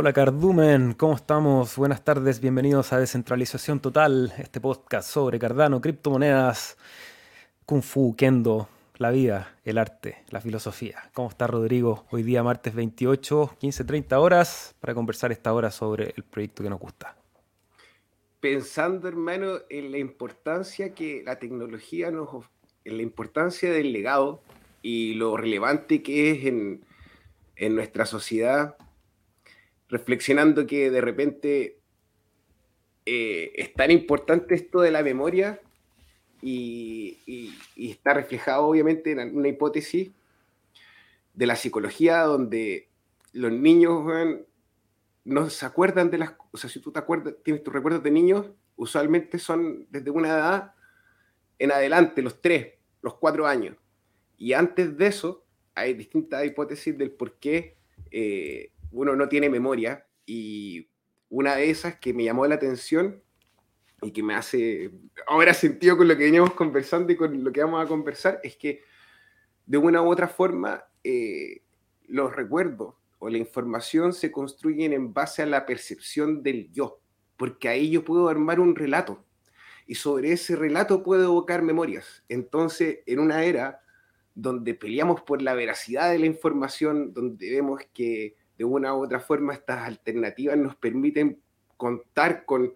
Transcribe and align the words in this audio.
Hola 0.00 0.14
Cardumen, 0.14 0.94
¿cómo 0.94 1.14
estamos? 1.14 1.76
Buenas 1.76 2.02
tardes, 2.02 2.40
bienvenidos 2.40 2.90
a 2.94 2.98
Descentralización 2.98 3.80
Total, 3.80 4.32
este 4.38 4.58
podcast 4.58 5.06
sobre 5.10 5.38
Cardano, 5.38 5.82
criptomonedas, 5.82 6.78
Kung 7.66 7.82
Fu, 7.82 8.16
Kendo, 8.16 8.66
la 8.96 9.10
vida, 9.10 9.58
el 9.62 9.76
arte, 9.76 10.24
la 10.30 10.40
filosofía. 10.40 11.10
¿Cómo 11.12 11.28
está 11.28 11.46
Rodrigo? 11.46 12.06
Hoy 12.12 12.22
día 12.22 12.42
martes 12.42 12.74
28, 12.74 13.58
15.30 13.60 14.18
horas 14.18 14.74
para 14.80 14.94
conversar 14.94 15.32
esta 15.32 15.52
hora 15.52 15.70
sobre 15.70 16.14
el 16.16 16.24
proyecto 16.24 16.62
que 16.62 16.70
nos 16.70 16.80
gusta. 16.80 17.14
Pensando, 18.40 19.06
hermano, 19.06 19.58
en 19.68 19.92
la 19.92 19.98
importancia 19.98 20.94
que 20.94 21.22
la 21.26 21.38
tecnología 21.38 22.10
nos 22.10 22.46
en 22.86 22.96
la 22.96 23.02
importancia 23.02 23.70
del 23.70 23.92
legado 23.92 24.40
y 24.80 25.12
lo 25.12 25.36
relevante 25.36 26.02
que 26.02 26.30
es 26.30 26.46
en, 26.46 26.86
en 27.56 27.74
nuestra 27.74 28.06
sociedad 28.06 28.78
reflexionando 29.90 30.66
que 30.66 30.90
de 30.90 31.00
repente 31.00 31.78
eh, 33.06 33.52
es 33.56 33.74
tan 33.74 33.90
importante 33.90 34.54
esto 34.54 34.80
de 34.80 34.90
la 34.90 35.02
memoria 35.02 35.60
y, 36.42 37.18
está 37.76 38.14
reflejado 38.14 38.66
obviamente 38.66 39.12
en 39.12 39.36
una 39.36 39.48
hipótesis 39.48 40.10
de 41.34 41.46
la 41.46 41.56
psicología 41.56 42.22
donde 42.22 42.88
los 43.32 43.52
niños 43.52 44.04
no 45.24 45.50
se 45.50 45.66
acuerdan 45.66 46.10
de 46.10 46.18
las 46.18 46.34
o 46.52 46.56
sea, 46.56 46.68
si 46.68 46.80
tú 46.80 46.92
te 46.92 46.98
acuerdas, 46.98 47.34
tienes 47.42 47.62
tus 47.62 47.72
recuerdos 47.72 48.02
de 48.02 48.10
niños, 48.10 48.46
usualmente 48.76 49.38
son 49.38 49.86
desde 49.90 50.10
una 50.10 50.28
edad 50.28 50.74
en 51.58 51.72
adelante, 51.72 52.22
los 52.22 52.40
tres, 52.40 52.74
los 53.02 53.14
cuatro 53.14 53.46
años. 53.46 53.76
Y 54.38 54.54
antes 54.54 54.96
de 54.96 55.06
eso, 55.06 55.44
hay 55.74 55.94
distintas 55.94 56.44
hipótesis 56.44 56.96
del 56.96 57.10
por 57.10 57.34
qué 57.38 57.76
eh, 58.10 58.70
uno 58.92 59.16
no 59.16 59.28
tiene 59.28 59.48
memoria 59.48 60.06
y 60.26 60.88
una 61.28 61.56
de 61.56 61.70
esas 61.70 61.96
que 61.96 62.12
me 62.12 62.24
llamó 62.24 62.46
la 62.46 62.56
atención 62.56 63.22
y 64.02 64.12
que 64.12 64.22
me 64.22 64.34
hace 64.34 64.90
ahora 65.26 65.54
sentido 65.54 65.96
con 65.96 66.08
lo 66.08 66.16
que 66.16 66.24
veníamos 66.24 66.54
conversando 66.54 67.12
y 67.12 67.16
con 67.16 67.44
lo 67.44 67.52
que 67.52 67.62
vamos 67.62 67.84
a 67.84 67.88
conversar 67.88 68.40
es 68.42 68.56
que 68.56 68.82
de 69.66 69.78
una 69.78 70.02
u 70.02 70.10
otra 70.10 70.28
forma 70.28 70.84
eh, 71.04 71.62
los 72.08 72.34
recuerdos 72.34 72.94
o 73.18 73.28
la 73.28 73.38
información 73.38 74.12
se 74.12 74.32
construyen 74.32 74.92
en 74.92 75.12
base 75.12 75.42
a 75.42 75.46
la 75.46 75.66
percepción 75.66 76.42
del 76.42 76.72
yo, 76.72 77.00
porque 77.36 77.68
ahí 77.68 77.90
yo 77.90 78.04
puedo 78.04 78.28
armar 78.28 78.58
un 78.58 78.74
relato 78.74 79.24
y 79.86 79.94
sobre 79.94 80.32
ese 80.32 80.56
relato 80.56 81.02
puedo 81.02 81.24
evocar 81.24 81.62
memorias. 81.62 82.24
Entonces, 82.28 83.00
en 83.06 83.18
una 83.18 83.44
era 83.44 83.82
donde 84.34 84.74
peleamos 84.74 85.20
por 85.22 85.42
la 85.42 85.54
veracidad 85.54 86.10
de 86.10 86.18
la 86.18 86.26
información, 86.26 87.12
donde 87.12 87.50
vemos 87.50 87.82
que 87.92 88.36
de 88.60 88.66
una 88.66 88.94
u 88.94 89.02
otra 89.02 89.20
forma 89.20 89.54
estas 89.54 89.86
alternativas 89.86 90.54
nos 90.58 90.76
permiten 90.76 91.40
contar 91.78 92.44
con 92.44 92.74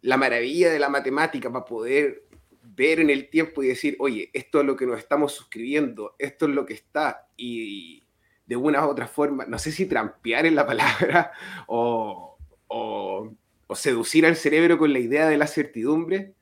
la 0.00 0.16
maravilla 0.16 0.70
de 0.70 0.78
la 0.78 0.88
matemática 0.88 1.52
para 1.52 1.64
poder 1.64 2.22
ver 2.62 3.00
en 3.00 3.10
el 3.10 3.28
tiempo 3.28 3.64
y 3.64 3.66
decir, 3.66 3.96
oye, 3.98 4.30
esto 4.32 4.60
es 4.60 4.64
lo 4.64 4.76
que 4.76 4.86
nos 4.86 5.00
estamos 5.00 5.32
suscribiendo, 5.32 6.14
esto 6.20 6.46
es 6.46 6.52
lo 6.52 6.64
que 6.64 6.74
está, 6.74 7.26
y 7.36 8.04
de 8.46 8.54
una 8.54 8.86
u 8.86 8.90
otra 8.90 9.08
forma, 9.08 9.44
no 9.44 9.58
sé 9.58 9.72
si 9.72 9.86
trampear 9.86 10.46
en 10.46 10.54
la 10.54 10.68
palabra 10.68 11.32
o, 11.66 12.38
o, 12.68 13.34
seducir 13.74 14.24
al 14.24 14.36
cerebro 14.36 14.78
con 14.78 14.92
la 14.92 15.00
idea 15.00 15.26
de 15.26 15.36
la 15.36 15.48
certidumbre, 15.48 16.36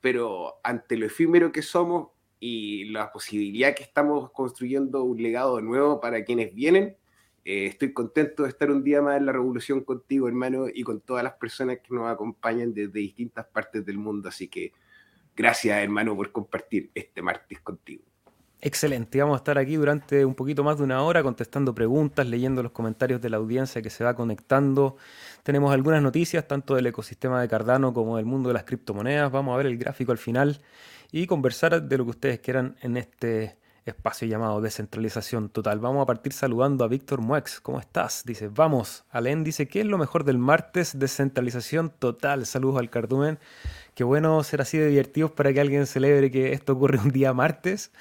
pero 0.00 0.60
ante 0.62 0.96
lo 0.96 1.06
efímero 1.06 1.50
que 1.50 1.62
somos 1.62 2.10
y 2.38 2.84
la 2.90 3.10
posibilidad 3.10 3.74
que 3.74 3.82
estamos 3.82 4.30
construyendo 4.30 5.02
un 5.02 5.20
legado 5.20 5.60
nuevo 5.60 6.00
para 6.00 6.22
quienes 6.24 6.54
vienen, 6.54 6.96
eh, 7.44 7.66
estoy 7.66 7.92
contento 7.92 8.44
de 8.44 8.48
estar 8.48 8.70
un 8.70 8.82
día 8.82 9.02
más 9.02 9.18
en 9.18 9.26
la 9.26 9.32
revolución 9.32 9.82
contigo, 9.82 10.28
hermano, 10.28 10.66
y 10.72 10.82
con 10.82 11.00
todas 11.00 11.22
las 11.22 11.34
personas 11.34 11.78
que 11.78 11.94
nos 11.94 12.10
acompañan 12.10 12.72
desde 12.72 13.00
distintas 13.00 13.46
partes 13.46 13.84
del 13.84 13.98
mundo. 13.98 14.30
Así 14.30 14.48
que 14.48 14.72
gracias, 15.36 15.78
hermano, 15.78 16.16
por 16.16 16.32
compartir 16.32 16.90
este 16.94 17.20
martes 17.20 17.60
contigo. 17.60 18.02
Excelente, 18.66 19.20
vamos 19.20 19.34
a 19.34 19.36
estar 19.38 19.58
aquí 19.58 19.76
durante 19.76 20.24
un 20.24 20.34
poquito 20.34 20.64
más 20.64 20.78
de 20.78 20.84
una 20.84 21.02
hora 21.02 21.22
contestando 21.22 21.74
preguntas, 21.74 22.26
leyendo 22.26 22.62
los 22.62 22.72
comentarios 22.72 23.20
de 23.20 23.28
la 23.28 23.36
audiencia 23.36 23.82
que 23.82 23.90
se 23.90 24.04
va 24.04 24.16
conectando. 24.16 24.96
Tenemos 25.42 25.74
algunas 25.74 26.00
noticias 26.00 26.48
tanto 26.48 26.74
del 26.74 26.86
ecosistema 26.86 27.42
de 27.42 27.48
Cardano 27.48 27.92
como 27.92 28.16
del 28.16 28.24
mundo 28.24 28.48
de 28.48 28.54
las 28.54 28.64
criptomonedas. 28.64 29.30
Vamos 29.30 29.52
a 29.52 29.58
ver 29.58 29.66
el 29.66 29.76
gráfico 29.76 30.12
al 30.12 30.18
final 30.18 30.62
y 31.12 31.26
conversar 31.26 31.82
de 31.82 31.98
lo 31.98 32.04
que 32.04 32.10
ustedes 32.10 32.40
quieran 32.40 32.76
en 32.80 32.96
este 32.96 33.58
espacio 33.84 34.26
llamado 34.26 34.60
Descentralización 34.60 35.50
Total. 35.50 35.78
Vamos 35.78 36.02
a 36.02 36.06
partir 36.06 36.32
saludando 36.32 36.84
a 36.84 36.88
Víctor 36.88 37.20
Muex. 37.20 37.60
¿Cómo 37.60 37.78
estás? 37.78 38.22
Dice, 38.24 38.48
vamos. 38.48 39.04
Alen 39.10 39.44
dice, 39.44 39.68
¿qué 39.68 39.80
es 39.80 39.86
lo 39.86 39.98
mejor 39.98 40.24
del 40.24 40.38
martes? 40.38 40.98
Descentralización 40.98 41.90
Total. 41.90 42.46
Saludos 42.46 42.78
al 42.78 42.88
cardumen. 42.88 43.38
Qué 43.94 44.02
bueno 44.02 44.42
ser 44.42 44.62
así 44.62 44.78
de 44.78 44.88
divertidos 44.88 45.32
para 45.32 45.52
que 45.52 45.60
alguien 45.60 45.86
celebre 45.86 46.30
que 46.30 46.52
esto 46.52 46.72
ocurre 46.72 46.98
un 46.98 47.10
día 47.10 47.32
martes, 47.34 47.92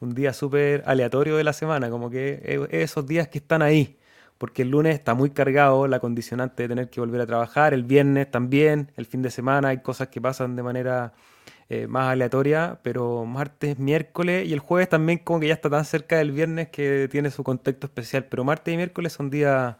un 0.00 0.14
día 0.14 0.32
súper 0.32 0.82
aleatorio 0.86 1.36
de 1.36 1.44
la 1.44 1.52
semana, 1.52 1.90
como 1.90 2.10
que 2.10 2.66
esos 2.70 3.06
días 3.06 3.28
que 3.28 3.38
están 3.38 3.62
ahí. 3.62 3.98
Porque 4.38 4.62
el 4.62 4.70
lunes 4.70 4.94
está 4.94 5.14
muy 5.14 5.30
cargado 5.30 5.86
la 5.86 6.00
condicionante 6.00 6.64
de 6.64 6.68
tener 6.68 6.90
que 6.90 7.00
volver 7.00 7.20
a 7.20 7.26
trabajar, 7.26 7.72
el 7.72 7.84
viernes 7.84 8.30
también, 8.30 8.92
el 8.96 9.06
fin 9.06 9.22
de 9.22 9.30
semana 9.30 9.68
hay 9.68 9.78
cosas 9.78 10.08
que 10.08 10.20
pasan 10.20 10.56
de 10.56 10.62
manera 10.62 11.14
eh, 11.68 11.86
más 11.88 12.12
aleatoria, 12.12 12.78
pero 12.82 13.24
martes, 13.24 13.78
miércoles 13.78 14.46
y 14.46 14.52
el 14.52 14.60
jueves 14.60 14.88
también 14.88 15.18
como 15.18 15.40
que 15.40 15.48
ya 15.48 15.54
está 15.54 15.68
tan 15.68 15.84
cerca 15.84 16.16
del 16.18 16.30
viernes 16.30 16.68
que 16.68 17.08
tiene 17.10 17.30
su 17.30 17.42
contexto 17.42 17.86
especial, 17.86 18.24
pero 18.26 18.44
martes 18.44 18.72
y 18.72 18.76
miércoles 18.76 19.12
son 19.12 19.30
días 19.30 19.76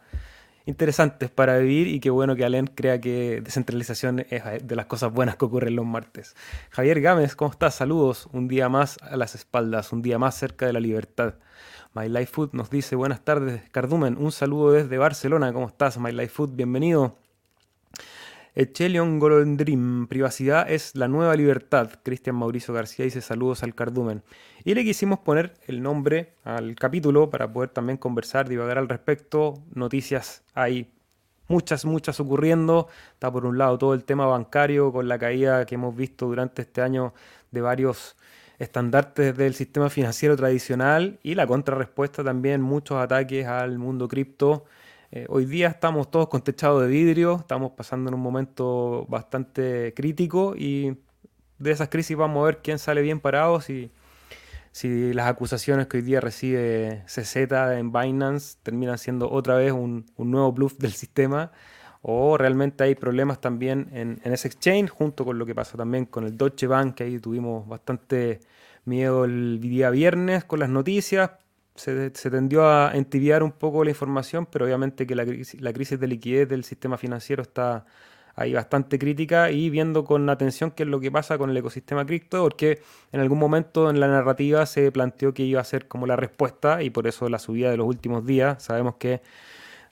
interesantes 0.65 1.29
para 1.31 1.57
vivir 1.57 1.87
y 1.87 2.01
qué 2.01 2.09
bueno 2.09 2.35
que 2.35 2.43
Alén 2.43 2.67
crea 2.67 2.99
que 2.99 3.41
descentralización 3.41 4.25
es 4.29 4.67
de 4.67 4.75
las 4.75 4.85
cosas 4.87 5.13
buenas 5.13 5.37
que 5.37 5.45
ocurren 5.45 5.77
los 5.77 5.85
martes. 5.85 6.35
Javier 6.71 6.99
Gámez, 6.99 7.35
¿cómo 7.37 7.51
estás? 7.51 7.75
Saludos, 7.75 8.27
un 8.33 8.49
día 8.49 8.67
más 8.67 8.97
a 9.01 9.15
las 9.15 9.33
espaldas, 9.33 9.93
un 9.93 10.01
día 10.01 10.19
más 10.19 10.35
cerca 10.35 10.65
de 10.65 10.73
la 10.73 10.81
libertad. 10.81 11.35
My 11.93 12.09
Life 12.09 12.33
Food 12.33 12.49
nos 12.51 12.69
dice 12.69 12.97
buenas 12.97 13.23
tardes, 13.23 13.61
Cardumen, 13.71 14.17
un 14.19 14.33
saludo 14.33 14.73
desde 14.73 14.97
Barcelona, 14.97 15.53
¿cómo 15.53 15.67
estás? 15.67 15.97
My 15.97 16.11
Life 16.11 16.33
Food, 16.33 16.51
bienvenido. 16.55 17.26
Echelion 18.59 19.19
Golondrim, 19.19 20.07
privacidad 20.07 20.67
es 20.67 20.95
la 20.95 21.07
nueva 21.07 21.35
libertad. 21.35 21.91
Cristian 22.01 22.35
Mauricio 22.37 22.73
García 22.73 23.05
dice 23.05 23.21
saludos 23.21 23.61
al 23.61 23.75
cardumen. 23.75 24.23
Y 24.63 24.73
le 24.73 24.83
quisimos 24.83 25.19
poner 25.19 25.53
el 25.67 25.83
nombre 25.83 26.33
al 26.43 26.73
capítulo 26.73 27.29
para 27.29 27.53
poder 27.53 27.69
también 27.69 27.99
conversar, 27.99 28.49
divagar 28.49 28.79
al 28.79 28.89
respecto. 28.89 29.61
Noticias 29.75 30.41
hay 30.55 30.91
muchas, 31.47 31.85
muchas 31.85 32.19
ocurriendo. 32.19 32.87
Está 33.13 33.31
por 33.31 33.45
un 33.45 33.59
lado 33.59 33.77
todo 33.77 33.93
el 33.93 34.03
tema 34.05 34.25
bancario 34.25 34.91
con 34.91 35.07
la 35.07 35.19
caída 35.19 35.63
que 35.67 35.75
hemos 35.75 35.95
visto 35.95 36.25
durante 36.25 36.63
este 36.63 36.81
año 36.81 37.13
de 37.51 37.61
varios 37.61 38.15
estandartes 38.57 39.37
del 39.37 39.53
sistema 39.53 39.91
financiero 39.91 40.35
tradicional 40.35 41.19
y 41.21 41.35
la 41.35 41.45
contrarrespuesta 41.45 42.23
también, 42.23 42.61
muchos 42.61 42.97
ataques 42.97 43.45
al 43.45 43.77
mundo 43.77 44.07
cripto 44.07 44.65
eh, 45.11 45.25
hoy 45.29 45.45
día 45.45 45.69
estamos 45.69 46.11
todos 46.11 46.27
con 46.27 46.41
techado 46.41 46.81
de 46.81 46.87
vidrio, 46.89 47.37
estamos 47.37 47.71
pasando 47.71 48.09
en 48.09 48.15
un 48.15 48.19
momento 48.19 49.05
bastante 49.07 49.93
crítico 49.95 50.53
y 50.57 50.97
de 51.59 51.71
esas 51.71 51.87
crisis 51.87 52.17
vamos 52.17 52.41
a 52.41 52.45
ver 52.47 52.61
quién 52.61 52.77
sale 52.77 53.01
bien 53.01 53.21
parado, 53.21 53.61
si, 53.61 53.91
si 54.73 55.13
las 55.13 55.27
acusaciones 55.27 55.87
que 55.87 55.97
hoy 55.97 56.03
día 56.03 56.19
recibe 56.19 57.03
CZ 57.05 57.35
en 57.77 57.93
Binance 57.93 58.57
terminan 58.63 58.97
siendo 58.97 59.31
otra 59.31 59.55
vez 59.55 59.71
un, 59.71 60.05
nuevo 60.17 60.51
bluff 60.51 60.77
del 60.77 60.91
sistema 60.91 61.53
o 62.01 62.37
realmente 62.37 62.83
hay 62.83 62.95
problemas 62.95 63.39
también 63.39 63.89
en, 63.93 64.19
en, 64.23 64.33
ese 64.33 64.49
exchange, 64.49 64.89
junto 64.89 65.23
con 65.23 65.39
lo 65.39 65.45
que 65.45 65.55
pasa 65.55 65.77
también 65.77 66.05
con 66.05 66.25
el 66.25 66.37
Deutsche 66.37 66.67
Bank, 66.67 66.95
que 66.95 67.05
ahí 67.05 67.19
tuvimos 67.19 67.65
bastante 67.67 68.41
miedo 68.83 69.23
el 69.25 69.59
día 69.61 69.89
viernes 69.89 70.43
con 70.43 70.59
las 70.59 70.69
noticias, 70.69 71.31
se, 71.77 72.11
tendió 72.31 72.67
a 72.67 72.91
entibiar 72.93 73.43
un 73.43 73.51
poco 73.51 73.83
la 73.83 73.91
información, 73.91 74.45
pero 74.45 74.65
obviamente 74.65 75.05
que 75.05 75.15
la, 75.15 75.25
crisis 75.25 75.99
de 75.99 76.07
liquidez 76.07 76.49
del 76.49 76.63
sistema 76.63 76.97
financiero 76.97 77.43
está 77.43 77.85
ahí 78.35 78.53
bastante 78.53 78.99
crítica 78.99 79.51
y 79.51 79.69
viendo 79.69 80.03
con 80.03 80.29
atención 80.29 80.71
qué 80.71 80.83
es 80.83 80.89
lo 80.89 80.99
que 80.99 81.11
pasa 81.11 81.37
con 81.37 81.49
el 81.49 81.57
ecosistema 81.57 82.05
cripto, 82.05 82.43
porque 82.43 82.81
en 83.11 83.19
algún 83.19 83.39
momento 83.39 83.89
en 83.89 83.99
la 83.99 84.07
narrativa 84.07 84.65
se 84.65 84.91
planteó 84.91 85.33
que 85.33 85.43
iba 85.43 85.61
a 85.61 85.63
ser 85.63 85.87
como 85.87 86.05
la 86.05 86.15
respuesta 86.15 86.83
y 86.83 86.89
por 86.89 87.07
eso 87.07 87.29
la 87.29 87.39
subida 87.39 87.71
de 87.71 87.77
los 87.77 87.87
últimos 87.87 88.25
días. 88.25 88.61
Sabemos 88.63 88.95
que 88.95 89.21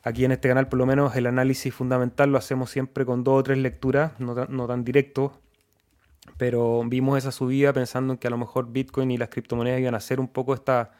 aquí 0.04 0.26
en 0.26 0.31
este 0.31 0.48
canal 0.48 0.68
por 0.68 0.78
lo 0.78 0.86
menos 0.86 1.16
el 1.16 1.26
análisis 1.28 1.74
fundamental 1.74 2.31
lo 2.31 2.38
hacemos 2.38 2.70
siempre 2.70 3.06
con 3.06 3.24
dos 3.24 3.40
o 3.40 3.44
tres 3.44 3.58
lecturas, 3.58 4.20
no, 4.20 4.34
no 4.34 4.68
tan 4.68 4.84
directo, 4.84 5.40
pero 6.38 6.84
vimos 6.86 7.18
esa 7.18 7.31
subida 7.31 7.74
pensando 7.74 8.14
en 8.14 8.20
que 8.20 8.28
a 8.28 8.31
lo 8.31 8.38
mejor 8.38 8.72
Bitcoin 8.72 9.12
y 9.12 9.18
las 9.18 9.30
criptomonedas 9.30 9.80
iban 9.80 9.94
a 9.96 9.98
hacer 9.98 10.20
un 10.20 10.28
poco 10.28 10.54
esta 10.54 10.92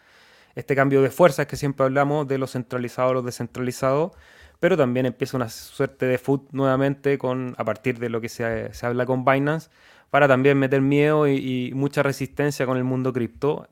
este 0.56 0.75
cambio 0.75 1.02
de 1.02 1.10
fuerzas 1.10 1.48
que 1.48 1.57
siempre 1.57 1.86
hablamos 1.86 2.28
de 2.28 2.38
lo 2.38 2.48
centralizado 2.48 3.10
a 3.10 3.13
lo 3.13 3.22
descentralizado, 3.22 4.13
pero 4.60 4.78
también 4.78 5.06
empieza 5.06 5.38
una 5.38 5.50
suerte 5.50 6.06
de 6.06 6.18
foot 6.18 6.50
nuevamente 6.52 7.18
con, 7.18 7.56
a 7.57 7.66
partir 7.66 8.00
de 8.00 8.10
lo 8.10 8.22
que 8.22 8.30
se, 8.30 8.72
habla 8.81 9.06
con 9.06 9.25
Binance, 9.25 9.69
para 10.10 10.28
también 10.28 10.57
meter 10.57 10.81
miedo 10.81 11.28
y, 11.28 11.72
mucha 11.75 12.04
resistencia 12.04 12.66
con 12.66 12.78
el 12.78 12.86
mundo 12.86 13.12
cripto. 13.12 13.68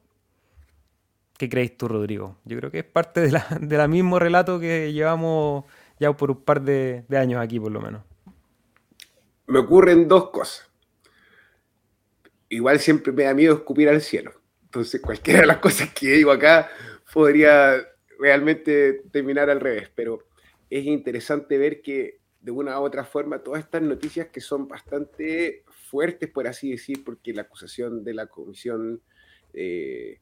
¿Qué 1.37 1.47
crees 1.49 1.77
tú, 1.77 1.87
Rodrigo? 1.87 2.37
Yo 2.43 2.57
creo 2.57 2.69
que 2.69 2.79
es 2.79 2.85
parte 2.85 3.21
de 3.21 3.31
la, 3.77 3.87
mismo 3.87 4.19
relato 4.19 4.59
que 4.59 4.91
llevamos 4.91 5.65
ya 5.99 6.11
por 6.13 6.31
un 6.31 6.41
par 6.41 6.61
de, 6.61 7.05
años 7.11 7.41
aquí 7.41 7.59
por 7.59 7.71
lo 7.71 7.79
menos. 7.79 8.03
Me 9.47 9.59
ocurren 9.59 10.07
dos 10.07 10.31
cosas. 10.31 10.69
Igual 12.49 12.79
siempre 12.79 13.11
me 13.13 13.23
da 13.23 13.33
miedo 13.33 13.55
escupir 13.55 13.89
al 13.89 14.01
cielo. 14.01 14.42
Entonces 14.73 15.01
cualquiera 15.01 15.41
de 15.41 15.45
las 15.45 15.59
cosas 15.59 15.93
que 15.93 16.13
digo 16.13 16.31
acá 16.31 16.67
podría 17.13 17.75
realmente 18.17 19.03
terminar 19.11 19.51
al 19.51 19.59
revés, 19.59 19.91
pero 19.93 20.27
es 20.67 20.83
interesante 20.85 21.59
ver 21.59 21.83
que 21.83 22.21
de 22.41 22.49
una 22.49 22.79
u 22.79 22.83
otra 22.83 23.03
forma 23.03 23.43
todas 23.43 23.59
estas 23.59 23.83
noticias 23.83 24.29
que 24.29 24.41
son 24.41 24.67
bastante 24.67 25.63
fuertes, 25.69 26.27
por 26.27 26.47
así 26.47 26.71
decir, 26.71 27.03
porque 27.03 27.33
la 27.33 27.43
acusación 27.43 28.03
de 28.03 28.15
la 28.15 28.25
Comisión 28.25 29.03
eh, 29.53 30.21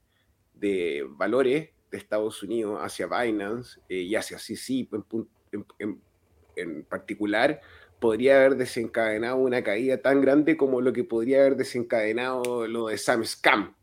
de 0.53 1.05
Valores 1.07 1.69
de 1.89 1.97
Estados 1.97 2.43
Unidos 2.43 2.77
hacia 2.81 3.07
Binance 3.07 3.79
eh, 3.87 4.01
y 4.01 4.15
hacia 4.15 4.37
CC 4.37 4.89
en, 6.57 6.83
particular, 6.83 7.61
podría 8.01 8.35
haber 8.35 8.57
desencadenado 8.57 9.37
una 9.37 9.63
caída 9.63 10.01
tan 10.01 10.19
grande 10.19 10.57
como 10.57 10.81
lo 10.81 10.91
que 10.91 11.05
podría 11.05 11.39
haber 11.39 11.55
desencadenado 11.55 12.67
lo 12.67 12.87
de 12.87 12.97
Sam 12.97 13.23
Scam. 13.23 13.75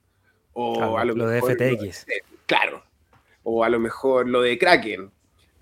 O 0.53 0.99
a 0.99 1.05
lo, 1.05 1.15
de 1.27 1.41
FTX. 1.41 2.07
claro. 2.47 2.83
O 3.43 3.65
a 3.65 3.69
lo 3.69 3.79
mejor 3.79 4.29
lo 4.29 4.43
de 4.43 4.59
Kraken. 4.59 5.11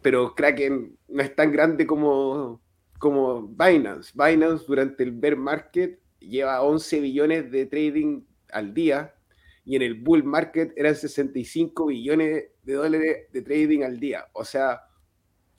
Pero 0.03 0.35
Kraken 0.35 0.97
no 1.09 1.23
es 1.23 1.35
tan 1.35 1.53
grande 1.53 1.87
como, 1.87 2.61
como 2.99 3.49
Binance. 3.49 4.13
Binance 4.15 4.65
durante 4.67 5.03
el 5.03 5.13
bear 5.13 5.37
market 5.37 6.01
lleva 6.19 6.63
11 6.63 7.01
billones 7.01 7.51
de 7.51 7.67
trading 7.67 8.23
al 8.51 8.73
día 8.73 9.15
y 9.65 9.77
en 9.77 9.83
el 9.83 9.95
bull 9.95 10.23
market 10.23 10.73
eran 10.77 10.95
65 10.95 11.87
billones 11.87 12.45
de 12.63 12.73
dólares 12.73 13.27
de 13.33 13.43
trading 13.43 13.83
al 13.83 13.99
día. 13.99 14.27
O 14.33 14.45
sea, 14.45 14.83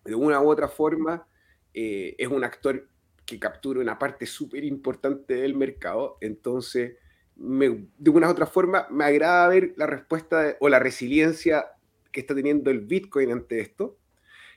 de 0.05 0.15
una 0.15 0.41
u 0.41 0.49
otra 0.49 0.69
forma, 0.69 1.27
eh, 1.73 2.15
es 2.17 2.27
un 2.29 2.43
actor 2.43 2.87
que 3.25 3.37
captura 3.37 3.81
una 3.81 3.99
parte 3.99 4.25
súper 4.25 4.63
importante 4.63 5.35
del 5.35 5.55
mercado. 5.55 6.17
Entonces, 6.21 6.95
de 7.37 8.09
una 8.09 8.27
u 8.27 8.31
otra 8.31 8.47
forma, 8.47 8.87
me 8.89 9.05
agrada 9.05 9.47
ver 9.47 9.73
la 9.77 9.85
respuesta 9.85 10.57
o 10.59 10.69
la 10.69 10.79
resiliencia 10.79 11.65
que 12.11 12.21
está 12.21 12.33
teniendo 12.33 12.71
el 12.71 12.81
Bitcoin 12.81 13.31
ante 13.31 13.59
esto. 13.59 13.97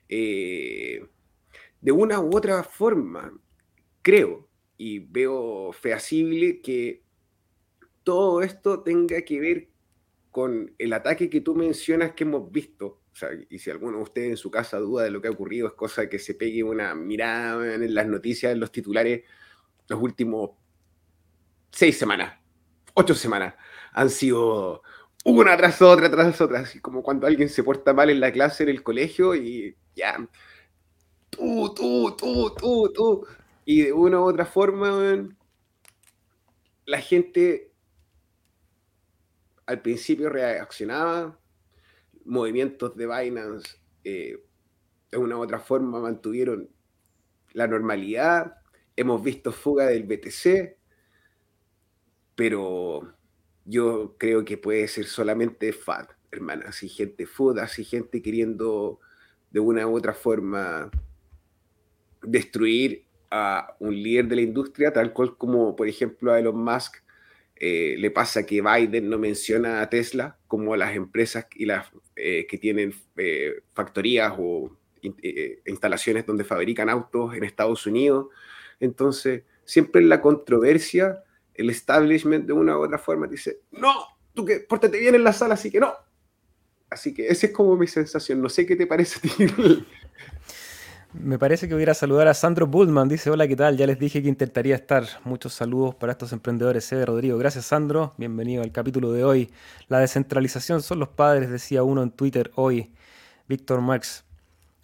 Eh, 0.08 1.06
de 1.80 1.92
una 1.92 2.20
u 2.20 2.36
otra 2.36 2.62
forma, 2.62 3.32
creo 4.02 4.48
y 4.76 5.00
veo 5.00 5.72
feasible 5.72 6.60
que 6.62 7.02
todo 8.02 8.42
esto 8.42 8.82
tenga 8.82 9.22
que 9.22 9.40
ver 9.40 9.68
con 10.30 10.74
el 10.78 10.92
ataque 10.92 11.28
que 11.28 11.40
tú 11.40 11.54
mencionas 11.54 12.12
que 12.12 12.24
hemos 12.24 12.50
visto. 12.50 13.02
Y 13.50 13.58
si 13.58 13.70
alguno 13.70 13.98
de 13.98 14.04
ustedes 14.04 14.30
en 14.30 14.36
su 14.36 14.50
casa 14.50 14.78
duda 14.78 15.04
de 15.04 15.10
lo 15.10 15.20
que 15.20 15.28
ha 15.28 15.32
ocurrido, 15.32 15.66
es 15.66 15.74
cosa 15.74 16.08
que 16.08 16.18
se 16.18 16.34
pegue 16.34 16.62
una 16.62 16.94
mirada 16.94 17.74
en 17.74 17.94
las 17.94 18.06
noticias, 18.06 18.52
en 18.52 18.60
los 18.60 18.72
titulares, 18.72 19.24
los 19.88 20.00
últimos 20.00 20.52
seis 21.70 21.98
semanas, 21.98 22.39
ocho 23.00 23.14
semanas, 23.14 23.54
han 23.92 24.10
sido 24.10 24.82
una 25.24 25.56
tras 25.56 25.82
otra, 25.82 26.10
tras 26.10 26.40
otra, 26.40 26.60
así 26.60 26.80
como 26.80 27.02
cuando 27.02 27.26
alguien 27.26 27.48
se 27.48 27.62
porta 27.64 27.92
mal 27.92 28.10
en 28.10 28.20
la 28.20 28.32
clase, 28.32 28.62
en 28.62 28.70
el 28.70 28.82
colegio, 28.82 29.34
y 29.34 29.76
ya, 29.94 30.16
tú, 31.30 31.74
tú, 31.74 32.16
tú, 32.16 32.54
tú, 32.56 32.92
tú. 32.92 33.26
Y 33.64 33.82
de 33.82 33.92
una 33.92 34.20
u 34.20 34.24
otra 34.24 34.46
forma, 34.46 35.28
la 36.86 37.00
gente 37.00 37.72
al 39.66 39.82
principio 39.82 40.28
reaccionaba, 40.28 41.38
movimientos 42.24 42.96
de 42.96 43.06
Binance 43.06 43.78
eh, 44.04 44.42
de 45.10 45.18
una 45.18 45.36
u 45.36 45.42
otra 45.42 45.60
forma 45.60 46.00
mantuvieron 46.00 46.68
la 47.52 47.66
normalidad, 47.66 48.56
hemos 48.96 49.22
visto 49.22 49.52
fuga 49.52 49.86
del 49.86 50.04
BTC, 50.04 50.79
pero 52.40 53.14
yo 53.66 54.16
creo 54.16 54.46
que 54.46 54.56
puede 54.56 54.88
ser 54.88 55.04
solamente 55.04 55.74
FAD, 55.74 56.06
hermana, 56.30 56.64
así 56.68 56.88
gente 56.88 57.26
FUD, 57.26 57.58
así 57.58 57.84
gente 57.84 58.22
queriendo 58.22 58.98
de 59.50 59.60
una 59.60 59.86
u 59.86 59.94
otra 59.94 60.14
forma 60.14 60.90
destruir 62.22 63.04
a 63.30 63.76
un 63.78 63.94
líder 63.94 64.26
de 64.28 64.36
la 64.36 64.40
industria, 64.40 64.90
tal 64.90 65.12
cual 65.12 65.36
como 65.36 65.76
por 65.76 65.86
ejemplo 65.86 66.32
a 66.32 66.38
Elon 66.38 66.64
Musk 66.64 66.96
eh, 67.56 67.96
le 67.98 68.10
pasa 68.10 68.46
que 68.46 68.62
Biden 68.62 69.10
no 69.10 69.18
menciona 69.18 69.82
a 69.82 69.90
Tesla 69.90 70.38
como 70.46 70.74
las 70.76 70.96
empresas 70.96 71.46
y 71.54 71.66
las, 71.66 71.88
eh, 72.16 72.46
que 72.46 72.56
tienen 72.56 72.94
eh, 73.18 73.64
factorías 73.74 74.32
o 74.38 74.74
instalaciones 75.66 76.24
donde 76.24 76.44
fabrican 76.44 76.88
autos 76.88 77.34
en 77.34 77.44
Estados 77.44 77.86
Unidos. 77.86 78.28
Entonces, 78.80 79.42
siempre 79.66 80.00
la 80.00 80.22
controversia, 80.22 81.22
el 81.54 81.70
establishment 81.70 82.46
de 82.46 82.52
una 82.52 82.76
u 82.76 82.82
otra 82.82 82.98
forma 82.98 83.26
dice, 83.26 83.60
no, 83.72 83.92
tú 84.34 84.44
que 84.44 84.60
pórtate 84.60 84.98
bien 84.98 85.14
en 85.14 85.24
la 85.24 85.32
sala, 85.32 85.54
así 85.54 85.70
que 85.70 85.80
no. 85.80 85.92
Así 86.88 87.14
que 87.14 87.28
esa 87.28 87.46
es 87.46 87.52
como 87.52 87.76
mi 87.76 87.86
sensación. 87.86 88.42
No 88.42 88.48
sé 88.48 88.66
qué 88.66 88.74
te 88.74 88.86
parece 88.86 89.18
a 89.18 89.22
ti. 89.22 89.86
Me 91.12 91.38
parece 91.38 91.68
que 91.68 91.74
hubiera 91.74 91.92
saludar 91.94 92.28
a 92.28 92.34
Sandro 92.34 92.68
Bullman. 92.68 93.08
Dice, 93.08 93.30
hola, 93.30 93.48
¿qué 93.48 93.56
tal? 93.56 93.76
Ya 93.76 93.86
les 93.86 93.98
dije 93.98 94.22
que 94.22 94.28
intentaría 94.28 94.76
estar. 94.76 95.04
Muchos 95.24 95.54
saludos 95.54 95.94
para 95.96 96.12
estos 96.12 96.32
emprendedores. 96.32 96.84
C. 96.84 97.04
Rodrigo. 97.04 97.36
Gracias, 97.36 97.66
Sandro. 97.66 98.14
Bienvenido 98.16 98.62
al 98.62 98.70
capítulo 98.70 99.12
de 99.12 99.24
hoy. 99.24 99.50
La 99.88 99.98
descentralización 99.98 100.82
son 100.82 101.00
los 101.00 101.08
padres, 101.08 101.50
decía 101.50 101.82
uno 101.82 102.02
en 102.02 102.12
Twitter 102.12 102.52
hoy. 102.54 102.92
Víctor 103.48 103.80
Marx. 103.80 104.24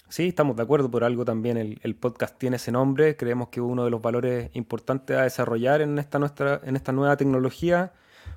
Sí, 0.08 0.28
estamos 0.28 0.56
de 0.56 0.62
acuerdo. 0.62 0.90
Por 0.90 1.04
algo 1.04 1.24
también 1.24 1.56
el, 1.56 1.96
podcast 1.96 2.38
tiene 2.38 2.56
ese 2.56 2.72
nombre. 2.72 3.16
Creemos 3.16 3.48
que 3.48 3.60
uno 3.60 3.84
de 3.84 3.90
los 3.90 4.00
valores 4.00 4.50
importantes 4.54 5.16
a 5.16 5.22
desarrollar 5.22 5.80
en 5.80 5.98
esta, 5.98 6.18
nuestra, 6.18 6.60
en 6.64 6.76
esta 6.76 6.92
nueva 6.92 7.16
tecnología 7.16 7.92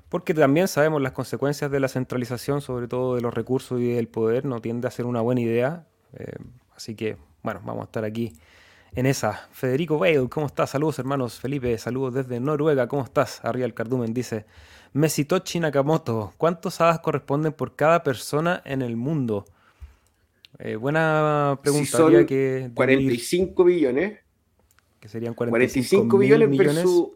porque 0.08 0.34
también 0.34 0.66
sabemos 0.66 1.00
las 1.00 1.12
consecuencias 1.12 1.70
de 1.70 1.78
la 1.80 1.88
centralización, 1.88 2.60
sobre 2.60 2.88
todo 2.88 3.14
de 3.14 3.20
los 3.20 3.32
recursos 3.32 3.80
y 3.80 3.92
del 3.92 4.08
poder, 4.08 4.44
no 4.44 4.60
tiende 4.60 4.88
a 4.88 4.90
ser 4.90 5.06
una 5.06 5.20
buena 5.20 5.40
idea. 5.40 5.86
Eh, 6.14 6.34
así 6.74 6.96
que 6.96 7.16
bueno, 7.42 7.60
vamos 7.64 7.82
a 7.82 7.84
estar 7.84 8.04
aquí 8.04 8.32
en 8.92 9.06
esa. 9.06 9.48
Federico 9.52 9.98
Bale, 9.98 10.28
¿cómo 10.28 10.46
estás? 10.46 10.70
Saludos 10.70 10.98
hermanos. 10.98 11.38
Felipe, 11.38 11.78
saludos 11.78 12.14
desde 12.14 12.40
Noruega. 12.40 12.88
¿Cómo 12.88 13.04
estás? 13.04 13.44
Arriba 13.44 13.68
Cardumen 13.70 14.12
dice, 14.12 14.46
Mesitochi 14.92 15.60
Nakamoto, 15.60 16.34
¿cuántos 16.36 16.80
hadas 16.80 16.98
corresponden 17.00 17.52
por 17.52 17.76
cada 17.76 18.02
persona 18.02 18.62
en 18.64 18.82
el 18.82 18.96
mundo? 18.96 19.44
Eh, 20.60 20.76
buena 20.76 21.58
pregunta. 21.62 21.86
Si 21.86 21.90
son 21.90 22.26
que 22.26 22.70
45 22.74 23.64
billones. 23.64 24.20
Que 25.00 25.08
serían 25.08 25.34
45, 25.34 26.18
billones, 26.18 26.56
versus... 26.56 27.08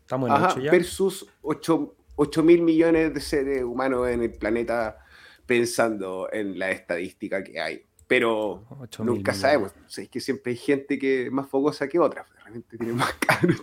Estamos 0.00 0.30
en 0.30 0.36
Ajá, 0.36 0.60
ya. 0.60 0.70
Versus 0.70 1.26
8, 1.42 1.94
8 2.16 2.42
mil 2.42 2.62
millones 2.62 3.12
de 3.12 3.20
seres 3.20 3.62
humanos 3.62 4.08
en 4.08 4.22
el 4.22 4.32
planeta 4.32 4.98
pensando 5.46 6.28
en 6.32 6.58
la 6.58 6.70
estadística 6.70 7.44
que 7.44 7.60
hay 7.60 7.84
pero 8.12 8.62
nunca 8.98 9.32
sabemos. 9.32 9.72
es 9.96 10.06
que 10.10 10.20
siempre 10.20 10.52
hay 10.52 10.58
gente 10.58 10.98
que 10.98 11.24
es 11.24 11.32
más 11.32 11.48
fogosa 11.48 11.88
que 11.88 11.98
otra, 11.98 12.26
realmente 12.42 12.76
tiene 12.76 12.92
más 12.92 13.10
caro, 13.26 13.54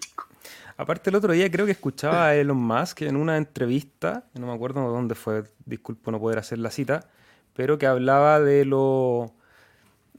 Aparte 0.75 1.11
el 1.11 1.17
otro 1.17 1.33
día 1.33 1.51
creo 1.51 1.67
que 1.67 1.73
escuchaba 1.73 2.29
a 2.29 2.35
Elon 2.35 2.57
Musk 2.57 3.03
en 3.03 3.15
una 3.15 3.37
entrevista, 3.37 4.27
no 4.33 4.47
me 4.47 4.53
acuerdo 4.53 4.89
dónde 4.89 5.13
fue, 5.13 5.43
disculpo 5.65 6.09
no 6.09 6.19
poder 6.19 6.39
hacer 6.39 6.57
la 6.57 6.71
cita, 6.71 7.11
pero 7.59 7.77
que 7.77 7.87
hablaba 7.87 8.39
de 8.39 8.63
lo... 8.63 9.33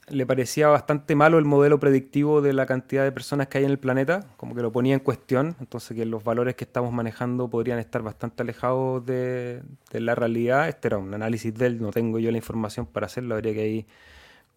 Le 0.08 0.26
parecía 0.26 0.68
bastante 0.68 1.14
malo 1.14 1.38
el 1.38 1.46
modelo 1.46 1.80
predictivo 1.80 2.42
de 2.42 2.52
la 2.52 2.66
cantidad 2.66 3.02
de 3.02 3.12
personas 3.12 3.48
que 3.48 3.56
hay 3.56 3.64
en 3.64 3.70
el 3.70 3.78
planeta, 3.78 4.26
como 4.36 4.54
que 4.54 4.60
lo 4.60 4.70
ponía 4.70 4.92
en 4.92 5.00
cuestión, 5.00 5.56
entonces 5.58 5.96
que 5.96 6.04
los 6.04 6.22
valores 6.22 6.54
que 6.54 6.64
estamos 6.64 6.92
manejando 6.92 7.48
podrían 7.48 7.78
estar 7.78 8.02
bastante 8.02 8.42
alejados 8.42 9.06
de, 9.06 9.62
la 9.90 10.14
realidad. 10.14 10.68
Este 10.68 10.88
era 10.88 10.98
un 10.98 11.14
análisis 11.14 11.54
de 11.54 11.64
él, 11.64 11.80
no 11.80 11.92
tengo 11.92 12.18
yo 12.18 12.30
la 12.30 12.36
información 12.36 12.84
para 12.84 13.06
hacerlo, 13.06 13.36
habría 13.36 13.54
que 13.54 13.62
ahí 13.62 13.86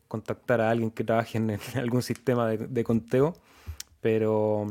contactar 0.10 0.60
a 0.60 0.70
alguien 0.70 0.92
que 0.92 1.06
trabaje 1.06 1.38
en, 1.38 1.58
algún 1.78 2.02
sistema 2.02 2.50
de, 2.50 2.84
conteo, 2.84 3.34
pero 4.02 4.68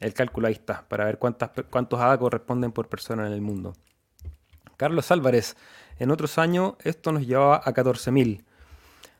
el 0.00 0.14
cálculo 0.14 0.48
ahí 0.48 0.54
está, 0.54 0.84
para 0.88 1.04
ver 1.04 1.18
cuántas, 1.18 1.52
cuántos 1.70 2.00
ADA 2.00 2.18
corresponden 2.18 2.72
por 2.72 2.88
persona 2.88 3.24
en 3.24 3.32
el 3.32 3.40
mundo. 3.40 3.72
Carlos 4.76 5.10
Álvarez, 5.10 5.56
en 5.98 6.10
otros 6.10 6.38
años 6.38 6.74
esto 6.84 7.12
nos 7.12 7.26
llevaba 7.26 7.56
a 7.64 7.72
14.000. 7.72 8.44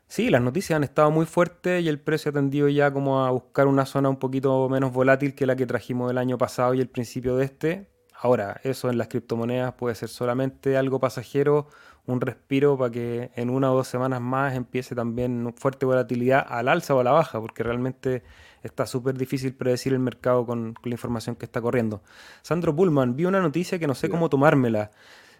Sí, 0.07 0.29
las 0.29 0.41
noticias 0.41 0.77
han 0.77 0.83
estado 0.83 1.11
muy 1.11 1.25
fuertes 1.25 1.83
y 1.83 1.89
el 1.89 1.99
precio 1.99 2.29
ha 2.29 2.33
tendido 2.33 2.69
ya 2.69 2.91
como 2.91 3.25
a 3.25 3.31
buscar 3.31 3.67
una 3.67 3.85
zona 3.85 4.07
un 4.09 4.17
poquito 4.17 4.69
menos 4.69 4.93
volátil 4.93 5.35
que 5.35 5.45
la 5.45 5.55
que 5.55 5.65
trajimos 5.65 6.09
el 6.09 6.17
año 6.17 6.37
pasado 6.37 6.73
y 6.73 6.79
el 6.79 6.87
principio 6.87 7.35
de 7.35 7.45
este. 7.45 7.89
Ahora, 8.13 8.59
eso 8.63 8.89
en 8.89 8.97
las 8.97 9.09
criptomonedas 9.09 9.73
puede 9.73 9.95
ser 9.95 10.09
solamente 10.09 10.77
algo 10.77 10.99
pasajero 10.99 11.67
un 12.07 12.21
respiro 12.21 12.77
para 12.77 12.89
que 12.89 13.31
en 13.35 13.49
una 13.49 13.71
o 13.71 13.75
dos 13.75 13.87
semanas 13.87 14.21
más 14.21 14.55
empiece 14.55 14.95
también 14.95 15.53
fuerte 15.57 15.85
volatilidad 15.85 16.45
al 16.47 16.69
alza 16.69 16.95
o 16.95 16.99
a 17.01 17.03
la 17.03 17.11
baja, 17.11 17.39
porque 17.39 17.63
realmente 17.63 18.23
está 18.63 18.85
súper 18.87 19.17
difícil 19.17 19.53
predecir 19.53 19.93
el 19.93 19.99
mercado 19.99 20.45
con, 20.45 20.73
la 20.83 20.91
información 20.91 21.35
que 21.35 21.45
está 21.45 21.61
corriendo. 21.61 22.01
Sandro 22.41 22.73
Pullman, 22.75 23.15
vi 23.15 23.25
una 23.25 23.41
noticia 23.41 23.77
que 23.77 23.87
no 23.87 23.93
sé 23.93 24.09
cómo 24.09 24.29
tomármela. 24.29 24.91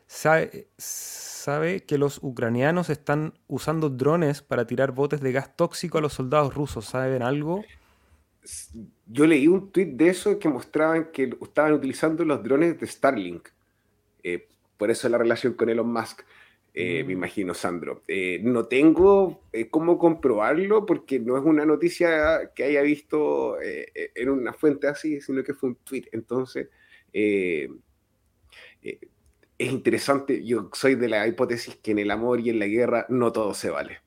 sabe 0.05 0.67
que 1.85 1.97
los 1.97 2.19
ucranianos 2.21 2.89
están 2.89 3.33
usando 3.47 3.89
drones 3.89 4.41
para 4.41 4.67
tirar 4.67 4.91
botes 4.91 5.21
de 5.21 5.31
gas 5.31 5.55
tóxico 5.55 5.97
a 5.97 6.01
los 6.01 6.13
soldados 6.13 6.53
rusos. 6.53 6.85
¿Saben 6.85 7.23
algo? 7.23 7.63
Yo 9.05 9.25
leí 9.25 9.47
un 9.47 9.71
tweet 9.71 9.93
de 9.93 10.09
eso 10.09 10.39
que 10.39 10.49
mostraban 10.49 11.09
que 11.13 11.37
estaban 11.41 11.71
utilizando 11.71 12.25
los 12.25 12.43
drones 12.43 12.77
de 12.77 12.85
Starlink. 12.85 13.47
Eh, 14.23 14.49
por 14.77 14.91
eso 14.91 15.07
la 15.07 15.17
relación 15.17 15.53
con 15.53 15.69
Elon 15.69 15.91
Musk. 15.91 16.23
Eh, 16.73 17.03
me 17.05 17.15
mm. 17.15 17.17
imagino, 17.17 17.53
Sandro. 17.53 18.03
Eh, 18.09 18.41
no 18.43 18.65
tengo 18.65 19.41
cómo 19.71 19.97
comprobarlo 19.97 20.85
porque 20.85 21.17
no 21.17 21.37
es 21.37 21.45
una 21.45 21.65
noticia 21.65 22.51
que 22.53 22.65
haya 22.65 22.81
visto 22.81 23.57
en 23.61 24.29
una 24.29 24.51
fuente 24.51 24.87
así, 24.87 25.21
sino 25.21 25.43
que 25.45 25.53
fue 25.53 25.69
un 25.69 25.75
tweet. 25.75 26.09
Entonces, 26.11 26.67
es 29.57 29.71
interesante, 29.71 30.45
yo 30.45 30.69
soy 30.73 30.95
de 30.95 31.09
la 31.09 31.27
hipótesis 31.27 31.75
que 31.77 31.91
en 31.91 31.99
el 31.99 32.11
amor 32.11 32.39
y 32.39 32.49
en 32.49 32.59
la 32.59 32.67
guerra 32.67 33.05
no 33.09 33.31
todo 33.31 33.53
se 33.53 33.69
vale. 33.69 33.99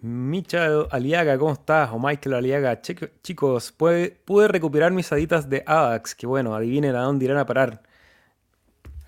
Micha 0.00 0.66
Aliaga, 0.90 1.38
¿cómo 1.38 1.52
estás? 1.54 1.90
O 1.90 1.98
Michael 1.98 2.34
Aliaga, 2.34 2.82
chicos, 2.82 3.72
pude, 3.72 4.48
recuperar 4.48 4.92
mis 4.92 5.10
aditas 5.12 5.48
de 5.48 5.62
ADAX, 5.66 6.14
que 6.14 6.26
bueno, 6.26 6.54
adivinen 6.54 6.94
a 6.94 7.02
dónde 7.04 7.24
irán 7.24 7.38
a 7.38 7.46
parar. 7.46 7.82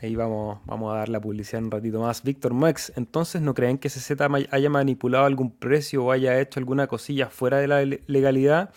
Ahí 0.00 0.16
vamos, 0.16 0.60
vamos 0.64 0.94
a 0.94 0.98
dar 0.98 1.08
la 1.10 1.20
publicidad 1.20 1.62
un 1.62 1.70
ratito 1.70 2.00
más. 2.00 2.22
Víctor 2.22 2.54
Max, 2.54 2.92
entonces 2.96 3.42
no 3.42 3.52
creen 3.52 3.76
que 3.76 3.90
CZ 3.90 4.12
haya 4.50 4.70
manipulado 4.70 5.26
algún 5.26 5.50
precio 5.50 6.04
o 6.04 6.12
haya 6.12 6.40
hecho 6.40 6.60
alguna 6.60 6.86
cosilla 6.86 7.28
fuera 7.28 7.58
de 7.58 7.68
la 7.68 7.84
legalidad? 7.84 8.70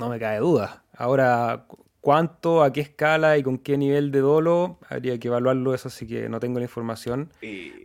No 0.00 0.08
me 0.08 0.18
cae 0.18 0.40
duda. 0.40 0.82
Ahora, 0.96 1.66
cuánto, 2.04 2.62
a 2.62 2.70
qué 2.70 2.82
escala 2.82 3.38
y 3.38 3.42
con 3.42 3.56
qué 3.56 3.78
nivel 3.78 4.12
de 4.12 4.20
dolo, 4.20 4.78
habría 4.90 5.18
que 5.18 5.28
evaluarlo, 5.28 5.72
eso 5.72 5.88
sí 5.88 6.06
que 6.06 6.28
no 6.28 6.38
tengo 6.38 6.58
la 6.58 6.66
información. 6.66 7.30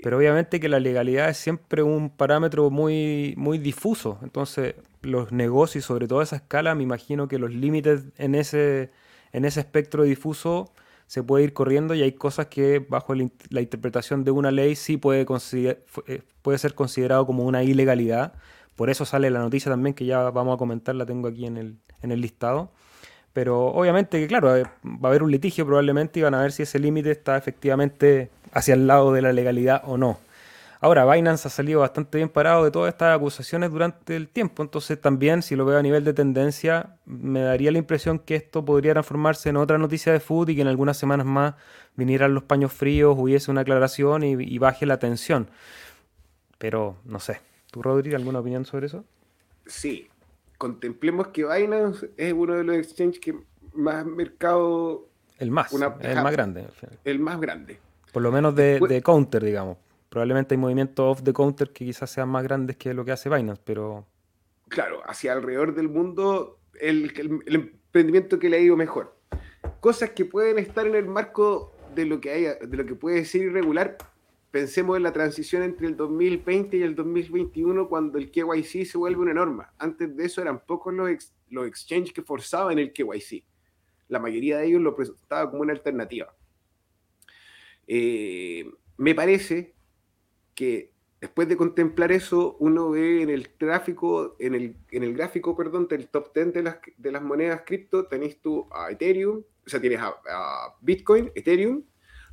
Pero 0.03 0.17
obviamente 0.17 0.59
que 0.59 0.67
la 0.67 0.81
legalidad 0.81 1.29
es 1.29 1.38
siempre 1.38 1.83
un 1.83 2.09
parámetro 2.09 2.69
muy, 2.69 3.33
muy 3.38 3.59
difuso. 3.59 4.19
Entonces, 4.21 4.75
los 5.03 5.31
negocios, 5.31 5.85
sobre 5.85 6.09
todo 6.09 6.19
a 6.19 6.23
esa 6.23 6.35
escala, 6.35 6.75
me 6.75 6.83
imagino 6.83 7.29
que 7.29 7.39
los 7.39 7.53
límites 7.53 8.07
en 8.17 8.35
ese, 8.35 8.91
en 9.31 9.45
ese 9.45 9.61
espectro 9.61 10.03
difuso 10.03 10.73
se 11.07 11.23
puede 11.23 11.45
ir 11.45 11.53
corriendo 11.53 11.95
y 11.95 12.01
hay 12.01 12.11
cosas 12.11 12.47
que 12.47 12.79
bajo 12.79 13.15
la 13.15 13.61
interpretación 13.61 14.25
de 14.25 14.31
una 14.31 14.51
ley 14.51 14.75
sí 14.75 14.97
puede, 14.97 15.25
eh, 15.53 16.21
puede 16.41 16.57
ser 16.57 16.75
considerado 16.75 17.25
como 17.25 17.45
una 17.45 17.63
ilegalidad. 17.63 18.33
Por 18.75 18.89
eso 18.89 19.05
sale 19.05 19.29
la 19.29 19.39
noticia 19.39 19.71
también 19.71 19.93
que 19.93 20.03
ya 20.05 20.29
vamos 20.29 20.55
a 20.55 20.57
comentar, 20.57 20.93
la 20.95 21.05
tengo 21.05 21.29
aquí 21.29 21.45
en 21.45 21.55
el, 21.55 21.77
en 22.01 22.11
el 22.11 22.19
listado. 22.19 22.73
Pero 23.33 23.67
obviamente 23.67 24.19
que, 24.19 24.27
claro, 24.27 24.48
va 24.50 24.63
a 25.03 25.07
haber 25.07 25.24
un 25.24 25.31
litigio 25.31 25.65
probablemente 25.65 26.19
y 26.19 26.24
van 26.24 26.33
a 26.33 26.41
ver 26.41 26.51
si 26.51 26.63
ese 26.63 26.79
límite 26.79 27.12
está 27.12 27.38
efectivamente 27.38 28.29
hacia 28.53 28.74
el 28.74 28.88
lado 28.88 29.13
de 29.13 29.21
la 29.21 29.33
legalidad 29.33 29.83
o 29.86 29.98
no. 29.98 30.19
Ahora, 30.81 31.05
Binance 31.05 31.48
ha 31.48 31.51
salido 31.51 31.81
bastante 31.81 32.17
bien 32.17 32.29
parado 32.29 32.63
de 32.63 32.71
todas 32.71 32.93
estas 32.93 33.13
acusaciones 33.13 33.69
durante 33.69 34.15
el 34.15 34.29
tiempo, 34.29 34.63
entonces 34.63 35.00
también, 35.00 35.41
si 35.41 35.57
lo 35.57 35.65
veo 35.65 35.77
a 35.77 35.81
nivel 35.81 36.05
de 36.05 36.13
tendencia, 36.13 36.95
me 37.05 37.41
daría 37.41 37.69
la 37.71 37.79
impresión 37.79 38.17
que 38.17 38.36
esto 38.36 38.63
podría 38.63 38.93
transformarse 38.93 39.50
en 39.50 39.57
otra 39.57 39.77
noticia 39.77 40.13
de 40.13 40.21
food 40.21 40.50
y 40.50 40.55
que 40.55 40.62
en 40.62 40.69
algunas 40.69 40.95
semanas 40.95 41.25
más 41.25 41.55
vinieran 41.98 42.33
los 42.33 42.43
paños 42.43 42.71
fríos, 42.71 43.15
hubiese 43.19 43.51
una 43.51 43.62
aclaración 43.62 44.24
y, 44.24 44.31
y 44.41 44.57
baje 44.57 44.86
la 44.86 45.00
tensión. 45.00 45.50
Pero 46.57 46.95
no 47.03 47.19
sé. 47.19 47.41
¿Tú, 47.71 47.81
Rodri, 47.81 48.15
alguna 48.15 48.39
opinión 48.39 48.65
sobre 48.65 48.88
eso? 48.88 49.03
Sí, 49.65 50.07
contemplemos 50.59 51.29
que 51.29 51.45
Binance 51.45 52.11
es 52.17 52.33
uno 52.33 52.53
de 52.53 52.63
los 52.63 52.75
exchanges 52.75 53.19
que 53.19 53.33
más 53.73 54.05
mercado. 54.05 55.07
El 55.39 55.51
más, 55.51 55.71
el 55.73 56.21
más 56.21 56.31
grande. 56.33 56.67
El 57.05 57.19
más 57.19 57.39
grande. 57.39 57.79
Por 58.11 58.21
lo 58.21 58.31
menos 58.31 58.53
de, 58.53 59.01
counter, 59.03 59.43
digamos. 59.43 59.77
Probablemente 60.09 60.55
hay 60.55 60.57
movimientos 60.57 61.05
off 61.05 61.23
the 61.23 61.31
counter 61.31 61.69
que 61.71 61.85
quizás 61.85 62.11
sean 62.11 62.29
más 62.29 62.43
grandes 62.43 62.75
que 62.75 62.93
lo 62.93 63.05
que 63.05 63.13
hace 63.13 63.29
Binance, 63.29 63.61
pero. 63.63 64.05
Claro, 64.67 65.01
hacia 65.05 65.31
alrededor 65.31 65.73
del 65.73 65.87
mundo, 65.87 66.59
el, 66.79 67.13
el 67.17 67.55
emprendimiento 67.55 68.37
que 68.37 68.49
le 68.49 68.57
ha 68.57 68.59
ido 68.59 68.75
mejor. 68.75 69.15
Cosas 69.79 70.09
que 70.09 70.25
pueden 70.25 70.59
estar 70.59 70.85
en 70.85 70.95
el 70.95 71.05
marco 71.05 71.73
de 71.95 72.05
lo 72.05 72.19
que, 72.19 72.31
haya, 72.31 72.55
de 72.55 72.75
lo 72.75 72.85
que 72.85 72.95
puede 72.95 73.23
ser 73.23 73.43
irregular, 73.43 73.97
pensemos 74.51 74.97
en 74.97 75.03
la 75.03 75.13
transición 75.13 75.63
entre 75.63 75.87
el 75.87 75.95
2020 75.95 76.77
y 76.77 76.81
el 76.81 76.95
2021 76.95 77.87
cuando 77.87 78.17
el 78.17 78.31
KYC 78.31 78.85
se 78.85 78.97
vuelve 78.97 79.21
una 79.21 79.33
norma. 79.33 79.73
Antes 79.77 80.15
de 80.15 80.25
eso 80.25 80.41
eran 80.41 80.65
pocos 80.65 80.93
los, 80.93 81.33
los 81.49 81.67
exchanges 81.67 82.13
que 82.13 82.23
forzaban 82.23 82.79
el 82.79 82.91
KYC. 82.91 83.43
La 84.07 84.19
mayoría 84.19 84.57
de 84.57 84.67
ellos 84.67 84.81
lo 84.81 84.95
presentaba 84.95 85.49
como 85.49 85.61
una 85.61 85.73
alternativa. 85.73 86.35
Eh, 87.87 88.69
me 88.97 89.13
parece 89.13 89.75
que 90.55 90.91
después 91.21 91.47
de 91.47 91.57
contemplar 91.57 92.11
eso, 92.11 92.55
uno 92.59 92.89
ve 92.89 93.21
en 93.21 93.29
el 93.29 93.51
gráfico, 93.59 94.35
en 94.39 94.55
el, 94.55 94.75
en 94.91 95.03
el 95.03 95.13
gráfico, 95.13 95.55
perdón, 95.55 95.87
del 95.87 96.07
top 96.07 96.33
10 96.33 96.53
de 96.53 96.63
las, 96.63 96.77
de 96.97 97.11
las 97.11 97.21
monedas 97.21 97.63
cripto, 97.65 98.07
tenéis 98.07 98.41
tú 98.41 98.67
a 98.71 98.89
Ethereum, 98.89 99.43
o 99.65 99.69
sea, 99.69 99.79
tienes 99.79 99.99
a 99.99 100.75
Bitcoin, 100.81 101.31
Ethereum, 101.35 101.83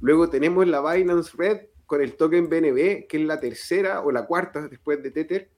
luego 0.00 0.30
tenemos 0.30 0.66
la 0.66 0.80
Binance 0.80 1.36
Red, 1.36 1.66
con 1.86 2.02
el 2.02 2.16
token 2.16 2.48
BNB, 2.48 3.06
que 3.06 3.16
es 3.16 3.22
la 3.22 3.40
tercera 3.40 4.02
o 4.02 4.10
la 4.10 4.26
cuarta 4.26 4.68
después 4.68 5.02
de 5.02 5.10
Tether, 5.10 5.50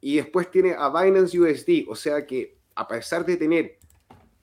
y 0.00 0.16
después 0.16 0.50
tiene 0.50 0.74
a 0.76 0.88
Binance 0.88 1.38
USD, 1.38 1.88
o 1.88 1.94
sea 1.94 2.26
que 2.26 2.58
a 2.74 2.88
pesar 2.88 3.24
de 3.24 3.36
tener 3.36 3.78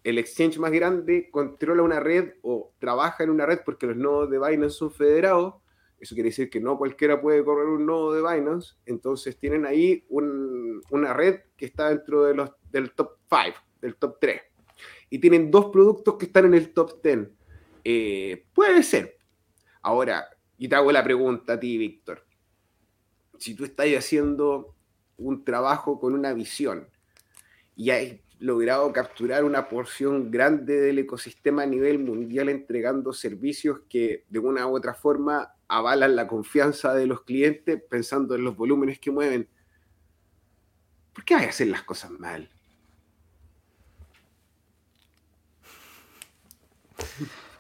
el 0.03 0.17
exchange 0.17 0.57
más 0.57 0.71
grande, 0.71 1.29
controla 1.29 1.83
una 1.83 1.99
red 1.99 2.33
o 2.41 2.71
trabaja 2.79 3.23
en 3.23 3.29
una 3.29 3.45
red 3.45 3.59
porque 3.65 3.85
los 3.85 3.97
nodos 3.97 4.29
de 4.29 4.39
Binance 4.39 4.77
son 4.77 4.91
federados, 4.91 5.55
eso 5.99 6.15
quiere 6.15 6.29
decir 6.29 6.49
que 6.49 6.61
no 6.61 6.77
cualquiera 6.77 7.21
puede 7.21 7.43
correr 7.43 7.67
un 7.67 7.85
nodo 7.85 8.13
de 8.13 8.21
Binance, 8.21 8.75
entonces 8.85 9.37
tienen 9.37 9.65
ahí 9.65 10.05
una 10.09 11.13
red 11.13 11.41
que 11.57 11.65
está 11.65 11.89
dentro 11.89 12.23
de 12.23 12.35
los, 12.35 12.51
del 12.71 12.91
top 12.91 13.17
5, 13.29 13.57
del 13.81 13.95
top 13.95 14.17
3, 14.21 14.41
y 15.09 15.19
tienen 15.19 15.51
dos 15.51 15.65
productos 15.71 16.15
que 16.15 16.25
están 16.27 16.45
en 16.45 16.53
el 16.53 16.71
top 16.71 17.01
10. 17.03 17.27
Eh, 17.83 18.45
puede 18.53 18.83
ser. 18.83 19.17
Ahora, 19.81 20.29
y 20.59 20.67
te 20.67 20.75
hago 20.75 20.91
la 20.91 21.03
pregunta 21.03 21.53
a 21.53 21.59
ti, 21.59 21.77
Víctor. 21.77 22.25
Si 23.37 23.55
tú 23.55 23.63
estás 23.63 23.87
haciendo 23.97 24.75
un 25.17 25.45
trabajo 25.45 25.99
con 26.01 26.13
una 26.13 26.33
visión 26.33 26.89
y 27.77 27.91
has 27.91 28.17
logrado 28.39 28.91
capturar 28.91 29.45
una 29.45 29.69
porción 29.69 30.29
grande 30.29 30.81
del 30.81 30.99
ecosistema 30.99 31.63
a 31.63 31.65
nivel 31.65 31.99
mundial 31.99 32.49
entregando 32.49 33.13
servicios 33.13 33.79
que 33.89 34.25
de 34.27 34.39
una 34.39 34.67
u 34.67 34.75
otra 34.75 34.93
forma 34.93 35.53
avalan 35.69 36.17
la 36.17 36.27
confianza 36.27 36.93
de 36.93 37.07
los 37.07 37.21
clientes 37.23 37.81
pensando 37.89 38.35
en 38.35 38.43
los 38.43 38.57
volúmenes 38.57 38.99
que 38.99 39.11
mueven, 39.11 39.47
¿por 41.13 41.23
qué 41.23 41.35
hay 41.35 41.43
que 41.43 41.49
hacer 41.49 41.67
las 41.67 41.83
cosas 41.83 42.11
mal? 42.11 42.49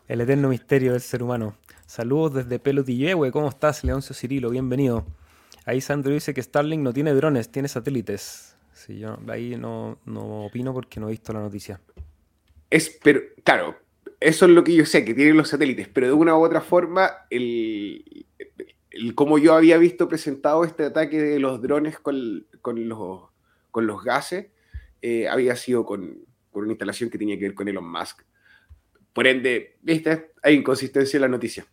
El 0.05 0.19
eterno 0.19 0.49
misterio 0.49 0.91
del 0.91 1.01
ser 1.01 1.23
humano. 1.23 1.55
Saludos 1.89 2.35
desde 2.35 2.59
Pelotillehue, 2.59 3.31
¿cómo 3.31 3.49
estás, 3.49 3.83
Leoncio 3.83 4.13
Cirilo? 4.13 4.51
Bienvenido. 4.51 5.07
Ahí 5.65 5.81
Sandro 5.81 6.13
dice 6.13 6.35
que 6.35 6.43
Starlink 6.43 6.83
no 6.83 6.93
tiene 6.93 7.15
drones, 7.15 7.49
tiene 7.49 7.67
satélites. 7.67 8.55
Sí, 8.73 8.99
yo 8.99 9.17
ahí 9.27 9.55
no, 9.57 9.97
opino 10.05 10.71
porque 10.71 10.99
no 10.99 11.07
he 11.07 11.11
visto 11.13 11.33
la 11.33 11.39
noticia. 11.39 11.81
Es, 12.69 12.95
pero, 13.03 13.21
claro, 13.43 13.75
eso 14.19 14.45
es 14.45 14.51
lo 14.51 14.63
que 14.63 14.75
yo 14.75 14.85
sé, 14.85 15.03
que 15.03 15.15
tienen 15.15 15.35
los 15.35 15.49
satélites, 15.49 15.87
pero 15.87 16.05
de 16.05 16.13
una 16.13 16.37
u 16.37 16.43
otra 16.43 16.61
forma, 16.61 17.09
el, 17.31 18.27
como 19.15 19.39
yo 19.39 19.55
había 19.55 19.79
visto 19.79 20.07
presentado 20.07 20.65
este 20.65 20.83
ataque 20.83 21.19
de 21.19 21.39
los 21.39 21.59
drones 21.59 21.97
con, 21.97 22.45
los, 22.61 23.21
con 23.71 23.87
los 23.87 24.03
gases, 24.03 24.45
eh, 25.01 25.27
había 25.27 25.55
sido 25.55 25.87
con, 25.87 26.19
con, 26.51 26.65
una 26.65 26.73
instalación 26.73 27.09
que 27.09 27.17
tenía 27.17 27.35
que 27.39 27.45
ver 27.45 27.55
con 27.55 27.67
Elon 27.67 27.91
Musk. 27.91 28.21
Por 29.11 29.25
ende, 29.25 29.79
¿viste? 29.81 30.33
Hay 30.43 30.53
inconsistencia 30.53 31.17
en 31.17 31.21
la 31.21 31.27
noticia. 31.27 31.65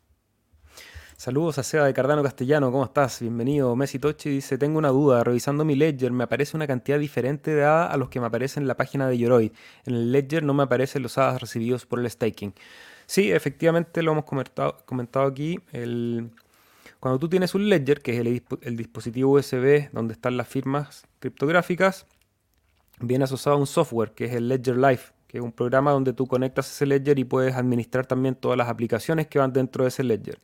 Saludos 1.19 1.57
a 1.57 1.63
Seba 1.63 1.87
de 1.87 1.95
Cardano 1.95 2.23
Castellano, 2.23 2.71
¿cómo 2.71 2.85
estás? 2.85 3.21
Bienvenido. 3.23 3.75
Messi 3.75 3.99
Tochi 3.99 4.29
dice, 4.29 4.59
tengo 4.59 4.77
una 4.77 4.91
duda, 4.91 5.25
revisando 5.25 5.65
mi 5.65 5.75
ledger 5.75 6.13
me 6.13 6.25
aparece 6.25 6.59
una 6.59 6.67
cantidad 6.67 6.99
diferente 6.99 7.55
de 7.55 7.65
ADA 7.65 7.87
a 7.87 7.97
los 7.97 8.11
que 8.11 8.21
me 8.21 8.27
aparecen 8.27 8.65
en 8.65 8.69
la 8.69 8.77
página 8.77 9.09
de 9.09 9.17
Yoroi. 9.17 9.51
En 9.87 9.95
el 9.95 10.13
ledger 10.13 10.43
no 10.43 10.53
me 10.53 10.65
aparecen 10.65 11.03
los 11.03 11.17
ADA 11.17 11.39
recibidos 11.39 11.87
por 11.87 12.01
el 12.01 12.11
staking. 12.11 12.53
Sí, 13.07 13.33
efectivamente 13.33 14.03
lo 14.03 14.13
hemos 14.13 14.25
comentado, 14.27 14.77
aquí. 15.27 15.59
cuando 17.01 17.19
tú 17.19 17.31
tienes 17.31 17.55
un 17.55 17.67
ledger, 17.67 18.03
que 18.03 18.13
es 18.13 18.19
el, 18.21 18.45
el 18.61 18.77
dispositivo 18.77 19.33
USB 19.33 19.91
donde 19.93 20.13
están 20.13 20.37
las 20.37 20.47
firmas 20.47 21.07
criptográficas, 21.19 22.05
viene 23.01 23.25
asociado 23.25 23.57
a 23.57 23.61
un 23.61 23.67
software 23.67 24.13
que 24.13 24.27
es 24.27 24.35
el 24.35 24.49
Ledger 24.49 24.77
Live, 24.77 25.01
que 25.29 25.39
es 25.39 25.43
un 25.43 25.53
programa 25.53 25.93
donde 25.93 26.13
tú 26.13 26.27
conectas 26.27 26.71
ese 26.71 26.85
ledger 26.85 27.19
y 27.19 27.25
puedes 27.25 27.55
administrar 27.55 28.05
también 28.05 28.35
todas 28.35 28.59
las 28.59 28.69
aplicaciones 28.69 29.29
que 29.29 29.39
van 29.39 29.55
dentro 29.55 29.85
de 29.85 29.89
ese 29.89 30.05
ledger. 30.05 30.41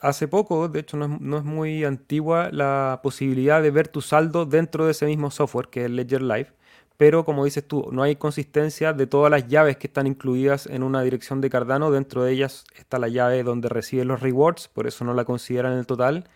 Hace 0.00 0.28
poco, 0.28 0.68
de 0.68 0.80
hecho 0.80 0.96
no 0.96 1.38
es, 1.38 1.44
muy 1.44 1.84
antigua, 1.84 2.50
la 2.52 3.00
posibilidad 3.02 3.62
de 3.62 3.70
ver 3.70 3.88
tu 3.88 4.00
saldo 4.00 4.44
dentro 4.46 4.84
de 4.84 4.92
ese 4.92 5.06
mismo 5.06 5.30
software 5.30 5.68
que 5.68 5.84
es 5.84 5.90
Ledger 5.90 6.22
Live, 6.22 6.52
pero 6.96 7.24
como 7.24 7.44
dices 7.44 7.66
tú, 7.66 7.88
no 7.90 8.02
hay 8.02 8.16
consistencia 8.16 8.92
de 8.92 9.06
todas 9.06 9.30
las 9.30 9.48
llaves 9.48 9.76
que 9.76 9.86
están 9.86 10.06
incluidas 10.06 10.66
en 10.66 10.82
una 10.82 11.02
dirección 11.02 11.40
de 11.40 11.50
Cardano. 11.50 11.90
Dentro 11.90 12.22
de 12.22 12.32
ellas 12.32 12.64
está 12.76 12.98
la 12.98 13.08
llave 13.08 13.42
donde 13.42 13.68
reciben 13.68 14.08
los 14.08 14.20
rewards, 14.20 14.68
por 14.68 14.86
eso 14.86 15.04
no 15.04 15.14
la 15.14 15.24
consideran 15.24 15.72
en 15.72 15.78
el 15.78 15.86
total. 15.86 16.28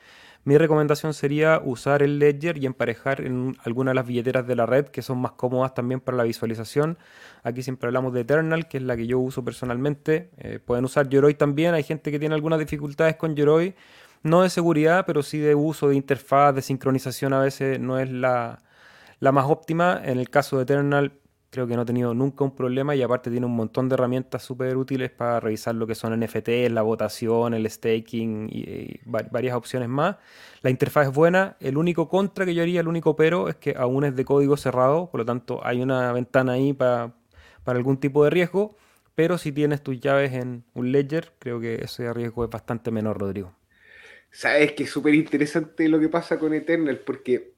Mi 0.46 0.58
recomendación 0.58 1.12
sería 1.12 1.60
usar 1.64 2.04
el 2.04 2.20
Ledger 2.20 2.56
y 2.56 2.66
emparejar 2.66 3.20
en 3.20 3.56
alguna 3.64 3.90
de 3.90 3.96
las 3.96 4.06
billeteras 4.06 4.46
de 4.46 4.54
la 4.54 4.64
red 4.64 4.86
que 4.86 5.02
son 5.02 5.18
más 5.18 5.32
cómodas 5.32 5.74
también 5.74 5.98
para 6.00 6.16
la 6.16 6.22
visualización. 6.22 6.98
Aquí 7.46 7.62
siempre 7.62 7.86
hablamos 7.86 8.12
de 8.12 8.22
Eternal, 8.22 8.66
que 8.66 8.78
es 8.78 8.82
la 8.82 8.96
que 8.96 9.06
yo 9.06 9.20
uso 9.20 9.44
personalmente. 9.44 10.30
Eh, 10.36 10.58
pueden 10.58 10.84
usar 10.84 11.08
Yoroi 11.08 11.34
también. 11.34 11.74
Hay 11.74 11.84
gente 11.84 12.10
que 12.10 12.18
tiene 12.18 12.34
algunas 12.34 12.58
dificultades 12.58 13.14
con 13.14 13.36
Yoroi. 13.36 13.76
No 14.24 14.42
de 14.42 14.50
seguridad, 14.50 15.04
pero 15.06 15.22
sí 15.22 15.38
de 15.38 15.54
uso, 15.54 15.90
de 15.90 15.94
interfaz, 15.94 16.56
de 16.56 16.62
sincronización 16.62 17.32
a 17.32 17.38
veces 17.38 17.78
no 17.78 18.00
es 18.00 18.10
la, 18.10 18.64
la 19.20 19.30
más 19.30 19.46
óptima. 19.48 20.02
En 20.04 20.18
el 20.18 20.28
caso 20.28 20.56
de 20.56 20.64
Eternal 20.64 21.12
creo 21.50 21.68
que 21.68 21.76
no 21.76 21.82
he 21.82 21.84
tenido 21.84 22.14
nunca 22.14 22.42
un 22.42 22.50
problema 22.50 22.96
y 22.96 23.02
aparte 23.02 23.30
tiene 23.30 23.46
un 23.46 23.54
montón 23.54 23.88
de 23.88 23.94
herramientas 23.94 24.42
súper 24.42 24.76
útiles 24.76 25.12
para 25.12 25.38
revisar 25.38 25.76
lo 25.76 25.86
que 25.86 25.94
son 25.94 26.18
NFT, 26.18 26.48
la 26.70 26.82
votación, 26.82 27.54
el 27.54 27.70
staking 27.70 28.48
y, 28.50 28.98
varias 29.04 29.54
opciones 29.54 29.88
más. 29.88 30.16
La 30.62 30.70
interfaz 30.70 31.06
es 31.06 31.14
buena, 31.14 31.56
el 31.60 31.76
único 31.76 32.08
contra 32.08 32.44
que 32.44 32.56
yo 32.56 32.62
haría, 32.62 32.80
el 32.80 32.88
único 32.88 33.14
pero 33.14 33.48
es 33.48 33.54
que 33.54 33.76
aún 33.78 34.02
es 34.02 34.16
de 34.16 34.24
código 34.24 34.56
cerrado, 34.56 35.08
por 35.12 35.20
lo 35.20 35.24
tanto 35.24 35.64
hay 35.64 35.80
una 35.80 36.12
ventana 36.12 36.54
ahí 36.54 36.72
para, 36.72 37.14
para 37.66 37.78
algún 37.78 37.98
tipo 37.98 38.22
de 38.22 38.30
riesgo, 38.30 38.76
pero 39.16 39.38
si 39.38 39.50
tienes 39.50 39.82
tus 39.82 39.98
llaves 39.98 40.32
en 40.32 40.62
un 40.74 40.92
ledger, 40.92 41.32
creo 41.40 41.58
que 41.58 41.82
ese 41.82 42.12
riesgo 42.12 42.44
es 42.44 42.50
bastante 42.50 42.92
menor, 42.92 43.18
Rodrigo. 43.18 43.52
Sabes 44.30 44.72
que 44.72 44.84
es 44.84 44.90
súper 44.90 45.14
interesante 45.16 45.88
lo 45.88 45.98
que 45.98 46.08
pasa 46.08 46.38
con 46.38 46.54
Eternal 46.54 47.00
porque, 47.00 47.54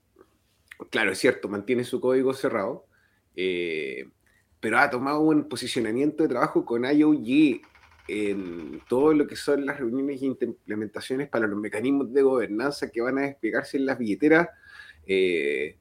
claro, 0.89 1.13
es 1.13 1.19
cierto, 1.19 1.51
mantiene 1.51 1.85
su 1.85 2.01
código 2.01 2.33
cerrado, 2.33 2.87
eh, 3.37 4.09
pero 4.61 4.79
ha 4.79 4.89
tomado 4.89 5.21
un 5.21 5.47
posicionamiento 5.47 6.23
de 6.23 6.31
trabajo 6.31 6.65
con 6.65 6.87
IOG 6.87 7.61
en 8.09 8.81
todo 8.89 9.13
lo 9.13 9.27
que 9.27 9.37
son 9.37 9.67
las 9.67 9.79
reuniones 9.79 10.23
e 10.23 10.25
implementaciones 10.25 11.29
para 11.29 11.47
los 11.47 11.61
mecanismos 11.61 12.11
de 12.15 12.23
gobernanza 12.23 12.91
que 12.91 13.03
van 13.03 13.19
a 13.19 13.27
desplegarse 13.27 13.77
en 13.77 13.85
las 13.85 13.99
billeteras, 13.99 14.49
eh, 15.07 15.77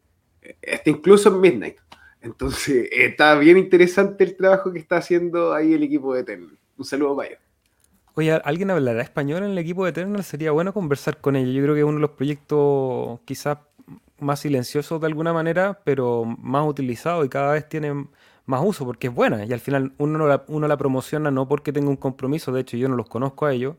hasta 0.70 0.90
incluso 0.90 1.30
en 1.30 1.40
Midnight. 1.40 1.78
Entonces, 2.22 2.90
está 2.92 3.36
bien 3.36 3.58
interesante 3.58 4.24
el 4.24 4.36
trabajo 4.36 4.72
que 4.72 4.80
está 4.80 4.98
haciendo 4.98 5.54
ahí 5.54 5.74
el 5.74 5.84
equipo 5.84 6.14
de 6.14 6.22
Eternal. 6.22 6.58
Un 6.78 6.86
saludo 6.86 7.16
para 7.16 7.30
ellos. 7.30 7.42
Oye, 8.16 8.32
¿alguien 8.32 8.72
hablará 8.72 9.02
español 9.04 9.44
en 9.44 9.52
el 9.52 9.58
equipo 9.60 9.84
de 9.84 9.92
Eternal? 9.92 10.24
Sería 10.24 10.52
bueno 10.52 10.74
conversar 10.74 11.22
con 11.22 11.36
ellos. 11.36 11.54
Yo 11.54 11.62
creo 11.62 11.76
que 11.76 11.82
es 11.82 11.86
uno 11.86 11.96
de 11.96 12.02
los 12.02 12.12
proyectos 12.12 13.20
quizás 13.26 13.60
más 14.20 14.40
silencioso 14.40 15.00
de 15.00 15.06
alguna 15.06 15.34
manera, 15.34 15.82
pero 15.84 16.26
más 16.26 16.68
utilizado 16.68 17.24
y 17.24 17.30
cada 17.30 17.54
vez 17.54 17.70
tiene 17.70 18.08
más 18.46 18.62
uso 18.64 18.86
porque 18.86 19.08
es 19.08 19.14
buena. 19.14 19.46
Y 19.46 19.54
al 19.54 19.60
final 19.60 19.94
uno 19.98 20.28
la, 20.28 20.44
uno 20.48 20.68
la 20.68 20.78
promociona 20.78 21.30
no 21.30 21.48
porque 21.48 21.72
tenga 21.72 21.90
un 21.90 21.98
compromiso, 21.98 22.52
de 22.52 22.62
hecho 22.62 22.78
yo 22.78 22.90
no 22.90 22.96
los 22.96 23.08
conozco 23.08 23.46
a 23.46 23.54
ellos, 23.54 23.76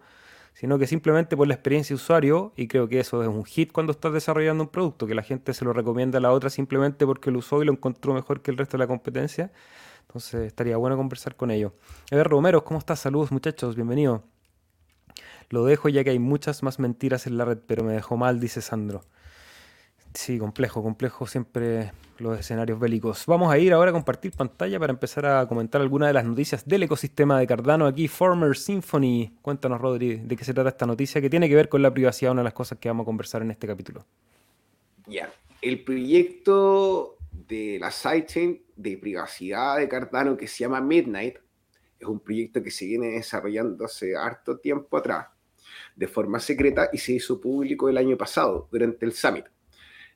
sino 0.58 0.76
que 0.76 0.88
simplemente 0.88 1.36
por 1.36 1.46
la 1.46 1.54
experiencia 1.54 1.94
de 1.94 2.02
usuario, 2.02 2.52
y 2.56 2.66
creo 2.66 2.88
que 2.88 2.98
eso 2.98 3.22
es 3.22 3.28
un 3.28 3.44
hit 3.44 3.70
cuando 3.70 3.92
estás 3.92 4.12
desarrollando 4.12 4.64
un 4.64 4.70
producto, 4.70 5.06
que 5.06 5.14
la 5.14 5.22
gente 5.22 5.54
se 5.54 5.64
lo 5.64 5.72
recomienda 5.72 6.18
a 6.18 6.20
la 6.20 6.32
otra 6.32 6.50
simplemente 6.50 7.06
porque 7.06 7.30
lo 7.30 7.38
usó 7.38 7.62
y 7.62 7.64
lo 7.64 7.70
encontró 7.70 8.12
mejor 8.12 8.42
que 8.42 8.50
el 8.50 8.56
resto 8.56 8.76
de 8.76 8.78
la 8.82 8.88
competencia. 8.88 9.52
Entonces 10.00 10.48
estaría 10.48 10.76
bueno 10.76 10.96
conversar 10.96 11.36
con 11.36 11.52
ellos. 11.52 11.74
A 12.10 12.16
ver, 12.16 12.26
Romero, 12.26 12.64
¿cómo 12.64 12.80
estás? 12.80 12.98
Saludos 12.98 13.30
muchachos, 13.30 13.76
bienvenido. 13.76 14.24
Lo 15.48 15.64
dejo 15.64 15.88
ya 15.90 16.02
que 16.02 16.10
hay 16.10 16.18
muchas 16.18 16.64
más 16.64 16.80
mentiras 16.80 17.28
en 17.28 17.38
la 17.38 17.44
red, 17.44 17.58
pero 17.64 17.84
me 17.84 17.92
dejó 17.92 18.16
mal, 18.16 18.40
dice 18.40 18.60
Sandro. 18.60 19.04
Sí, 20.14 20.38
complejo, 20.38 20.82
complejo 20.82 21.26
siempre 21.26 21.92
los 22.18 22.38
escenarios 22.38 22.80
bélicos. 22.80 23.24
Vamos 23.26 23.52
a 23.52 23.58
ir 23.58 23.72
ahora 23.72 23.90
a 23.90 23.92
compartir 23.92 24.32
pantalla 24.32 24.78
para 24.78 24.92
empezar 24.92 25.26
a 25.26 25.46
comentar 25.46 25.80
algunas 25.80 26.08
de 26.08 26.14
las 26.14 26.24
noticias 26.24 26.66
del 26.66 26.82
ecosistema 26.84 27.38
de 27.38 27.46
Cardano. 27.46 27.86
Aquí, 27.86 28.08
Former 28.08 28.56
Symphony. 28.56 29.38
Cuéntanos, 29.42 29.80
Rodri, 29.80 30.16
de 30.16 30.36
qué 30.36 30.44
se 30.44 30.54
trata 30.54 30.70
esta 30.70 30.86
noticia 30.86 31.20
que 31.20 31.30
tiene 31.30 31.48
que 31.48 31.54
ver 31.54 31.68
con 31.68 31.82
la 31.82 31.92
privacidad, 31.92 32.32
una 32.32 32.40
de 32.40 32.44
las 32.44 32.54
cosas 32.54 32.78
que 32.78 32.88
vamos 32.88 33.04
a 33.04 33.06
conversar 33.06 33.42
en 33.42 33.50
este 33.50 33.66
capítulo. 33.66 34.04
Ya, 35.06 35.30
el 35.62 35.84
proyecto 35.84 37.16
de 37.48 37.78
la 37.80 37.90
sidechain 37.90 38.62
de 38.76 38.96
privacidad 38.98 39.78
de 39.78 39.88
Cardano 39.88 40.36
que 40.36 40.48
se 40.48 40.64
llama 40.64 40.80
Midnight 40.80 41.36
es 41.98 42.06
un 42.06 42.20
proyecto 42.20 42.62
que 42.62 42.70
se 42.70 42.86
viene 42.86 43.08
desarrollando 43.08 43.84
hace 43.84 44.16
harto 44.16 44.58
tiempo 44.58 44.96
atrás 44.96 45.26
de 45.96 46.06
forma 46.06 46.38
secreta 46.38 46.90
y 46.92 46.98
se 46.98 47.12
hizo 47.12 47.40
público 47.40 47.88
el 47.88 47.96
año 47.96 48.16
pasado 48.16 48.68
durante 48.70 49.04
el 49.04 49.12
Summit. 49.12 49.46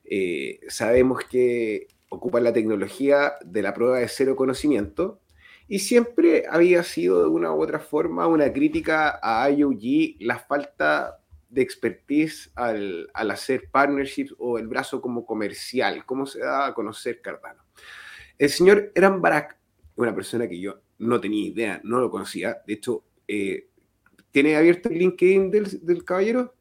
Eh, 0.05 0.59
sabemos 0.67 1.23
que 1.23 1.87
ocupa 2.09 2.39
la 2.39 2.53
tecnología 2.53 3.33
de 3.43 3.61
la 3.61 3.73
prueba 3.73 3.99
de 3.99 4.07
cero 4.07 4.35
conocimiento 4.35 5.21
y 5.67 5.79
siempre 5.79 6.43
había 6.49 6.83
sido 6.83 7.21
de 7.21 7.27
una 7.29 7.53
u 7.53 7.61
otra 7.61 7.79
forma 7.79 8.27
una 8.27 8.51
crítica 8.51 9.19
a 9.21 9.49
IOG 9.49 10.17
la 10.19 10.39
falta 10.39 11.19
de 11.49 11.61
expertise 11.61 12.51
al, 12.55 13.09
hacer 13.13 13.69
partnerships 13.71 14.35
o 14.39 14.57
el 14.57 14.67
brazo 14.67 15.01
como 15.01 15.25
comercial, 15.25 16.05
cómo 16.05 16.25
se 16.25 16.39
da 16.39 16.67
a 16.67 16.73
conocer 16.73 17.21
Cardano. 17.21 17.63
El 18.37 18.49
señor 18.49 18.91
Eran 18.95 19.21
Barak, 19.21 19.57
una 19.95 20.13
persona 20.13 20.47
que 20.47 20.59
yo 20.59 20.81
no 20.97 21.21
tenía 21.21 21.47
idea, 21.47 21.81
no 21.83 21.99
lo 21.99 22.09
conocía, 22.09 22.61
de 22.65 22.73
hecho, 22.73 23.03
eh, 23.27 23.67
¿tiene 24.31 24.55
abierto 24.55 24.89
el 24.89 24.97
LinkedIn 24.97 25.51
del, 25.51 25.85
del 25.85 26.03
caballero? 26.03 26.55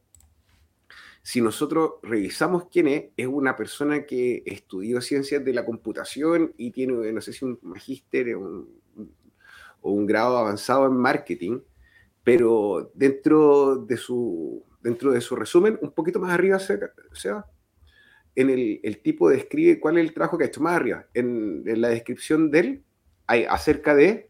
Si 1.23 1.41
nosotros 1.41 1.93
revisamos 2.03 2.67
quién 2.69 2.89
es, 2.89 3.05
es 3.17 3.27
una 3.29 3.57
persona 3.57 4.05
que 4.07 4.43
estudió 4.45 5.01
ciencias 5.01 5.45
de 5.45 5.53
la 5.53 5.65
computación 5.65 6.53
y 6.57 6.73
tiene, 6.73 7.13
no 7.13 7.21
sé 7.21 7.33
si 7.33 7.45
un 7.45 7.59
magíster 7.63 8.35
o 8.35 8.67
un 9.83 10.07
grado 10.07 10.37
avanzado 10.37 10.87
en 10.87 10.95
marketing, 10.95 11.61
pero 12.25 12.91
dentro 12.95 13.77
de 13.77 13.97
su, 13.97 14.65
dentro 14.81 15.13
de 15.13 15.21
su 15.21 15.37
resumen, 15.37 15.79
un 15.81 15.93
poquito 15.93 16.19
más 16.19 16.33
arriba, 16.33 16.59
sea, 16.59 17.47
en 18.35 18.51
el, 18.51 19.01
tipo 19.03 19.29
describe 19.29 19.79
cuál 19.79 19.99
es 19.99 20.05
el 20.05 20.15
trabajo 20.15 20.39
que 20.39 20.45
ha 20.45 20.49
hecho 20.49 20.61
más 20.61 20.75
arriba. 20.75 21.07
En, 21.15 21.63
la 21.81 21.89
descripción 21.89 22.51
de 22.51 22.59
él, 22.59 22.85
hay 23.27 23.45
acerca 23.45 23.95
de, 23.95 24.29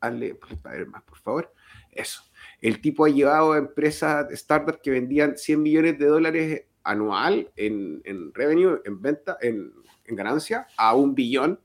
hazle, 0.00 0.36
para 0.62 0.78
ver 0.78 0.86
más, 0.86 1.02
por 1.02 1.18
favor, 1.18 1.52
eso 1.90 2.27
el 2.60 2.80
tipo 2.80 3.04
ha 3.04 3.08
llevado 3.08 3.52
a 3.52 3.58
empresas, 3.58 4.26
startups 4.32 4.80
que 4.82 4.90
vendían 4.90 5.36
100 5.36 5.62
millones 5.62 5.98
de 5.98 6.06
dólares 6.06 6.64
anual 6.82 7.50
en, 7.56 8.02
revenue, 8.34 8.80
en 8.84 9.00
venta, 9.00 9.36
en, 9.40 9.72
ganancia, 10.06 10.66
a 10.76 10.94
un 10.94 11.14
billón. 11.14 11.60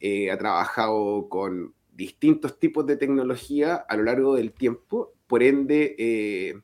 Eh, 0.00 0.30
ha 0.30 0.36
trabajado 0.36 1.28
con 1.28 1.74
distintos 1.92 2.58
tipos 2.58 2.84
de 2.86 2.96
tecnología 2.96 3.76
a 3.76 3.96
lo 3.96 4.02
largo 4.02 4.34
del 4.34 4.52
tiempo. 4.52 5.12
Por 5.26 5.42
ende, 5.42 5.94
eh, 5.98 6.60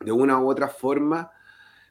de 0.00 0.12
una 0.12 0.40
u 0.40 0.48
otra 0.48 0.68
forma, 0.68 1.30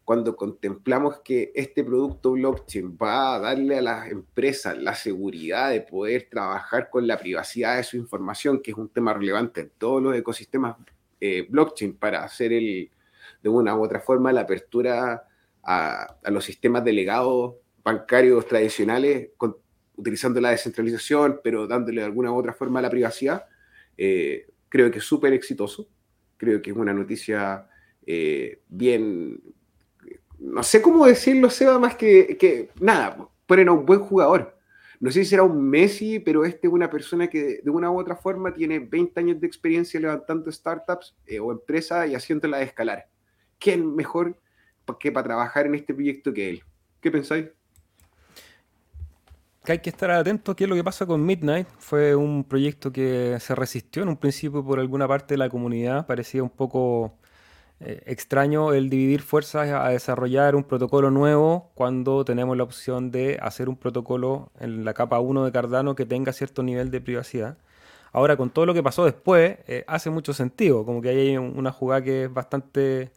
cuando 0.05 0.35
contemplamos 0.35 1.19
que 1.21 1.51
este 1.55 1.83
producto 1.83 2.33
blockchain 2.33 2.95
va 3.01 3.35
a 3.35 3.39
darle 3.39 3.79
a 3.79 3.81
las 3.81 4.11
empresas 4.11 4.77
la 4.77 4.93
seguridad 4.93 5.71
de 5.71 5.81
poder 5.81 6.27
trabajar 6.29 6.91
con 6.91 7.07
la 7.07 7.17
privacidad 7.17 7.77
de 7.77 7.83
su 7.83 7.97
información, 7.97 8.61
que 8.61 8.69
es 8.71 8.77
un 8.77 8.89
tema 8.89 9.13
relevante 9.15 9.61
en 9.61 9.71
todos 9.77 10.03
los 10.03 10.15
ecosistemas 10.15 10.77
eh, 11.19 11.47
blockchain 11.49 11.95
para 11.95 12.23
hacer 12.23 12.53
el, 12.53 12.91
de 13.41 13.49
una 13.49 13.75
u 13.75 13.83
otra 13.83 13.99
forma 13.99 14.31
la 14.31 14.41
apertura 14.41 15.27
a, 15.63 16.15
los 16.25 16.45
sistemas 16.45 16.85
delegados 16.85 17.55
bancarios 17.83 18.47
tradicionales, 18.47 19.29
utilizando 19.95 20.39
la 20.39 20.51
descentralización, 20.51 21.41
pero 21.43 21.65
dándole 21.65 22.01
de 22.01 22.05
alguna 22.05 22.31
u 22.31 22.35
otra 22.35 22.53
forma 22.53 22.81
la 22.81 22.91
privacidad, 22.91 23.45
eh, 23.97 24.47
creo 24.69 24.91
que 24.91 24.99
es 24.99 25.03
súper 25.03 25.33
exitoso. 25.33 25.87
Creo 26.37 26.61
que 26.61 26.71
es 26.71 26.77
una 26.77 26.93
noticia 26.93 27.67
eh, 28.05 28.61
bien, 28.67 29.41
no 30.45 30.63
sé 30.63 30.81
cómo 30.81 31.05
decirlo, 31.05 31.49
Seba, 31.49 31.79
más 31.79 31.95
que, 31.95 32.37
que 32.37 32.69
nada, 32.79 33.27
ponen 33.47 33.67
a 33.69 33.71
un 33.71 33.85
buen 33.85 33.99
jugador. 33.99 34.57
No 34.99 35.11
sé 35.11 35.23
si 35.23 35.31
será 35.31 35.43
un 35.43 35.69
Messi, 35.69 36.19
pero 36.19 36.45
este 36.45 36.67
es 36.67 36.73
una 36.73 36.89
persona 36.89 37.27
que 37.27 37.59
de 37.63 37.69
una 37.69 37.91
u 37.91 37.99
otra 37.99 38.15
forma 38.15 38.53
tiene 38.53 38.79
20 38.79 39.19
años 39.19 39.41
de 39.41 39.47
experiencia 39.47 39.99
levantando 39.99 40.51
startups 40.51 41.15
eh, 41.25 41.39
o 41.39 41.51
empresas 41.51 42.09
y 42.09 42.15
haciéndolas 42.15 42.61
escalar. 42.61 43.07
¿Quién 43.59 43.95
mejor 43.95 44.37
que 44.99 45.11
para 45.11 45.25
trabajar 45.25 45.65
en 45.65 45.75
este 45.75 45.93
proyecto 45.93 46.31
que 46.31 46.49
él? 46.49 46.63
¿Qué 47.01 47.11
pensáis? 47.11 47.47
Que 49.63 49.71
hay 49.73 49.79
que 49.79 49.89
estar 49.89 50.11
atento 50.11 50.55
qué 50.55 50.65
es 50.65 50.69
lo 50.69 50.75
que 50.75 50.83
pasa 50.83 51.05
con 51.05 51.25
Midnight. 51.25 51.67
Fue 51.79 52.15
un 52.15 52.43
proyecto 52.43 52.91
que 52.91 53.37
se 53.39 53.55
resistió 53.55 54.03
en 54.03 54.09
un 54.09 54.17
principio 54.17 54.63
por 54.63 54.79
alguna 54.79 55.07
parte 55.07 55.33
de 55.33 55.39
la 55.39 55.49
comunidad. 55.49 56.05
Parecía 56.05 56.43
un 56.43 56.51
poco 56.51 57.17
eh, 57.85 58.01
extraño 58.07 58.73
el 58.73 58.89
dividir 58.89 59.21
fuerzas 59.21 59.69
a 59.69 59.89
desarrollar 59.89 60.55
un 60.55 60.63
protocolo 60.63 61.11
nuevo 61.11 61.69
cuando 61.75 62.25
tenemos 62.25 62.57
la 62.57 62.63
opción 62.63 63.11
de 63.11 63.37
hacer 63.41 63.69
un 63.69 63.77
protocolo 63.77 64.51
en 64.59 64.83
la 64.85 64.95
capa 64.95 65.19
1 65.19 65.45
de 65.45 65.51
Cardano 65.51 65.93
que 65.95 66.05
tenga 66.05 66.33
cierto 66.33 66.63
nivel 66.63 66.89
de 66.89 66.99
privacidad. 66.99 67.57
Ahora, 68.11 68.37
con 68.37 68.49
todo 68.49 68.65
lo 68.65 68.73
que 68.73 68.81
pasó 68.81 69.05
después, 69.05 69.57
eh, 69.67 69.83
hace 69.87 70.09
mucho 70.09 70.33
sentido, 70.33 70.83
como 70.83 71.01
que 71.01 71.09
hay 71.09 71.37
una 71.37 71.71
jugada 71.71 72.01
que 72.01 72.23
es 72.23 72.33
bastante 72.33 73.11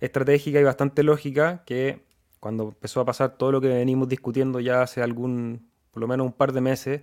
estratégica 0.00 0.60
y 0.60 0.64
bastante 0.64 1.02
lógica, 1.02 1.64
que 1.66 2.04
cuando 2.38 2.68
empezó 2.68 3.00
a 3.00 3.04
pasar 3.04 3.36
todo 3.36 3.50
lo 3.50 3.60
que 3.60 3.68
venimos 3.68 4.08
discutiendo 4.08 4.60
ya 4.60 4.82
hace 4.82 5.02
algún 5.02 5.68
por 5.90 6.00
lo 6.00 6.08
menos 6.08 6.26
un 6.26 6.32
par 6.32 6.52
de 6.52 6.60
meses 6.60 7.02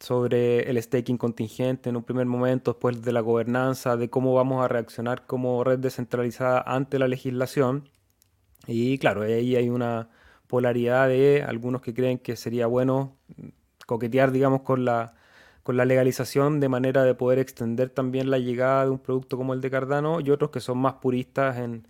sobre 0.00 0.70
el 0.70 0.82
staking 0.82 1.18
contingente 1.18 1.90
en 1.90 1.96
un 1.96 2.02
primer 2.04 2.26
momento, 2.26 2.72
después 2.72 3.02
de 3.02 3.12
la 3.12 3.20
gobernanza, 3.20 3.96
de 3.96 4.10
cómo 4.10 4.34
vamos 4.34 4.64
a 4.64 4.68
reaccionar 4.68 5.26
como 5.26 5.62
red 5.62 5.78
descentralizada 5.78 6.62
ante 6.62 6.98
la 6.98 7.08
legislación. 7.08 7.88
Y 8.66 8.98
claro, 8.98 9.22
ahí 9.22 9.56
hay 9.56 9.68
una 9.68 10.08
polaridad 10.46 11.08
de 11.08 11.44
algunos 11.46 11.82
que 11.82 11.94
creen 11.94 12.18
que 12.18 12.36
sería 12.36 12.66
bueno 12.66 13.16
coquetear, 13.86 14.32
digamos, 14.32 14.62
con 14.62 14.84
la, 14.84 15.14
con 15.62 15.76
la 15.76 15.84
legalización 15.84 16.60
de 16.60 16.68
manera 16.68 17.04
de 17.04 17.14
poder 17.14 17.38
extender 17.38 17.90
también 17.90 18.30
la 18.30 18.38
llegada 18.38 18.84
de 18.84 18.90
un 18.90 18.98
producto 18.98 19.36
como 19.36 19.54
el 19.54 19.60
de 19.60 19.70
Cardano 19.70 20.20
y 20.20 20.30
otros 20.30 20.50
que 20.50 20.60
son 20.60 20.78
más 20.78 20.94
puristas 20.94 21.58
en, 21.58 21.86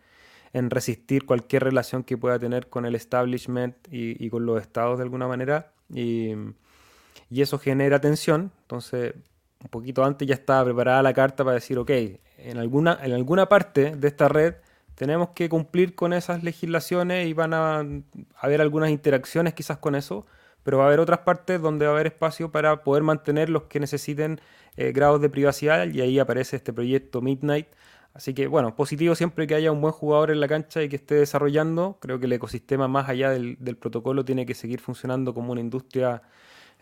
resistir 0.52 1.26
cualquier 1.26 1.64
relación 1.64 2.02
que 2.02 2.18
pueda 2.18 2.38
tener 2.38 2.68
con 2.68 2.84
el 2.84 2.96
establishment 2.96 3.76
y, 3.90 4.28
con 4.30 4.46
los 4.46 4.60
estados 4.60 4.98
de 4.98 5.04
alguna 5.04 5.28
manera. 5.28 5.72
Y, 5.94 6.34
y 7.28 7.42
eso 7.42 7.58
genera 7.58 8.00
tensión. 8.00 8.52
Entonces, 8.62 9.14
un 9.62 9.68
poquito 9.68 10.04
antes 10.04 10.26
ya 10.26 10.34
estaba 10.34 10.64
preparada 10.64 11.02
la 11.02 11.12
carta 11.12 11.44
para 11.44 11.54
decir, 11.54 11.78
ok, 11.78 11.90
en 12.38 12.58
alguna, 12.58 12.98
en 13.02 13.12
alguna 13.12 13.48
parte 13.48 13.94
de 13.96 14.08
esta 14.08 14.28
red 14.28 14.54
tenemos 14.94 15.30
que 15.30 15.48
cumplir 15.48 15.94
con 15.94 16.12
esas 16.12 16.42
legislaciones 16.42 17.26
y 17.26 17.32
van 17.32 17.54
a 17.54 17.82
haber 18.36 18.60
algunas 18.60 18.90
interacciones 18.90 19.54
quizás 19.54 19.78
con 19.78 19.94
eso, 19.94 20.26
pero 20.62 20.78
va 20.78 20.84
a 20.84 20.86
haber 20.88 21.00
otras 21.00 21.20
partes 21.20 21.60
donde 21.60 21.86
va 21.86 21.92
a 21.92 21.94
haber 21.94 22.08
espacio 22.08 22.52
para 22.52 22.82
poder 22.82 23.02
mantener 23.02 23.48
los 23.48 23.62
que 23.62 23.80
necesiten 23.80 24.40
eh, 24.76 24.92
grados 24.92 25.20
de 25.22 25.30
privacidad 25.30 25.86
y 25.88 26.02
ahí 26.02 26.18
aparece 26.18 26.56
este 26.56 26.72
proyecto 26.72 27.22
Midnight. 27.22 27.68
Así 28.12 28.34
que 28.34 28.46
bueno, 28.46 28.74
positivo 28.76 29.14
siempre 29.14 29.46
que 29.46 29.54
haya 29.54 29.72
un 29.72 29.80
buen 29.80 29.92
jugador 29.92 30.30
en 30.30 30.40
la 30.40 30.48
cancha 30.48 30.82
y 30.82 30.88
que 30.88 30.96
esté 30.96 31.14
desarrollando. 31.14 31.96
Creo 32.00 32.18
que 32.18 32.26
el 32.26 32.32
ecosistema 32.32 32.88
más 32.88 33.08
allá 33.08 33.30
del, 33.30 33.56
del 33.58 33.76
protocolo 33.76 34.24
tiene 34.24 34.44
que 34.44 34.54
seguir 34.54 34.80
funcionando 34.80 35.32
como 35.32 35.52
una 35.52 35.60
industria 35.60 36.22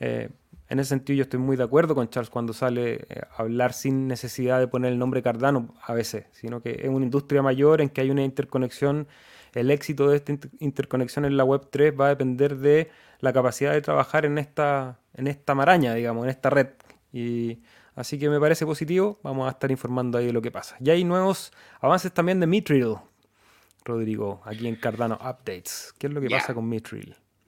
eh, 0.00 0.30
en 0.68 0.80
ese 0.80 0.90
sentido 0.90 1.16
yo 1.16 1.22
estoy 1.22 1.40
muy 1.40 1.56
de 1.56 1.64
acuerdo 1.64 1.94
con 1.94 2.08
Charles 2.10 2.30
cuando 2.30 2.52
sale 2.52 3.06
eh, 3.08 3.22
a 3.36 3.42
hablar 3.42 3.72
sin 3.72 4.06
necesidad 4.06 4.58
de 4.58 4.68
poner 4.68 4.92
el 4.92 4.98
nombre 4.98 5.22
Cardano 5.22 5.74
a 5.82 5.94
veces, 5.94 6.26
sino 6.32 6.60
que 6.60 6.80
es 6.82 6.88
una 6.88 7.04
industria 7.04 7.42
mayor 7.42 7.80
en 7.80 7.88
que 7.88 8.02
hay 8.02 8.10
una 8.10 8.22
interconexión. 8.22 9.08
El 9.54 9.70
éxito 9.70 10.10
de 10.10 10.16
esta 10.16 10.32
interconexión 10.58 11.24
en 11.24 11.36
la 11.38 11.44
Web 11.44 11.68
3 11.70 11.94
va 11.98 12.06
a 12.06 12.08
depender 12.10 12.58
de 12.58 12.90
la 13.20 13.32
capacidad 13.32 13.72
de 13.72 13.80
trabajar 13.80 14.26
en 14.26 14.36
esta, 14.36 15.00
en 15.14 15.26
esta 15.26 15.54
maraña, 15.54 15.94
digamos, 15.94 16.24
en 16.24 16.30
esta 16.30 16.50
red. 16.50 16.68
Y 17.12 17.62
así 17.94 18.18
que 18.18 18.28
me 18.28 18.38
parece 18.38 18.66
positivo. 18.66 19.18
Vamos 19.22 19.48
a 19.48 19.52
estar 19.52 19.70
informando 19.70 20.18
ahí 20.18 20.26
de 20.26 20.32
lo 20.34 20.42
que 20.42 20.50
pasa. 20.50 20.76
Ya 20.80 20.92
hay 20.92 21.02
nuevos 21.02 21.50
avances 21.80 22.12
también 22.12 22.40
de 22.40 22.46
Mithril, 22.46 22.96
Rodrigo, 23.86 24.42
aquí 24.44 24.68
en 24.68 24.76
Cardano 24.76 25.14
Updates. 25.14 25.94
¿Qué 25.98 26.08
es 26.08 26.12
lo 26.12 26.20
que 26.20 26.28
pasa 26.28 26.52
con 26.52 26.68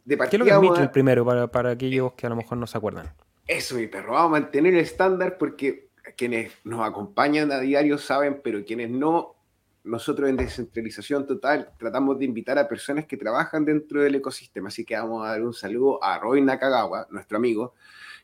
Mithril? 0.04 0.28
¿Qué 0.28 0.36
es 0.36 0.40
lo 0.40 0.60
que 0.60 0.68
es 0.68 0.80
el 0.80 0.90
primero 0.90 1.50
para, 1.50 1.70
aquellos 1.70 2.12
que 2.14 2.26
a 2.26 2.30
lo 2.30 2.36
mejor 2.36 2.58
no 2.58 2.66
se 2.66 2.78
acuerdan? 2.78 3.12
Eso, 3.46 3.74
mi 3.76 3.86
perro. 3.86 4.12
Vamos 4.12 4.38
a 4.38 4.40
mantener 4.40 4.74
el 4.74 4.80
estándar 4.80 5.36
porque 5.38 5.90
quienes 6.16 6.52
nos 6.64 6.86
acompañan 6.86 7.52
a 7.52 7.60
diario 7.60 7.98
saben, 7.98 8.40
pero 8.42 8.64
quienes 8.64 8.90
no, 8.90 9.36
nosotros 9.84 10.28
en 10.28 10.36
descentralización 10.36 11.26
total 11.26 11.72
tratamos 11.78 12.18
de 12.18 12.24
invitar 12.24 12.58
a 12.58 12.68
personas 12.68 13.06
que 13.06 13.16
trabajan 13.16 13.64
dentro 13.64 14.02
del 14.02 14.14
ecosistema. 14.14 14.68
Así 14.68 14.84
que 14.84 14.96
vamos 14.96 15.26
a 15.26 15.30
dar 15.30 15.42
un 15.42 15.54
saludo 15.54 16.02
a 16.02 16.18
Roy 16.18 16.40
Nakagawa, 16.42 17.08
nuestro 17.10 17.38
amigo, 17.38 17.74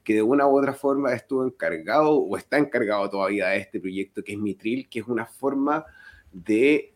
que 0.05 0.15
de 0.15 0.23
una 0.23 0.47
u 0.47 0.57
otra 0.57 0.73
forma 0.73 1.13
estuvo 1.13 1.45
encargado 1.45 2.17
o 2.17 2.37
está 2.37 2.59
encargado 2.59 3.11
todavía 3.11 3.49
de 3.49 3.59
este 3.59 3.81
proyecto 3.81 4.23
que 4.23 4.33
es 4.33 4.39
Mitril, 4.39 4.89
que 4.89 5.01
es 5.01 5.07
una 5.09 5.27
forma 5.27 5.85
de 6.33 6.95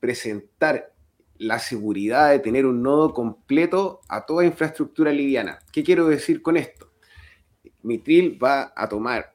presentar 0.00 0.92
la 1.38 1.58
seguridad 1.58 2.30
de 2.30 2.38
tener 2.38 2.66
un 2.66 2.82
nodo 2.82 3.12
completo 3.12 4.00
a 4.08 4.26
toda 4.26 4.44
infraestructura 4.44 5.12
liviana. 5.12 5.58
¿Qué 5.72 5.82
quiero 5.82 6.06
decir 6.08 6.42
con 6.42 6.56
esto? 6.56 6.92
Mitril 7.82 8.42
va 8.42 8.72
a 8.74 8.88
tomar 8.88 9.34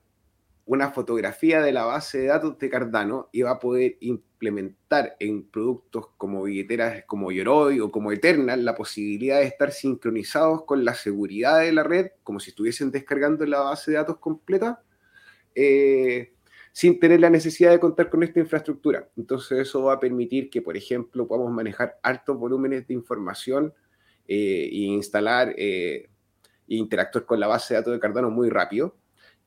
una 0.66 0.92
fotografía 0.92 1.62
de 1.62 1.72
la 1.72 1.86
base 1.86 2.20
de 2.20 2.28
datos 2.28 2.58
de 2.58 2.70
Cardano 2.70 3.30
y 3.32 3.42
va 3.42 3.52
a 3.52 3.60
poder 3.60 3.98
implementar 4.00 5.16
en 5.20 5.44
productos 5.50 6.08
como 6.18 6.44
billeteras 6.44 7.04
como 7.06 7.32
Yoroi 7.32 7.80
o 7.80 7.92
como 7.92 8.12
Eternal 8.12 8.64
la 8.64 8.76
posibilidad 8.76 9.40
de 9.40 9.46
estar 9.46 9.72
sincronizados 9.72 10.64
con 10.64 10.86
la 10.86 10.94
seguridad 10.94 11.60
de 11.60 11.74
la 11.74 11.84
red, 11.84 12.12
como 12.24 12.40
si 12.40 12.52
estuviesen 12.52 12.92
descargando 12.92 13.46
la 13.46 13.60
base 13.60 13.92
de 13.92 13.98
datos 13.98 14.18
completa. 14.20 14.82
Eh, 15.56 16.34
sin 16.72 17.00
tener 17.00 17.20
la 17.20 17.30
necesidad 17.30 17.72
de 17.72 17.80
contar 17.80 18.10
con 18.10 18.24
esta 18.24 18.40
infraestructura. 18.40 19.10
Entonces 19.18 19.60
eso 19.60 19.84
va 19.84 19.94
a 19.94 20.00
permitir 20.00 20.50
que, 20.50 20.62
por 20.62 20.78
ejemplo, 20.78 21.28
podamos 21.28 21.52
manejar 21.52 22.00
altos 22.04 22.38
volúmenes 22.38 22.88
de 22.88 22.94
información 22.94 23.74
eh, 24.28 24.70
e 24.72 24.78
instalar 24.78 25.54
e 25.58 26.10
interactuar 26.68 27.26
con 27.26 27.40
la 27.40 27.48
base 27.48 27.74
de 27.74 27.80
datos 27.80 27.94
de 27.94 28.00
Cardano 28.00 28.30
muy 28.30 28.50
rápido. 28.50 28.96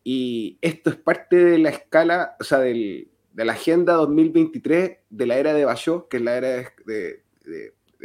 Y 0.02 0.58
esto 0.60 0.90
es 0.90 0.96
parte 0.96 1.36
de 1.36 1.58
la 1.58 1.70
escala, 1.70 2.36
o 2.38 2.44
sea, 2.44 2.58
de 2.58 3.08
la 3.34 3.52
agenda 3.52 3.94
2023 3.94 4.98
de 5.08 5.26
la 5.26 5.38
era 5.38 5.54
de 5.54 5.64
Bayot, 5.64 6.08
que 6.08 6.18
es 6.18 6.22
la 6.22 6.36
era 6.36 6.48
de 6.84 7.24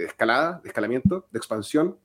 escalada, 0.06 0.62
de 0.64 0.70
escalamiento, 0.70 1.28
de 1.32 1.38
expansión. 1.38 1.98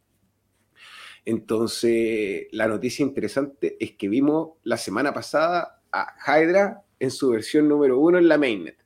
Entonces, 1.24 2.48
la 2.52 2.68
noticia 2.68 3.02
interesante 3.02 3.76
es 3.80 3.92
que 3.92 4.08
vimos 4.08 4.58
la 4.62 4.76
semana 4.76 5.14
pasada 5.14 5.82
a 5.90 6.14
Hydra 6.26 6.83
en 7.00 7.10
su 7.10 7.30
versión 7.30 7.68
número 7.68 7.98
uno 7.98 8.18
en 8.18 8.28
la 8.28 8.38
mainnet, 8.38 8.76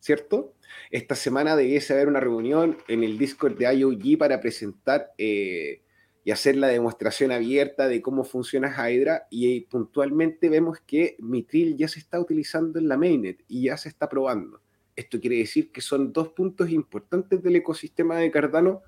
¿cierto? 0.00 0.54
Esta 0.90 1.14
semana 1.14 1.56
debiese 1.56 1.92
haber 1.92 2.08
una 2.08 2.20
reunión 2.20 2.78
en 2.88 3.02
el 3.02 3.18
Discord 3.18 3.56
de 3.58 3.72
IOG 3.74 4.18
para 4.18 4.40
presentar 4.40 5.12
eh, 5.18 5.82
y 6.24 6.30
hacer 6.30 6.56
la 6.56 6.68
demostración 6.68 7.32
abierta 7.32 7.88
de 7.88 8.02
cómo 8.02 8.24
funciona 8.24 8.74
Hydra 8.74 9.26
y 9.30 9.60
puntualmente 9.62 10.48
vemos 10.48 10.80
que 10.80 11.16
Mitril 11.20 11.76
ya 11.76 11.88
se 11.88 12.00
está 12.00 12.18
utilizando 12.20 12.78
en 12.78 12.88
la 12.88 12.96
mainnet 12.96 13.44
y 13.48 13.64
ya 13.64 13.76
se 13.76 13.88
está 13.88 14.08
probando. 14.08 14.60
Esto 14.96 15.20
quiere 15.20 15.36
decir 15.36 15.70
que 15.70 15.80
son 15.80 16.12
dos 16.12 16.30
puntos 16.30 16.70
importantes 16.70 17.42
del 17.42 17.56
ecosistema 17.56 18.16
de 18.16 18.30
Cardano 18.30 18.82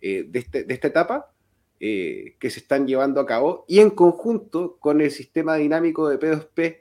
eh, 0.00 0.24
de, 0.26 0.38
este, 0.38 0.72
esta 0.72 0.88
etapa 0.88 1.32
eh, 1.78 2.36
que 2.38 2.50
se 2.50 2.60
están 2.60 2.86
llevando 2.86 3.20
a 3.20 3.26
cabo 3.26 3.64
y 3.68 3.80
en 3.80 3.90
conjunto 3.90 4.78
con 4.80 5.00
el 5.00 5.10
sistema 5.10 5.56
dinámico 5.56 6.08
de 6.08 6.18
P2P 6.18 6.79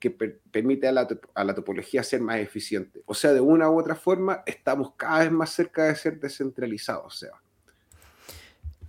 que 0.00 0.10
permite 0.10 0.88
a 0.88 0.92
la, 0.92 1.06
a 1.34 1.44
la, 1.44 1.54
topología 1.54 2.02
ser 2.02 2.20
más 2.20 2.38
eficiente. 2.38 3.02
O 3.06 3.14
sea, 3.14 3.32
de 3.32 3.40
una 3.40 3.70
u 3.70 3.78
otra 3.78 3.94
forma, 3.94 4.42
estamos 4.46 4.94
cada 4.96 5.20
vez 5.20 5.30
más 5.30 5.50
cerca 5.50 5.84
de 5.84 5.94
ser 5.94 6.18
descentralizados, 6.18 7.18
sea. 7.18 7.32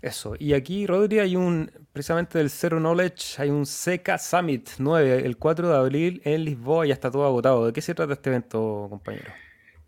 Eso, 0.01 0.33
y 0.39 0.53
aquí, 0.53 0.87
Rodri, 0.87 1.19
hay 1.19 1.35
un, 1.35 1.69
precisamente 1.93 2.39
del 2.39 2.49
Zero 2.49 2.79
Knowledge, 2.79 3.39
hay 3.39 3.51
un 3.51 3.67
SECA 3.67 4.17
Summit 4.17 4.67
9, 4.79 5.23
el 5.25 5.37
4 5.37 5.69
de 5.69 5.75
abril 5.75 6.21
en 6.25 6.43
Lisboa, 6.43 6.87
ya 6.87 6.93
está 6.93 7.11
todo 7.11 7.25
agotado. 7.25 7.67
¿De 7.67 7.73
qué 7.73 7.81
se 7.81 7.93
trata 7.93 8.13
este 8.13 8.31
evento, 8.31 8.87
compañero? 8.89 9.31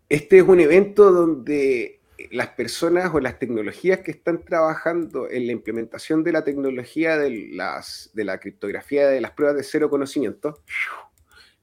Este 0.08 0.38
es 0.38 0.44
un 0.44 0.60
evento 0.60 1.10
donde 1.10 2.00
las 2.30 2.48
personas 2.50 3.12
o 3.12 3.18
las 3.18 3.38
tecnologías 3.40 4.00
que 4.00 4.12
están 4.12 4.44
trabajando 4.44 5.28
en 5.28 5.46
la 5.46 5.52
implementación 5.52 6.22
de 6.22 6.32
la 6.32 6.44
tecnología 6.44 7.18
de, 7.18 7.48
las, 7.52 8.10
de 8.14 8.24
la 8.24 8.38
criptografía 8.38 9.08
de 9.08 9.20
las 9.20 9.32
pruebas 9.32 9.56
de 9.56 9.64
cero 9.64 9.90
conocimiento, 9.90 10.60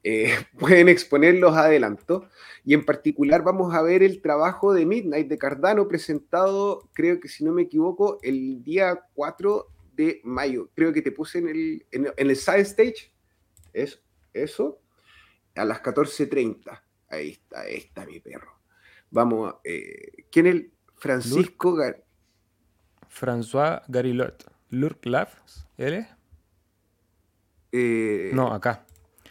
eh, 0.02 0.34
pueden 0.58 0.88
exponer 0.88 1.34
los 1.36 1.56
adelantos. 1.56 2.24
Y 2.64 2.74
en 2.74 2.84
particular 2.84 3.42
vamos 3.42 3.74
a 3.74 3.82
ver 3.82 4.02
el 4.02 4.22
trabajo 4.22 4.72
de 4.72 4.86
Midnight 4.86 5.28
de 5.28 5.38
Cardano 5.38 5.88
presentado, 5.88 6.88
creo 6.92 7.20
que 7.20 7.28
si 7.28 7.44
no 7.44 7.52
me 7.52 7.62
equivoco, 7.62 8.18
el 8.22 8.62
día 8.62 9.00
4 9.14 9.66
de 9.94 10.20
mayo. 10.24 10.70
Creo 10.74 10.92
que 10.92 11.02
te 11.02 11.12
puse 11.12 11.38
en 11.38 11.48
el, 11.48 11.86
en, 11.90 12.12
el 12.16 12.36
side 12.36 12.60
stage. 12.60 13.12
Eso, 13.72 13.98
eso. 14.32 14.80
A 15.54 15.64
las 15.64 15.82
14.30. 15.82 16.80
Ahí 17.08 17.30
está, 17.30 17.60
ahí 17.60 17.76
está 17.76 18.06
mi 18.06 18.20
perro. 18.20 18.52
Vamos, 19.10 19.56
eh, 19.64 20.24
¿quién 20.30 20.46
es 20.46 20.54
el 20.54 20.72
Francisco 20.96 21.74
Gar 21.74 22.02
François 23.12 23.82
Garilot. 23.88 24.50
Lurk 24.70 25.04
Labs, 25.04 25.66
¿él 25.76 26.06
eh, 27.72 28.30
no, 28.34 28.52
acá. 28.52 28.86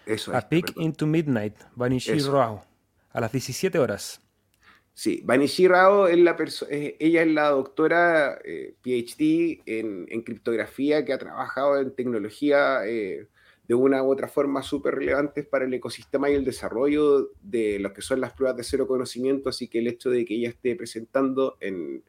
Eso 0.05 0.35
A 0.35 0.41
Peak 0.41 0.73
into 0.77 1.05
Midnight, 1.05 1.55
Vanishi 1.75 2.19
Rao, 2.19 2.63
a 3.11 3.21
las 3.21 3.31
17 3.31 3.77
horas. 3.79 4.21
Sí, 4.93 5.21
Vanishi 5.23 5.67
Rao 5.67 6.07
es 6.07 6.17
la 6.17 6.35
ella 6.69 7.21
es 7.21 7.27
la 7.27 7.49
doctora 7.49 8.39
eh, 8.43 8.75
PhD 8.81 9.61
en, 9.65 10.21
criptografía 10.23 11.05
que 11.05 11.13
ha 11.13 11.17
trabajado 11.17 11.79
en 11.79 11.95
tecnología 11.95 12.85
eh, 12.85 13.27
de 13.67 13.75
una 13.75 14.03
u 14.03 14.11
otra 14.11 14.27
forma 14.27 14.61
súper 14.63 14.95
relevantes 14.95 15.45
para 15.45 15.63
el 15.63 15.73
ecosistema 15.73 16.29
y 16.29 16.33
el 16.33 16.43
desarrollo 16.43 17.31
de 17.41 17.79
lo 17.79 17.93
que 17.93 18.01
son 18.01 18.19
las 18.19 18.33
pruebas 18.33 18.57
de 18.57 18.63
cero 18.63 18.85
conocimiento, 18.85 19.49
así 19.49 19.69
que 19.69 19.79
el 19.79 19.87
hecho 19.87 20.09
de 20.09 20.25
que 20.25 20.35
ella 20.35 20.49
esté 20.49 20.75
presentando 20.75 21.57
en, 21.61 22.03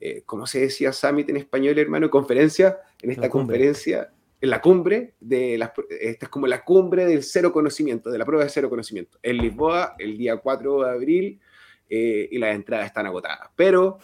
eh, 0.00 0.22
como 0.26 0.46
se 0.46 0.60
decía, 0.60 0.92
Summit 0.92 1.30
en 1.30 1.38
español, 1.38 1.78
hermano, 1.78 2.10
conferencia, 2.10 2.80
en 3.00 3.12
esta 3.12 3.30
conferencia, 3.30 4.12
en 4.44 4.50
la 4.50 4.60
cumbre 4.60 5.14
de 5.20 5.56
las, 5.56 5.72
esta 5.88 6.26
es 6.26 6.30
como 6.30 6.46
la 6.46 6.62
cumbre 6.62 7.06
del 7.06 7.22
cero 7.22 7.50
conocimiento, 7.50 8.10
de 8.10 8.18
la 8.18 8.26
prueba 8.26 8.44
de 8.44 8.50
cero 8.50 8.68
conocimiento, 8.68 9.18
en 9.22 9.38
Lisboa, 9.38 9.96
el 9.98 10.18
día 10.18 10.36
4 10.36 10.84
de 10.84 10.90
abril, 10.90 11.40
eh, 11.88 12.28
y 12.30 12.36
las 12.36 12.54
entradas 12.54 12.84
están 12.84 13.06
agotadas. 13.06 13.48
Pero 13.56 13.98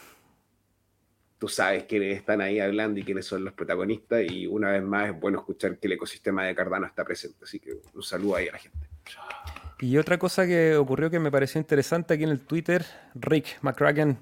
tú 1.36 1.46
sabes 1.46 1.84
quiénes 1.84 2.16
están 2.16 2.40
ahí 2.40 2.58
hablando 2.58 2.98
y 2.98 3.02
quiénes 3.04 3.26
son 3.26 3.44
los 3.44 3.52
protagonistas 3.52 4.22
y 4.30 4.46
una 4.46 4.70
vez 4.70 4.82
más 4.82 5.10
es 5.10 5.20
bueno 5.20 5.40
escuchar 5.40 5.78
que 5.78 5.88
el 5.88 5.92
ecosistema 5.92 6.46
de 6.46 6.54
Cardano 6.54 6.86
está 6.86 7.04
presente. 7.04 7.44
Así 7.44 7.60
que 7.60 7.74
un 7.92 8.02
saludo 8.02 8.36
ahí 8.36 8.48
a 8.48 8.52
la 8.52 8.58
gente. 8.58 8.78
Y 9.78 9.98
otra 9.98 10.18
cosa 10.18 10.46
que 10.46 10.74
ocurrió 10.74 11.10
que 11.10 11.18
me 11.18 11.30
pareció 11.30 11.60
interesante 11.60 12.14
aquí 12.14 12.24
en 12.24 12.30
el 12.30 12.40
Twitter, 12.40 12.86
Rick 13.14 13.58
McCracken 13.60 14.16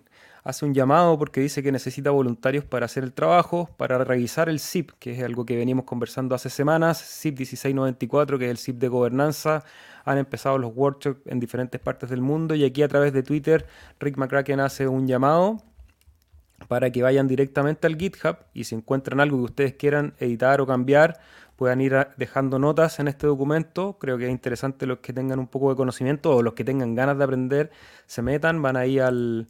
hace 0.49 0.65
un 0.65 0.73
llamado 0.73 1.19
porque 1.19 1.43
dice 1.43 1.63
que 1.63 1.71
necesita 1.71 2.11
voluntarios 2.11 2.65
para 2.65 2.87
hacer 2.87 3.05
el 3.05 3.13
trabajo, 3.13 3.69
para 3.77 4.03
revisar 4.03 4.49
el 4.49 4.61
SIP, 4.61 4.93
que 4.99 5.13
es 5.13 5.23
algo 5.23 5.45
que 5.45 5.55
venimos 5.55 5.85
conversando 5.85 6.35
hace 6.35 6.49
semanas, 6.49 6.97
SIP 6.97 7.41
1694, 7.41 8.39
que 8.39 8.47
es 8.47 8.51
el 8.53 8.57
SIP 8.57 8.79
de 8.79 8.89
gobernanza. 8.89 9.63
Han 10.07 10.17
empezado 10.17 10.57
los 10.57 10.73
workshops 10.75 11.21
en 11.27 11.39
diferentes 11.39 11.79
partes 11.79 12.09
del 12.09 12.23
mundo 12.23 12.55
y 12.55 12.65
aquí 12.65 12.83
a 12.83 12.89
través 12.89 13.13
de 13.13 13.23
Twitter 13.23 13.67
Rick 14.01 14.17
McCracken 14.17 14.59
hace 14.61 14.89
un 14.89 15.07
llamado 15.07 15.63
para 16.67 16.91
que 16.91 17.03
vayan 17.03 17.29
directamente 17.29 17.87
al 17.87 17.99
GitHub 17.99 18.39
y 18.55 18.65
si 18.65 18.75
encuentran 18.75 19.21
algo 19.21 19.37
que 19.37 19.45
ustedes 19.45 19.75
quieran 19.75 20.15
editar 20.19 20.63
o 20.63 20.67
cambiar, 20.67 21.21
puedan 21.57 21.83
ir 21.83 21.95
dejando 22.17 22.59
notas 22.59 23.01
en 23.01 23.09
este 23.09 23.27
documento. 23.27 23.99
Creo 24.01 24.17
que 24.17 24.25
es 24.25 24.31
interesante 24.31 24.87
los 24.87 25.01
que 25.01 25.13
tengan 25.13 25.41
un 25.41 25.49
poco 25.49 25.69
de 25.69 25.77
conocimiento 25.77 26.35
o 26.35 26.43
los 26.43 26.55
que 26.55 26.65
tengan 26.65 26.95
ganas 26.95 27.19
de 27.19 27.25
aprender, 27.25 27.71
se 28.07 28.23
metan, 28.23 28.63
van 28.63 28.79
ahí 28.79 28.99
al, 28.99 29.47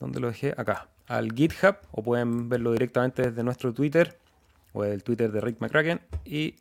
¿Dónde 0.00 0.20
lo 0.20 0.28
dejé? 0.28 0.54
Acá. 0.56 0.88
Al 1.06 1.32
GitHub 1.32 1.76
o 1.92 2.02
pueden 2.02 2.48
verlo 2.48 2.72
directamente 2.72 3.22
desde 3.22 3.42
nuestro 3.42 3.72
Twitter 3.74 4.18
o 4.72 4.84
el 4.84 5.02
Twitter 5.02 5.30
de 5.30 5.40
Rick 5.40 5.60
McCracken 5.60 6.00
y 6.24 6.56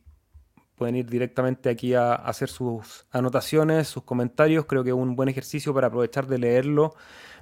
pueden 0.75 0.95
ir 0.95 1.09
directamente 1.09 1.69
aquí 1.69 1.93
a 1.93 2.13
hacer 2.13 2.49
sus 2.49 3.05
anotaciones, 3.11 3.87
sus 3.87 4.03
comentarios. 4.03 4.65
Creo 4.65 4.83
que 4.83 4.89
es 4.89 4.95
un 4.95 5.15
buen 5.15 5.29
ejercicio 5.29 5.73
para 5.73 5.87
aprovechar 5.87 6.27
de 6.27 6.37
leerlo, 6.37 6.95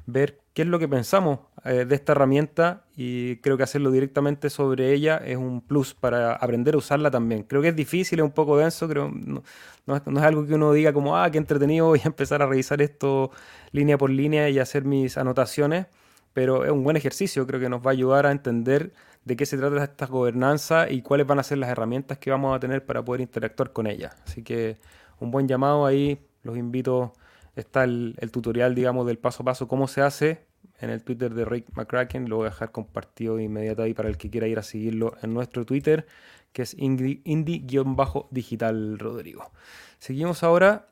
ver 0.05 0.39
qué 0.53 0.63
es 0.63 0.67
lo 0.67 0.79
que 0.79 0.87
pensamos 0.87 1.39
eh, 1.63 1.85
de 1.85 1.95
esta 1.95 2.11
herramienta 2.13 2.85
y 2.95 3.37
creo 3.37 3.57
que 3.57 3.63
hacerlo 3.63 3.91
directamente 3.91 4.49
sobre 4.49 4.93
ella 4.93 5.17
es 5.17 5.37
un 5.37 5.61
plus 5.61 5.93
para 5.93 6.33
aprender 6.33 6.75
a 6.75 6.77
usarla 6.77 7.11
también. 7.11 7.43
Creo 7.43 7.61
que 7.61 7.69
es 7.69 7.75
difícil, 7.75 8.19
es 8.19 8.25
un 8.25 8.31
poco 8.31 8.57
denso, 8.57 8.87
creo 8.87 9.09
no, 9.09 9.43
no, 9.85 9.95
es, 9.95 10.23
algo 10.23 10.45
que 10.45 10.55
uno 10.55 10.73
diga 10.73 10.93
como, 10.93 11.17
ah, 11.17 11.29
qué 11.31 11.37
entretenido, 11.37 11.85
voy 11.87 11.99
a 12.03 12.07
empezar 12.07 12.41
a 12.41 12.47
revisar 12.47 12.81
esto 12.81 13.31
línea 13.71 13.97
por 13.97 14.09
línea 14.09 14.49
y 14.49 14.59
hacer 14.59 14.83
mis 14.85 15.17
anotaciones, 15.17 15.87
pero 16.33 16.65
es 16.65 16.71
un 16.71 16.83
buen 16.83 16.97
ejercicio, 16.97 17.45
creo 17.47 17.59
que 17.59 17.69
nos 17.69 17.85
va 17.85 17.91
a 17.91 17.93
ayudar 17.93 18.25
a 18.25 18.31
entender 18.31 18.93
de 19.25 19.35
qué 19.35 19.45
se 19.45 19.57
trata 19.57 19.83
esta 19.83 20.07
gobernanza 20.07 20.89
y 20.89 21.01
cuáles 21.01 21.27
van 21.27 21.39
a 21.39 21.43
ser 21.43 21.59
las 21.59 21.69
herramientas 21.69 22.17
que 22.17 22.31
vamos 22.31 22.55
a 22.55 22.59
tener 22.59 22.85
para 22.85 23.03
poder 23.03 23.21
interactuar 23.21 23.71
con 23.71 23.87
ella. 23.87 24.15
Así 24.25 24.43
que 24.43 24.77
un 25.19 25.31
buen 25.31 25.47
llamado 25.47 25.85
ahí, 25.85 26.19
los 26.43 26.57
invito, 26.57 27.13
está 27.55 27.83
el, 27.83 28.15
tutorial, 28.31 28.75
digamos, 28.75 29.07
del 29.07 29.17
paso 29.17 29.43
a 29.43 29.45
paso, 29.45 29.67
cómo 29.67 29.87
se 29.87 30.01
hace 30.01 30.45
en 30.79 30.89
el 30.89 31.03
Twitter 31.03 31.33
de 31.33 31.45
Rick 31.45 31.67
McCracken. 31.73 32.29
Lo 32.29 32.37
voy 32.37 32.47
a 32.47 32.49
dejar 32.49 32.71
compartido 32.71 33.35
de 33.37 33.43
inmediato 33.43 33.83
ahí 33.83 33.93
para 33.93 34.09
el 34.09 34.17
que 34.17 34.29
quiera 34.29 34.47
ir 34.47 34.59
a 34.59 34.63
seguirlo 34.63 35.15
en 35.21 35.33
nuestro 35.33 35.65
Twitter, 35.65 36.05
que 36.53 36.63
es 36.63 36.75
indie-digital 36.77 38.99
Rodrigo. 38.99 39.51
Seguimos 39.99 40.43
ahora 40.43 40.87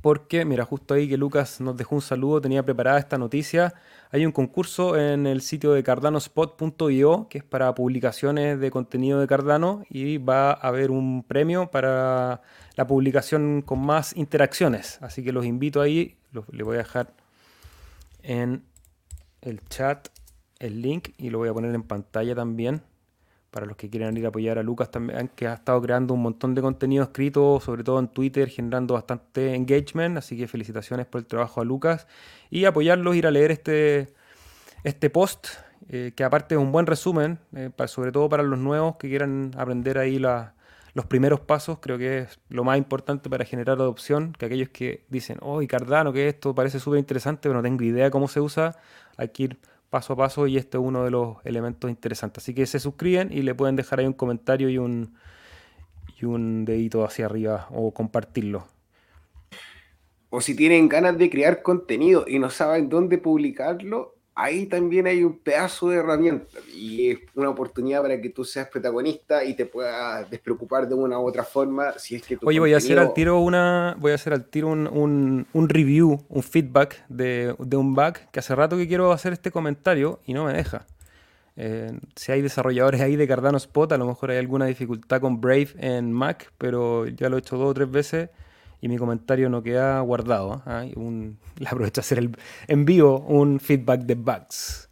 porque, 0.00 0.44
mira, 0.44 0.64
justo 0.64 0.94
ahí 0.94 1.08
que 1.08 1.16
Lucas 1.16 1.60
nos 1.60 1.76
dejó 1.76 1.96
un 1.96 2.02
saludo, 2.02 2.40
tenía 2.40 2.62
preparada 2.62 2.98
esta 2.98 3.18
noticia. 3.18 3.74
Hay 4.10 4.24
un 4.24 4.32
concurso 4.32 4.96
en 4.96 5.26
el 5.26 5.42
sitio 5.42 5.72
de 5.72 5.82
cardanospot.io 5.82 7.28
que 7.28 7.38
es 7.38 7.44
para 7.44 7.74
publicaciones 7.74 8.58
de 8.58 8.70
contenido 8.70 9.20
de 9.20 9.26
Cardano 9.26 9.84
y 9.90 10.16
va 10.16 10.50
a 10.50 10.54
haber 10.54 10.90
un 10.90 11.22
premio 11.22 11.70
para 11.70 12.40
la 12.74 12.86
publicación 12.86 13.60
con 13.60 13.80
más 13.80 14.16
interacciones. 14.16 14.98
Así 15.02 15.22
que 15.22 15.32
los 15.32 15.44
invito 15.44 15.82
ahí, 15.82 16.16
le 16.52 16.62
voy 16.62 16.76
a 16.76 16.78
dejar 16.78 17.12
en 18.22 18.62
el 19.42 19.60
chat 19.68 20.08
el 20.58 20.80
link 20.80 21.10
y 21.18 21.28
lo 21.28 21.38
voy 21.38 21.50
a 21.50 21.52
poner 21.52 21.74
en 21.74 21.82
pantalla 21.82 22.34
también 22.34 22.82
para 23.50 23.66
los 23.66 23.76
que 23.76 23.88
quieran 23.88 24.16
ir 24.16 24.26
a 24.26 24.28
apoyar 24.28 24.58
a 24.58 24.62
Lucas 24.62 24.90
también, 24.90 25.30
que 25.34 25.46
ha 25.46 25.54
estado 25.54 25.80
creando 25.80 26.14
un 26.14 26.22
montón 26.22 26.54
de 26.54 26.62
contenido 26.62 27.02
escrito, 27.02 27.60
sobre 27.60 27.82
todo 27.82 27.98
en 27.98 28.08
Twitter, 28.08 28.48
generando 28.48 28.94
bastante 28.94 29.54
engagement, 29.54 30.18
así 30.18 30.36
que 30.36 30.46
felicitaciones 30.46 31.06
por 31.06 31.20
el 31.20 31.26
trabajo 31.26 31.60
a 31.60 31.64
Lucas. 31.64 32.06
Y 32.50 32.66
apoyarlos, 32.66 33.16
ir 33.16 33.26
a 33.26 33.30
leer 33.30 33.50
este, 33.50 34.08
este 34.84 35.10
post, 35.10 35.48
eh, 35.88 36.12
que 36.14 36.24
aparte 36.24 36.54
es 36.54 36.60
un 36.60 36.72
buen 36.72 36.86
resumen, 36.86 37.38
eh, 37.54 37.70
sobre 37.86 38.12
todo 38.12 38.28
para 38.28 38.42
los 38.42 38.58
nuevos 38.58 38.96
que 38.96 39.08
quieran 39.08 39.52
aprender 39.56 39.96
ahí 39.98 40.18
la, 40.18 40.54
los 40.92 41.06
primeros 41.06 41.40
pasos. 41.40 41.78
Creo 41.80 41.96
que 41.96 42.18
es 42.18 42.38
lo 42.50 42.64
más 42.64 42.76
importante 42.76 43.30
para 43.30 43.44
generar 43.44 43.76
adopción, 43.76 44.34
que 44.38 44.46
aquellos 44.46 44.68
que 44.68 45.06
dicen, 45.08 45.38
oh, 45.40 45.62
y 45.62 45.66
Cardano, 45.66 46.12
que 46.12 46.28
esto 46.28 46.54
parece 46.54 46.80
súper 46.80 46.98
interesante, 46.98 47.48
pero 47.48 47.54
no 47.54 47.62
tengo 47.62 47.82
idea 47.84 48.10
cómo 48.10 48.28
se 48.28 48.40
usa, 48.40 48.76
hay 49.16 49.28
que 49.28 49.42
ir 49.44 49.58
paso 49.90 50.12
a 50.12 50.16
paso 50.16 50.46
y 50.46 50.56
este 50.56 50.76
es 50.78 50.84
uno 50.84 51.04
de 51.04 51.10
los 51.10 51.36
elementos 51.44 51.90
interesantes. 51.90 52.44
Así 52.44 52.54
que 52.54 52.66
se 52.66 52.78
suscriben 52.78 53.32
y 53.32 53.42
le 53.42 53.54
pueden 53.54 53.76
dejar 53.76 54.00
ahí 54.00 54.06
un 54.06 54.12
comentario 54.12 54.68
y 54.68 54.78
un, 54.78 55.14
y 56.20 56.24
un 56.24 56.64
dedito 56.64 57.04
hacia 57.04 57.26
arriba 57.26 57.68
o 57.70 57.92
compartirlo. 57.92 58.66
O 60.30 60.40
si 60.40 60.54
tienen 60.54 60.88
ganas 60.88 61.16
de 61.16 61.30
crear 61.30 61.62
contenido 61.62 62.24
y 62.28 62.38
no 62.38 62.50
saben 62.50 62.88
dónde 62.90 63.16
publicarlo, 63.16 64.17
ahí 64.38 64.66
también 64.66 65.08
hay 65.08 65.24
un 65.24 65.36
pedazo 65.36 65.90
de 65.90 65.96
herramienta 65.96 66.58
y 66.72 67.10
es 67.10 67.18
una 67.34 67.50
oportunidad 67.50 68.02
para 68.02 68.20
que 68.20 68.30
tú 68.30 68.44
seas 68.44 68.68
protagonista 68.68 69.42
y 69.42 69.54
te 69.54 69.66
puedas 69.66 70.30
despreocupar 70.30 70.88
de 70.88 70.94
una 70.94 71.18
u 71.18 71.26
otra 71.26 71.42
forma 71.42 71.98
si 71.98 72.14
es 72.14 72.22
que 72.22 72.38
Oye, 72.42 72.60
voy 72.60 72.72
a 72.72 72.76
hacer 72.76 73.00
al 73.00 73.12
tiro 73.14 73.40
una 73.40 73.96
voy 73.98 74.12
a 74.12 74.14
hacer 74.14 74.32
al 74.32 74.44
tiro 74.44 74.68
un, 74.68 75.46
review, 75.52 76.24
un 76.28 76.42
feedback 76.44 77.04
de, 77.08 77.52
un 77.58 77.94
bug 77.94 78.14
que 78.30 78.38
hace 78.38 78.54
rato 78.54 78.76
que 78.76 78.86
quiero 78.86 79.10
hacer 79.10 79.32
este 79.32 79.50
comentario 79.50 80.20
y 80.24 80.34
no 80.34 80.44
me 80.44 80.52
deja. 80.52 80.86
Eh, 81.56 81.98
si 82.14 82.30
hay 82.30 82.40
desarrolladores 82.40 83.00
ahí 83.00 83.16
de 83.16 83.26
Cardano 83.26 83.56
Spot, 83.56 83.90
a 83.90 83.96
lo 83.96 84.06
mejor 84.06 84.30
hay 84.30 84.38
alguna 84.38 84.66
dificultad 84.66 85.20
con 85.20 85.40
Brave 85.40 85.70
en 85.78 86.12
Mac, 86.12 86.52
pero 86.58 87.08
ya 87.08 87.28
lo 87.28 87.36
he 87.36 87.40
hecho 87.40 87.56
dos 87.56 87.70
o 87.70 87.74
tres 87.74 87.90
veces 87.90 88.30
y 88.80 88.88
mi 88.88 88.96
comentario 88.96 89.48
no 89.48 89.62
queda 89.62 90.00
guardado. 90.00 90.62
¿ah? 90.66 90.84
Un, 90.96 91.38
le 91.58 91.68
aprovecho 91.68 92.00
a 92.00 92.02
hacer 92.02 92.18
el, 92.18 92.36
en 92.66 92.84
vivo 92.84 93.20
un 93.20 93.60
feedback 93.60 94.00
de 94.02 94.14
bugs. 94.14 94.88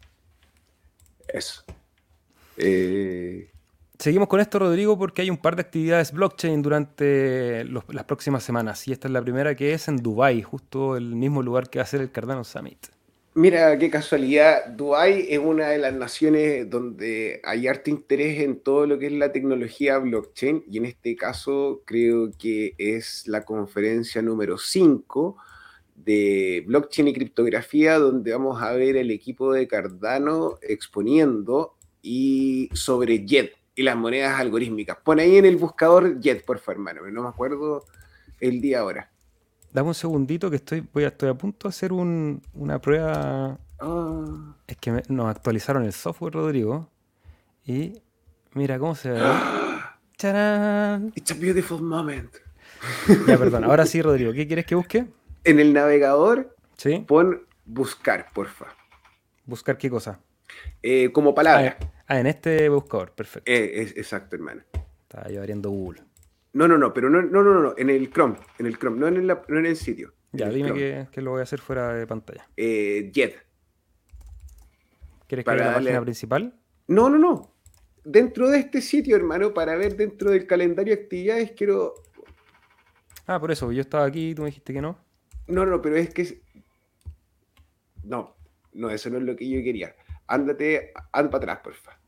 Eso. 1.27 1.63
Eh, 2.57 3.49
Seguimos 3.99 4.27
con 4.27 4.39
esto, 4.39 4.59
Rodrigo, 4.59 4.95
porque 4.97 5.23
hay 5.23 5.29
un 5.31 5.37
par 5.37 5.55
de 5.55 5.63
actividades 5.63 6.11
blockchain 6.11 6.61
durante 6.61 7.65
las 7.65 8.03
próximas 8.05 8.43
semanas. 8.43 8.87
Y 8.87 8.91
esta 8.91 9.07
es 9.07 9.11
la 9.11 9.23
primera 9.23 9.55
que 9.55 9.73
es 9.73 9.87
en 9.87 9.97
Dubai, 9.97 10.43
justo 10.43 10.95
el 10.95 11.15
mismo 11.15 11.41
lugar 11.41 11.69
que 11.69 11.79
va 11.79 11.83
a 11.83 11.87
ser 11.87 12.01
el 12.01 12.11
Cardano 12.11 12.43
Summit. 12.43 12.77
Mira, 13.37 13.77
qué 13.77 13.91
casualidad. 13.91 14.65
Dubái 14.65 15.27
es 15.29 15.37
una 15.37 15.67
de 15.67 15.77
las 15.77 15.93
naciones 15.93 16.67
donde 16.67 17.39
hay 17.43 17.67
harto 17.67 17.91
interés 17.91 18.41
en 18.41 18.59
todo 18.61 18.87
lo 18.87 18.97
que 18.97 19.05
es 19.05 19.11
la 19.11 19.31
tecnología 19.31 19.99
blockchain 19.99 20.63
y 20.67 20.79
en 20.79 20.85
este 20.85 21.15
caso 21.15 21.83
creo 21.85 22.31
que 22.35 22.73
es 22.79 23.27
la 23.27 23.45
conferencia 23.45 24.23
número 24.23 24.57
5 24.57 25.37
de 25.97 26.63
blockchain 26.65 27.09
y 27.09 27.13
criptografía 27.13 27.99
donde 27.99 28.31
vamos 28.31 28.59
a 28.59 28.71
ver 28.73 28.97
el 28.97 29.11
equipo 29.11 29.53
de 29.53 29.67
Cardano 29.67 30.57
exponiendo 30.63 31.75
y 32.01 32.71
sobre 32.73 33.23
JET 33.23 33.53
y 33.75 33.83
las 33.83 33.97
monedas 33.97 34.39
algorítmicas. 34.39 34.97
Pon 35.03 35.19
ahí 35.19 35.37
en 35.37 35.45
el 35.45 35.57
buscador 35.57 36.19
JET, 36.19 36.43
por 36.43 36.57
favor, 36.57 36.77
hermano, 36.77 37.11
no 37.11 37.21
me 37.21 37.29
acuerdo 37.29 37.85
el 38.39 38.61
día 38.61 38.79
ahora. 38.79 39.11
Dame 39.77 39.89
un 39.89 39.93
segundito 39.93 40.49
que 40.49 40.55
estoy, 40.55 40.83
voy 40.91 41.03
a, 41.03 41.09
estoy 41.09 41.29
a 41.29 41.35
punto 41.35 41.67
de 41.67 41.69
hacer 41.69 41.93
una 41.93 42.81
prueba. 42.81 43.59
Ah. 43.79 44.55
Es 44.65 44.75
que 44.77 45.03
nos 45.07 45.27
actualizaron 45.27 45.83
el 45.83 45.93
software, 45.93 46.33
Rodrigo. 46.33 46.89
Y 47.63 48.01
mira 48.53 48.79
cómo 48.79 48.95
se 48.95 49.11
ve. 49.11 49.21
¡Charán! 50.17 51.13
It's 51.13 51.29
a 51.29 51.35
beautiful 51.35 51.79
moment. 51.79 52.37
Ya, 53.27 53.37
perdón. 53.37 53.65
Ahora 53.65 53.85
sí, 53.85 54.01
Rodrigo, 54.01 54.33
¿qué 54.33 54.47
quieres 54.47 54.65
que 54.65 54.73
busque? 54.73 55.05
En 55.43 55.59
el 55.59 55.73
navegador, 55.73 56.55
¿Sí? 56.75 57.05
pon 57.07 57.43
buscar, 57.63 58.33
porfa. 58.33 58.65
¿Buscar 59.45 59.77
qué 59.77 59.91
cosa? 59.91 60.19
Eh, 60.81 61.11
como 61.11 61.35
palabra. 61.35 61.77
Ah, 61.79 61.87
ah, 62.07 62.19
en 62.19 62.25
este 62.25 62.67
buscador, 62.69 63.11
perfecto. 63.11 63.51
Eh, 63.51 63.83
es, 63.83 63.95
exacto, 63.95 64.37
hermano. 64.37 64.63
Estaba 65.03 65.29
yo 65.29 65.39
abriendo 65.39 65.69
Google. 65.69 66.01
No, 66.57 66.67
no, 66.67 66.75
no, 66.75 66.91
pero 66.91 67.07
no, 67.07 67.21
no, 67.21 67.43
no, 67.43 67.61
no, 67.61 67.75
en 67.77 67.91
el 67.91 68.11
Chrome, 68.11 68.35
en 68.57 68.65
el 68.65 68.79
Chrome, 68.79 68.99
no 68.99 69.07
en 69.07 69.17
el, 69.17 69.27
no 69.27 69.59
en 69.59 69.65
el 69.67 69.75
sitio. 69.75 70.15
Ya, 70.31 70.49
dime 70.49 70.73
que, 71.11 71.21
lo 71.21 71.29
voy 71.29 71.41
a 71.41 71.43
hacer 71.43 71.59
fuera 71.59 71.93
de 71.93 72.07
pantalla. 72.07 72.49
Eh, 72.57 73.11
Jet. 73.13 73.45
¿Quieres 75.27 75.45
que 75.45 75.51
vea 75.51 75.67
la 75.67 75.73
página 75.75 76.01
principal? 76.01 76.55
No, 76.87 77.11
no, 77.11 77.19
no. 77.19 77.53
Dentro 78.03 78.49
de 78.49 78.57
este 78.57 78.81
sitio, 78.81 79.15
hermano, 79.15 79.53
para 79.53 79.75
ver 79.75 79.95
dentro 79.95 80.31
del 80.31 80.47
calendario 80.47 80.95
de 80.95 81.03
actividades, 81.03 81.51
quiero. 81.51 81.93
Ah, 83.27 83.39
por 83.39 83.51
eso, 83.51 83.71
yo 83.71 83.81
estaba 83.81 84.05
aquí 84.05 84.31
y 84.31 84.33
tú 84.33 84.41
me 84.41 84.47
dijiste 84.47 84.73
que 84.73 84.81
no. 84.81 84.97
No, 85.45 85.63
no, 85.63 85.79
pero 85.79 85.95
es 85.95 86.11
que. 86.11 86.41
No, 88.03 88.35
no, 88.73 88.89
eso 88.89 89.11
no 89.11 89.17
es 89.17 89.23
lo 89.23 89.35
que 89.35 89.47
yo 89.47 89.61
quería. 89.61 89.95
Ándate, 90.25 90.91
anda 91.11 91.29
para 91.29 91.53
atrás, 91.53 91.59
porfa. 91.63 91.99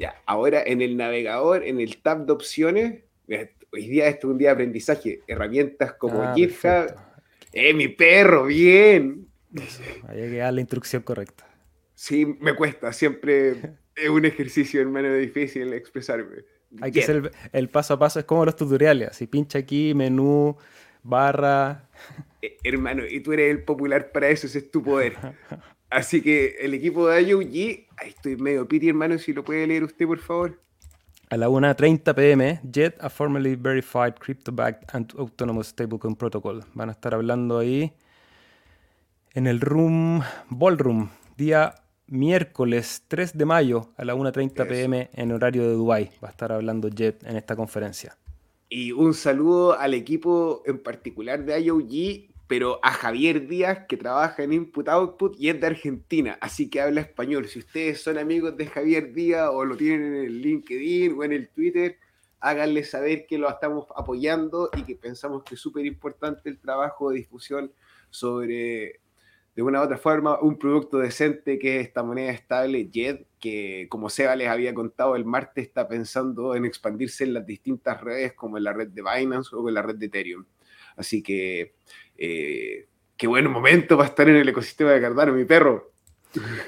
Ya, 0.00 0.14
ahora 0.24 0.62
en 0.64 0.80
el 0.80 0.96
navegador, 0.96 1.62
en 1.62 1.78
el 1.78 1.98
tab 1.98 2.24
de 2.24 2.32
opciones, 2.32 3.02
hoy 3.28 3.86
día 3.86 4.08
esto 4.08 4.28
es 4.28 4.32
un 4.32 4.38
día 4.38 4.48
de 4.48 4.54
aprendizaje, 4.54 5.20
herramientas 5.26 5.92
como 5.92 6.22
ah, 6.22 6.32
GitHub. 6.34 6.94
¡Eh, 7.52 7.74
mi 7.74 7.88
perro! 7.88 8.46
¡Bien! 8.46 9.28
Hay 10.08 10.16
que 10.16 10.36
dar 10.38 10.54
la 10.54 10.60
instrucción 10.62 11.02
correcta. 11.02 11.46
Sí, 11.94 12.24
me 12.40 12.54
cuesta, 12.54 12.94
siempre 12.94 13.74
es 13.94 14.08
un 14.08 14.24
ejercicio 14.24 14.80
hermano 14.80 15.12
difícil 15.12 15.70
expresarme. 15.74 16.44
Hay 16.80 16.92
que 16.92 17.02
hacer 17.02 17.30
el, 17.52 17.68
paso 17.68 17.92
a 17.92 17.98
paso, 17.98 18.20
es 18.20 18.24
como 18.24 18.46
los 18.46 18.56
tutoriales, 18.56 19.14
si 19.14 19.26
pincha 19.26 19.58
aquí, 19.58 19.92
menú, 19.94 20.56
barra. 21.02 21.90
Eh, 22.40 22.56
hermano, 22.64 23.02
y 23.06 23.20
tú 23.20 23.34
eres 23.34 23.50
el 23.50 23.64
popular 23.64 24.12
para 24.12 24.30
eso, 24.30 24.46
ese 24.46 24.60
es 24.60 24.70
tu 24.70 24.82
poder. 24.82 25.12
Así 25.90 26.22
que 26.22 26.56
el 26.60 26.74
equipo 26.74 27.08
de 27.08 27.22
IOG, 27.22 27.86
ahí 27.96 28.08
estoy 28.08 28.36
medio 28.36 28.66
piti, 28.66 28.88
hermano, 28.88 29.18
si 29.18 29.32
lo 29.32 29.44
puede 29.44 29.66
leer 29.66 29.82
usted, 29.82 30.06
por 30.06 30.20
favor. 30.20 30.60
A 31.30 31.36
la 31.36 31.48
1.30 31.48 32.14
pm, 32.14 32.60
JET, 32.72 32.96
a 33.00 33.10
formally 33.10 33.56
verified 33.56 34.14
crypto-backed 34.14 34.94
and 34.94 35.12
autonomous 35.18 35.68
stablecoin 35.68 36.16
protocol. 36.16 36.64
Van 36.74 36.88
a 36.88 36.92
estar 36.92 37.14
hablando 37.14 37.58
ahí 37.58 37.92
en 39.34 39.46
el 39.46 39.60
room, 39.60 40.22
ballroom, 40.48 41.10
día 41.36 41.74
miércoles 42.06 43.04
3 43.08 43.38
de 43.38 43.44
mayo 43.44 43.90
a 43.96 44.04
la 44.04 44.14
1.30 44.14 44.66
pm 44.66 45.10
en 45.12 45.32
horario 45.32 45.62
de 45.62 45.74
Dubai. 45.74 46.10
Va 46.22 46.28
a 46.28 46.30
estar 46.32 46.52
hablando 46.52 46.88
Jet 46.88 47.22
en 47.24 47.36
esta 47.36 47.56
conferencia. 47.56 48.16
Y 48.68 48.92
un 48.92 49.14
saludo 49.14 49.78
al 49.78 49.94
equipo 49.94 50.62
en 50.66 50.78
particular 50.78 51.44
de 51.44 51.60
IOG, 51.60 52.29
pero 52.50 52.80
a 52.82 52.90
Javier 52.90 53.46
Díaz, 53.46 53.86
que 53.88 53.96
trabaja 53.96 54.42
en 54.42 54.52
Input 54.52 54.88
Output 54.88 55.36
y 55.38 55.50
es 55.50 55.60
de 55.60 55.68
Argentina, 55.68 56.36
así 56.40 56.68
que 56.68 56.80
habla 56.80 57.02
español. 57.02 57.46
Si 57.46 57.60
ustedes 57.60 58.02
son 58.02 58.18
amigos 58.18 58.56
de 58.56 58.66
Javier 58.66 59.12
Díaz 59.14 59.50
o 59.52 59.64
lo 59.64 59.76
tienen 59.76 60.16
en 60.16 60.24
el 60.24 60.42
LinkedIn 60.42 61.16
o 61.16 61.22
en 61.22 61.30
el 61.30 61.48
Twitter, 61.50 61.96
háganle 62.40 62.82
saber 62.82 63.26
que 63.28 63.38
lo 63.38 63.48
estamos 63.48 63.86
apoyando 63.94 64.68
y 64.76 64.82
que 64.82 64.96
pensamos 64.96 65.44
que 65.44 65.54
es 65.54 65.60
súper 65.60 65.86
importante 65.86 66.50
el 66.50 66.58
trabajo 66.58 67.10
de 67.10 67.18
difusión 67.18 67.72
sobre 68.10 68.98
de 69.54 69.62
una 69.62 69.80
u 69.80 69.84
otra 69.84 69.98
forma 69.98 70.40
un 70.40 70.58
producto 70.58 70.98
decente 70.98 71.56
que 71.56 71.78
es 71.78 71.86
esta 71.86 72.02
moneda 72.02 72.32
estable 72.32 72.90
JED, 72.92 73.26
que 73.38 73.86
como 73.88 74.10
Seba 74.10 74.34
les 74.34 74.48
había 74.48 74.74
contado 74.74 75.14
el 75.14 75.24
martes 75.24 75.68
está 75.68 75.86
pensando 75.86 76.56
en 76.56 76.64
expandirse 76.64 77.22
en 77.22 77.34
las 77.34 77.46
distintas 77.46 78.00
redes 78.00 78.32
como 78.32 78.58
en 78.58 78.64
la 78.64 78.72
red 78.72 78.88
de 78.88 79.02
Binance 79.02 79.54
o 79.54 79.68
en 79.68 79.74
la 79.74 79.82
red 79.82 79.94
de 79.94 80.06
Ethereum. 80.06 80.44
Así 80.96 81.22
que 81.22 81.74
eh, 82.20 82.86
qué 83.16 83.26
buen 83.26 83.50
momento 83.50 83.96
para 83.96 84.10
estar 84.10 84.28
en 84.28 84.36
el 84.36 84.48
ecosistema 84.48 84.92
de 84.92 85.00
Cardano, 85.00 85.32
mi 85.32 85.46
perro. 85.46 85.90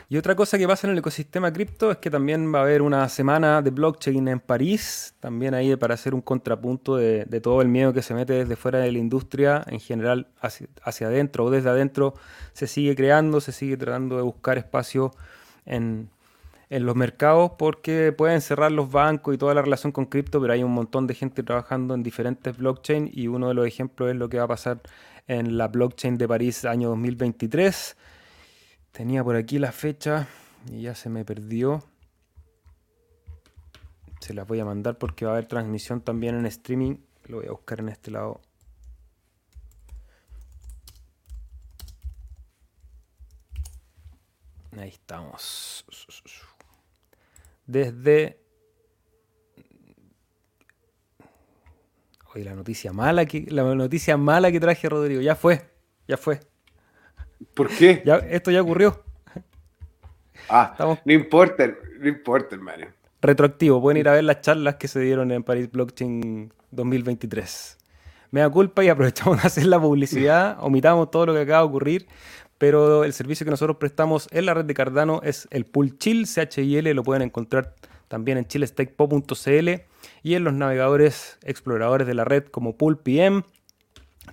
Y 0.09 0.17
otra 0.17 0.35
cosa 0.35 0.59
que 0.59 0.67
pasa 0.67 0.87
en 0.87 0.93
el 0.93 0.99
ecosistema 0.99 1.53
cripto 1.53 1.93
es 1.93 1.99
que 1.99 2.11
también 2.11 2.53
va 2.53 2.61
a 2.61 2.63
haber 2.63 2.83
una 2.83 3.09
semana 3.09 3.63
de 3.63 3.71
blockchain 3.71 4.27
en 4.27 4.41
París, 4.41 5.15
también 5.21 5.55
ahí 5.55 5.77
para 5.77 5.95
hacer 5.95 6.15
un 6.15 6.21
contrapunto 6.21 6.97
de, 6.97 7.25
todo 7.41 7.63
el 7.63 7.69
miedo 7.69 7.93
que 7.93 8.03
se 8.03 8.13
mete 8.15 8.33
desde 8.33 8.57
fuera 8.57 8.81
de 8.81 8.91
la 8.91 8.99
industria, 8.99 9.63
en 9.69 9.79
general 9.79 10.27
hacia, 10.41 11.07
adentro 11.07 11.45
o 11.45 11.51
desde 11.51 11.69
adentro, 11.69 12.15
se 12.55 12.67
sigue 12.67 12.97
creando, 12.97 13.41
se 13.41 13.53
sigue 13.53 13.77
tratando 13.77 14.17
de 14.17 14.23
buscar 14.23 14.59
espacio 14.59 15.13
en, 15.65 16.11
en 16.69 16.85
los 16.85 16.97
mercados 16.97 17.53
porque 17.57 18.13
pueden 18.13 18.41
cerrar 18.41 18.73
los 18.73 18.91
bancos 18.91 19.35
y 19.35 19.39
toda 19.39 19.55
la 19.55 19.63
relación 19.63 19.93
con 19.93 20.07
cripto, 20.07 20.41
pero 20.41 20.55
hay 20.55 20.65
un 20.65 20.73
montón 20.73 21.07
de 21.07 21.15
gente 21.15 21.43
trabajando 21.45 21.95
en 21.95 22.03
diferentes 22.03 22.57
blockchain 22.57 23.11
y 23.13 23.29
uno 23.29 23.49
de 23.49 23.55
los 23.55 23.67
ejemplos 23.67 24.11
es 24.11 24.17
lo 24.17 24.29
que 24.29 24.39
va 24.39 24.45
a 24.45 24.49
pasar 24.49 24.81
en 25.27 25.57
la 25.57 25.69
blockchain 25.69 26.19
de 26.19 26.29
París 26.29 26.65
año 26.65 26.89
2023 26.91 27.97
Tenía 28.93 29.25
por 29.25 29.37
aquí 29.37 29.59
la 29.59 29.73
fecha 29.73 30.29
y 30.71 30.83
ya 30.83 30.95
se 30.95 31.09
me 31.09 31.25
perdió. 31.25 31.83
Se 34.21 34.35
las 34.35 34.47
voy 34.47 34.61
a 34.61 34.67
mandar 34.67 34.99
porque 34.99 35.25
va 35.25 35.33
a 35.33 35.35
haber 35.37 35.49
transmisión 35.49 36.03
también 36.03 36.35
en 36.35 36.45
streaming. 36.45 36.99
Lo 37.25 37.39
voy 37.39 37.47
a 37.47 37.53
buscar 37.53 37.81
en 37.81 37.89
este 37.89 38.11
lado. 38.11 38.43
Ahí 44.77 44.91
estamos. 44.91 45.87
Desde... 47.67 48.42
Oye, 52.35 52.45
la 52.45 52.55
noticia 52.55 52.93
mala 52.93 53.27
que 53.27 53.47
la 53.49 53.63
noticia 53.75 54.17
mala 54.17 54.51
que 54.51 54.59
traje 54.59 54.89
Rodrigo, 54.89 55.21
ya 55.21 55.35
fue, 55.35 55.63
ya 56.09 56.17
fue. 56.17 56.41
¿Por 57.55 57.69
qué? 57.69 58.03
Ya, 58.07 58.17
esto 58.17 58.51
ya 58.51 58.63
ocurrió. 58.63 59.03
Ah, 60.49 60.75
no 61.05 61.13
importa, 61.13 61.71
no 61.99 62.09
importa, 62.09 62.55
hermano. 62.55 62.87
Retroactivo, 63.21 63.81
pueden 63.81 63.99
ir 63.99 64.09
a 64.09 64.13
ver 64.13 64.25
las 64.25 64.41
charlas 64.41 64.77
que 64.77 64.89
se 64.89 65.01
dieron 65.01 65.31
en 65.31 65.43
Paris 65.43 65.71
Blockchain 65.71 66.53
2023. 66.71 67.79
Me 68.31 68.41
da 68.41 68.49
culpa 68.49 68.83
y 68.83 68.89
aprovechamos 68.89 69.41
de 69.41 69.47
hacer 69.47 69.67
la 69.67 69.79
publicidad, 69.79 70.57
omitamos 70.61 71.11
todo 71.11 71.27
lo 71.27 71.35
que 71.35 71.41
acaba 71.41 71.61
de 71.61 71.69
ocurrir, 71.69 72.07
pero 72.57 73.05
el 73.05 73.13
servicio 73.13 73.45
que 73.45 73.51
nosotros 73.51 73.77
prestamos 73.77 74.27
en 74.31 74.47
la 74.47 74.55
red 74.55 74.65
de 74.65 74.75
Cardano 74.75 75.21
es 75.23 75.47
el 75.51 75.67
Pool 75.67 75.99
Chill, 75.99 76.27
CHIL, 76.27 76.95
lo 76.95 77.03
pueden 77.03 77.23
encontrar 77.23 77.75
también 78.09 78.39
en 78.39 78.47
chillestakepo.cl 78.47 79.92
y 80.23 80.35
en 80.35 80.45
los 80.45 80.55
navegadores 80.55 81.39
exploradores 81.43 82.07
de 82.07 82.15
la 82.15 82.25
red 82.25 82.45
como 82.45 82.77
Pool 82.77 82.99
PM, 82.99 83.45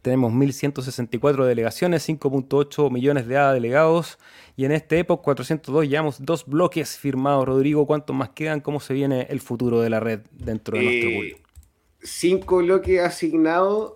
tenemos 0.02 0.32
1.164 0.32 1.46
delegaciones, 1.46 2.08
5.8 2.08 2.92
millones 2.92 3.28
de 3.28 3.38
ADA 3.38 3.54
delegados 3.54 4.20
y 4.56 4.66
en 4.66 4.72
este 4.72 5.00
época 5.00 5.24
402 5.24 5.90
llevamos 5.90 6.26
dos 6.26 6.46
bloques 6.46 6.98
firmados. 6.98 7.46
Rodrigo, 7.46 7.88
¿cuántos 7.88 8.16
más 8.16 8.30
quedan? 8.30 8.62
¿Cómo 8.62 8.80
se 8.80 8.94
viene 8.94 9.28
el 9.30 9.42
futuro 9.42 9.82
de 9.82 9.90
la 9.90 10.00
red 10.00 10.22
dentro 10.32 10.78
de 10.78 10.84
nuestro 10.84 11.10
pool? 11.10 11.26
Eh, 11.26 11.38
cinco 12.02 12.58
bloques 12.58 13.02
asignados, 13.02 13.94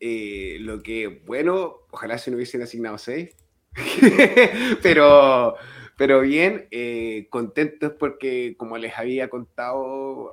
eh, 0.00 0.56
lo 0.60 0.82
que, 0.82 1.20
bueno, 1.26 1.76
ojalá 1.90 2.18
se 2.18 2.30
nos 2.30 2.36
hubiesen 2.36 2.62
asignado 2.62 2.98
seis, 2.98 3.36
pero, 4.82 5.56
pero 5.96 6.20
bien, 6.22 6.66
eh, 6.70 7.26
contentos 7.30 7.92
porque 7.98 8.54
como 8.56 8.78
les 8.78 8.96
había 8.96 9.28
contado, 9.28 10.32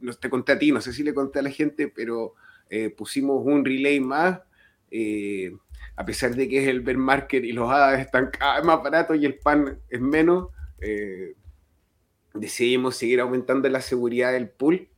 no 0.00 0.12
te 0.14 0.30
conté 0.30 0.52
a 0.52 0.58
ti, 0.58 0.72
no 0.72 0.80
sé 0.80 0.92
si 0.92 1.02
le 1.02 1.14
conté 1.14 1.40
a 1.40 1.42
la 1.42 1.50
gente, 1.50 1.88
pero 1.88 2.34
eh, 2.68 2.90
pusimos 2.90 3.44
un 3.44 3.64
relay 3.64 4.00
más, 4.00 4.40
eh, 4.90 5.52
a 5.96 6.04
pesar 6.04 6.34
de 6.34 6.48
que 6.48 6.62
es 6.62 6.68
el 6.68 6.80
bear 6.80 6.98
market 6.98 7.44
y 7.44 7.52
los 7.52 7.70
hadas 7.70 8.00
están 8.00 8.30
cada 8.30 8.56
vez 8.56 8.64
más 8.64 8.82
baratos 8.82 9.16
y 9.16 9.26
el 9.26 9.34
pan 9.38 9.78
es 9.88 10.00
menos, 10.00 10.48
eh, 10.80 11.34
decidimos 12.34 12.96
seguir 12.96 13.20
aumentando 13.20 13.68
la 13.68 13.80
seguridad 13.80 14.32
del 14.32 14.48
pool. 14.48 14.88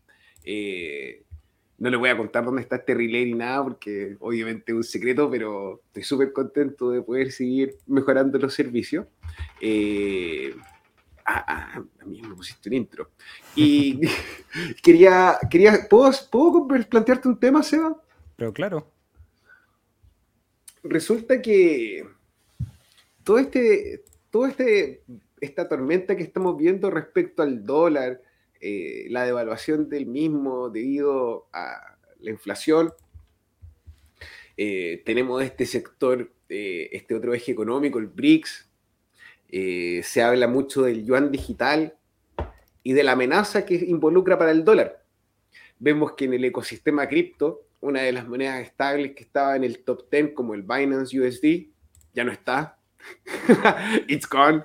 no 1.78 1.90
les 1.90 1.98
voy 1.98 2.10
a 2.10 2.16
contar 2.16 2.44
dónde 2.44 2.62
está 2.62 2.76
este 2.76 2.94
relay 2.94 3.24
ni 3.26 3.34
nada, 3.34 3.64
porque 3.64 4.16
obviamente 4.20 4.72
es 4.72 4.76
un 4.76 4.84
secreto, 4.84 5.30
pero 5.30 5.80
estoy 5.86 6.04
súper 6.04 6.32
contento 6.32 6.90
de 6.90 7.02
poder 7.02 7.32
seguir 7.32 7.76
mejorando 7.86 8.38
los 8.38 8.54
servicios. 8.54 9.06
Ah, 11.24 11.44
ah, 11.46 11.84
a 12.00 12.04
mí 12.04 12.20
me 12.20 12.34
pusiste 12.34 12.68
un 12.68 12.74
intro. 12.74 13.10
Y 13.54 14.00
quería, 14.82 15.38
quería 15.50 15.86
¿puedo, 15.88 16.10
¿puedo 16.30 16.66
plantearte 16.66 17.28
un 17.28 17.38
tema, 17.38 17.62
Seba? 17.62 18.00
Pero 18.36 18.52
claro. 18.52 18.90
Resulta 20.82 21.40
que 21.40 22.04
todo 23.22 23.38
este, 23.38 24.04
todo 24.30 24.46
este, 24.46 25.02
esta 25.40 25.68
tormenta 25.68 26.16
que 26.16 26.24
estamos 26.24 26.56
viendo 26.56 26.90
respecto 26.90 27.42
al 27.42 27.64
dólar, 27.64 28.20
eh, 28.60 29.06
la 29.10 29.24
devaluación 29.24 29.88
del 29.88 30.06
mismo 30.06 30.70
debido 30.70 31.46
a 31.52 31.96
la 32.20 32.30
inflación, 32.30 32.92
eh, 34.56 35.02
tenemos 35.04 35.42
este 35.42 35.66
sector, 35.66 36.32
eh, 36.48 36.88
este 36.92 37.14
otro 37.14 37.34
eje 37.34 37.52
económico, 37.52 37.98
el 37.98 38.06
BRICS, 38.06 38.68
eh, 39.54 40.00
se 40.02 40.22
habla 40.22 40.48
mucho 40.48 40.82
del 40.82 41.04
yuan 41.04 41.30
digital 41.30 41.94
y 42.82 42.94
de 42.94 43.04
la 43.04 43.12
amenaza 43.12 43.66
que 43.66 43.74
involucra 43.74 44.38
para 44.38 44.50
el 44.50 44.64
dólar. 44.64 45.04
Vemos 45.78 46.12
que 46.12 46.24
en 46.24 46.32
el 46.32 46.44
ecosistema 46.46 47.06
cripto, 47.06 47.68
una 47.80 48.00
de 48.00 48.12
las 48.12 48.26
monedas 48.26 48.62
estables 48.62 49.14
que 49.14 49.24
estaba 49.24 49.54
en 49.54 49.64
el 49.64 49.84
top 49.84 50.10
10 50.10 50.32
como 50.32 50.54
el 50.54 50.62
Binance 50.62 51.20
USD, 51.20 51.68
ya 52.14 52.24
no 52.24 52.32
está. 52.32 52.78
It's 54.08 54.26
gone. 54.26 54.64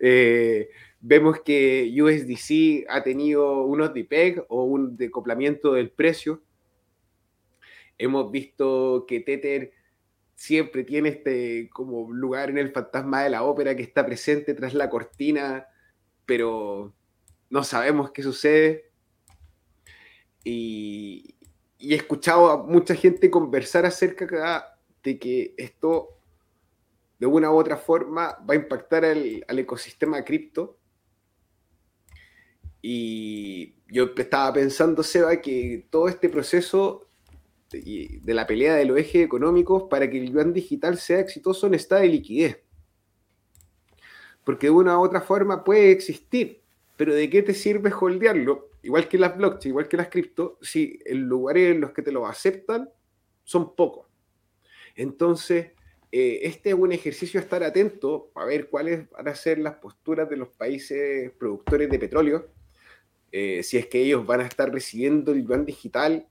Eh, 0.00 0.68
vemos 1.00 1.40
que 1.42 1.94
USDC 1.96 2.86
ha 2.88 3.04
tenido 3.04 3.62
unos 3.62 3.94
DPEG 3.94 4.46
o 4.48 4.64
un 4.64 4.96
decoplamiento 4.96 5.74
del 5.74 5.90
precio. 5.90 6.42
Hemos 7.98 8.32
visto 8.32 9.04
que 9.06 9.20
Tether 9.20 9.72
siempre 10.34 10.84
tiene 10.84 11.10
este 11.10 11.68
como 11.70 12.12
lugar 12.12 12.50
en 12.50 12.58
el 12.58 12.72
fantasma 12.72 13.22
de 13.22 13.30
la 13.30 13.42
ópera 13.42 13.74
que 13.76 13.82
está 13.82 14.04
presente 14.04 14.54
tras 14.54 14.74
la 14.74 14.90
cortina, 14.90 15.66
pero 16.26 16.94
no 17.50 17.64
sabemos 17.64 18.10
qué 18.10 18.22
sucede. 18.22 18.90
Y, 20.44 21.36
he 21.78 21.94
escuchado 21.94 22.50
a 22.50 22.62
mucha 22.64 22.94
gente 22.94 23.30
conversar 23.30 23.84
acerca 23.84 24.78
de 25.02 25.18
que 25.18 25.54
esto 25.58 26.18
de 27.18 27.26
una 27.26 27.50
u 27.50 27.56
otra 27.56 27.76
forma 27.76 28.38
va 28.48 28.54
a 28.54 28.56
impactar 28.56 29.04
al, 29.04 29.44
al 29.46 29.58
ecosistema 29.58 30.24
cripto. 30.24 30.78
Y 32.80 33.74
yo 33.88 34.10
estaba 34.16 34.52
pensando, 34.54 35.02
Seba, 35.02 35.40
que 35.40 35.86
todo 35.90 36.08
este 36.08 36.28
proceso 36.28 37.06
de 37.80 38.34
la 38.34 38.46
pelea 38.46 38.74
de 38.74 38.84
los 38.84 38.98
ejes 38.98 39.24
económicos 39.24 39.84
para 39.90 40.08
que 40.08 40.18
el 40.18 40.32
yuan 40.32 40.52
digital 40.52 40.98
sea 40.98 41.20
exitoso 41.20 41.66
en 41.66 41.74
estado 41.74 42.02
de 42.02 42.08
liquidez. 42.08 42.60
porque 44.44 44.66
de 44.66 44.72
una 44.72 44.98
u 44.98 45.02
otra 45.02 45.22
forma 45.22 45.64
puede 45.64 45.90
existir, 45.90 46.60
pero 46.96 47.14
¿de 47.14 47.30
qué 47.30 47.42
te 47.42 47.54
sirve 47.54 47.90
holdearlo? 47.92 48.70
Igual 48.82 49.08
que 49.08 49.18
las 49.18 49.36
blockchain, 49.36 49.70
igual 49.70 49.88
que 49.88 49.96
las 49.96 50.08
cripto, 50.08 50.58
si 50.60 50.98
el 51.06 51.20
lugares 51.20 51.74
en 51.74 51.80
los 51.80 51.92
que 51.92 52.02
te 52.02 52.12
lo 52.12 52.26
aceptan 52.26 52.90
son 53.42 53.74
pocos. 53.74 54.06
Entonces, 54.94 55.72
eh, 56.12 56.40
este 56.42 56.68
es 56.68 56.74
un 56.74 56.92
ejercicio 56.92 57.40
a 57.40 57.42
estar 57.42 57.64
atento 57.64 58.30
a 58.34 58.44
ver 58.44 58.68
cuáles 58.68 59.10
van 59.10 59.26
a 59.28 59.34
ser 59.34 59.58
las 59.58 59.76
posturas 59.76 60.28
de 60.28 60.36
los 60.36 60.48
países 60.48 61.32
productores 61.32 61.90
de 61.90 61.98
petróleo, 61.98 62.46
eh, 63.32 63.64
si 63.64 63.78
es 63.78 63.86
que 63.86 64.00
ellos 64.00 64.24
van 64.24 64.42
a 64.42 64.46
estar 64.46 64.72
recibiendo 64.72 65.32
el 65.32 65.44
yuan 65.44 65.64
digital 65.64 66.28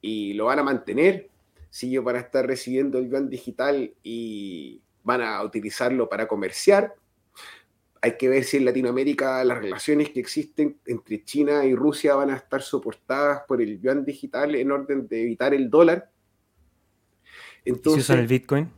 y 0.00 0.34
lo 0.34 0.46
van 0.46 0.58
a 0.58 0.62
mantener, 0.62 1.28
si 1.70 1.88
ellos 1.88 2.04
van 2.04 2.16
a 2.16 2.20
estar 2.20 2.46
recibiendo 2.46 2.98
el 2.98 3.10
yuan 3.10 3.28
digital 3.28 3.92
y 4.02 4.80
van 5.02 5.22
a 5.22 5.42
utilizarlo 5.42 6.08
para 6.08 6.26
comerciar. 6.26 6.94
Hay 8.00 8.16
que 8.16 8.28
ver 8.28 8.44
si 8.44 8.58
en 8.58 8.64
Latinoamérica 8.64 9.42
las 9.44 9.58
relaciones 9.58 10.10
que 10.10 10.20
existen 10.20 10.78
entre 10.86 11.24
China 11.24 11.64
y 11.64 11.74
Rusia 11.74 12.14
van 12.14 12.30
a 12.30 12.36
estar 12.36 12.62
soportadas 12.62 13.42
por 13.48 13.60
el 13.60 13.80
yuan 13.80 14.04
digital 14.04 14.54
en 14.54 14.70
orden 14.70 15.08
de 15.08 15.22
evitar 15.22 15.52
el 15.52 15.68
dólar. 15.68 16.10
Entonces, 17.64 18.06
¿Si 18.06 18.12
usan 18.12 18.20
el 18.20 18.28
Bitcoin? 18.28 18.70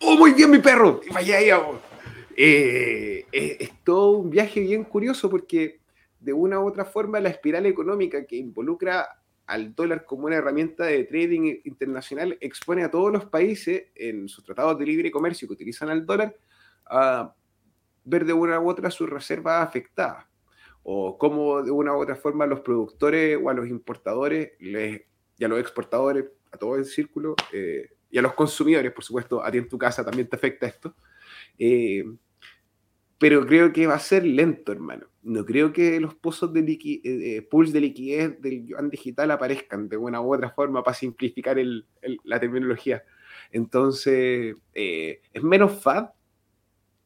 ¡Oh, 0.00 0.16
muy 0.16 0.32
bien, 0.32 0.50
mi 0.50 0.58
perro! 0.58 1.00
Vaya, 1.12 1.40
eh, 1.40 3.26
eh, 3.32 3.56
es 3.60 3.70
todo 3.84 4.12
un 4.12 4.30
viaje 4.30 4.60
bien 4.60 4.84
curioso 4.84 5.28
porque 5.28 5.80
de 6.20 6.32
una 6.32 6.60
u 6.60 6.66
otra 6.66 6.84
forma 6.84 7.20
la 7.20 7.28
espiral 7.28 7.66
económica 7.66 8.24
que 8.24 8.36
involucra 8.36 9.08
al 9.48 9.74
dólar 9.74 10.04
como 10.04 10.26
una 10.26 10.36
herramienta 10.36 10.84
de 10.84 11.04
trading 11.04 11.60
internacional 11.64 12.36
expone 12.40 12.84
a 12.84 12.90
todos 12.90 13.10
los 13.10 13.24
países 13.24 13.86
en 13.94 14.28
sus 14.28 14.44
tratados 14.44 14.78
de 14.78 14.84
libre 14.84 15.10
comercio 15.10 15.48
que 15.48 15.54
utilizan 15.54 15.88
al 15.88 16.04
dólar 16.04 16.36
a 16.84 17.34
ver 18.04 18.26
de 18.26 18.34
una 18.34 18.60
u 18.60 18.68
otra 18.68 18.90
sus 18.90 19.08
reservas 19.08 19.66
afectadas. 19.66 20.26
O 20.82 21.16
cómo 21.16 21.62
de 21.62 21.70
una 21.70 21.94
u 21.94 22.02
otra 22.02 22.14
forma 22.14 22.46
los 22.46 22.60
productores 22.60 23.38
o 23.42 23.48
a 23.48 23.54
los 23.54 23.68
importadores 23.68 24.52
les, 24.60 25.02
y 25.38 25.44
a 25.44 25.48
los 25.48 25.60
exportadores, 25.60 26.26
a 26.52 26.58
todo 26.58 26.76
el 26.76 26.84
círculo, 26.84 27.34
eh, 27.50 27.88
y 28.10 28.18
a 28.18 28.22
los 28.22 28.34
consumidores, 28.34 28.92
por 28.92 29.04
supuesto, 29.04 29.42
a 29.42 29.50
ti 29.50 29.58
en 29.58 29.68
tu 29.68 29.78
casa 29.78 30.04
también 30.04 30.28
te 30.28 30.36
afecta 30.36 30.66
esto, 30.66 30.94
eh, 31.58 32.04
pero 33.18 33.44
creo 33.46 33.72
que 33.72 33.86
va 33.86 33.94
a 33.94 33.98
ser 33.98 34.24
lento, 34.24 34.70
hermano. 34.72 35.08
No 35.22 35.44
creo 35.44 35.72
que 35.72 35.98
los 36.00 36.14
pozos 36.14 36.52
de 36.52 36.62
liqui 36.62 37.02
eh, 37.04 37.36
eh, 37.36 37.42
pools 37.42 37.72
de 37.72 37.80
liquidez 37.80 38.40
del 38.40 38.64
yuan 38.64 38.88
digital 38.90 39.30
aparezcan 39.32 39.88
de 39.88 39.96
una 39.96 40.20
u 40.20 40.32
otra 40.32 40.50
forma 40.50 40.84
para 40.84 40.96
simplificar 40.96 41.56
la 42.24 42.40
terminología. 42.40 43.02
Entonces, 43.50 44.56
eh, 44.72 45.20
es 45.32 45.42
menos 45.42 45.82
FAD, 45.82 46.10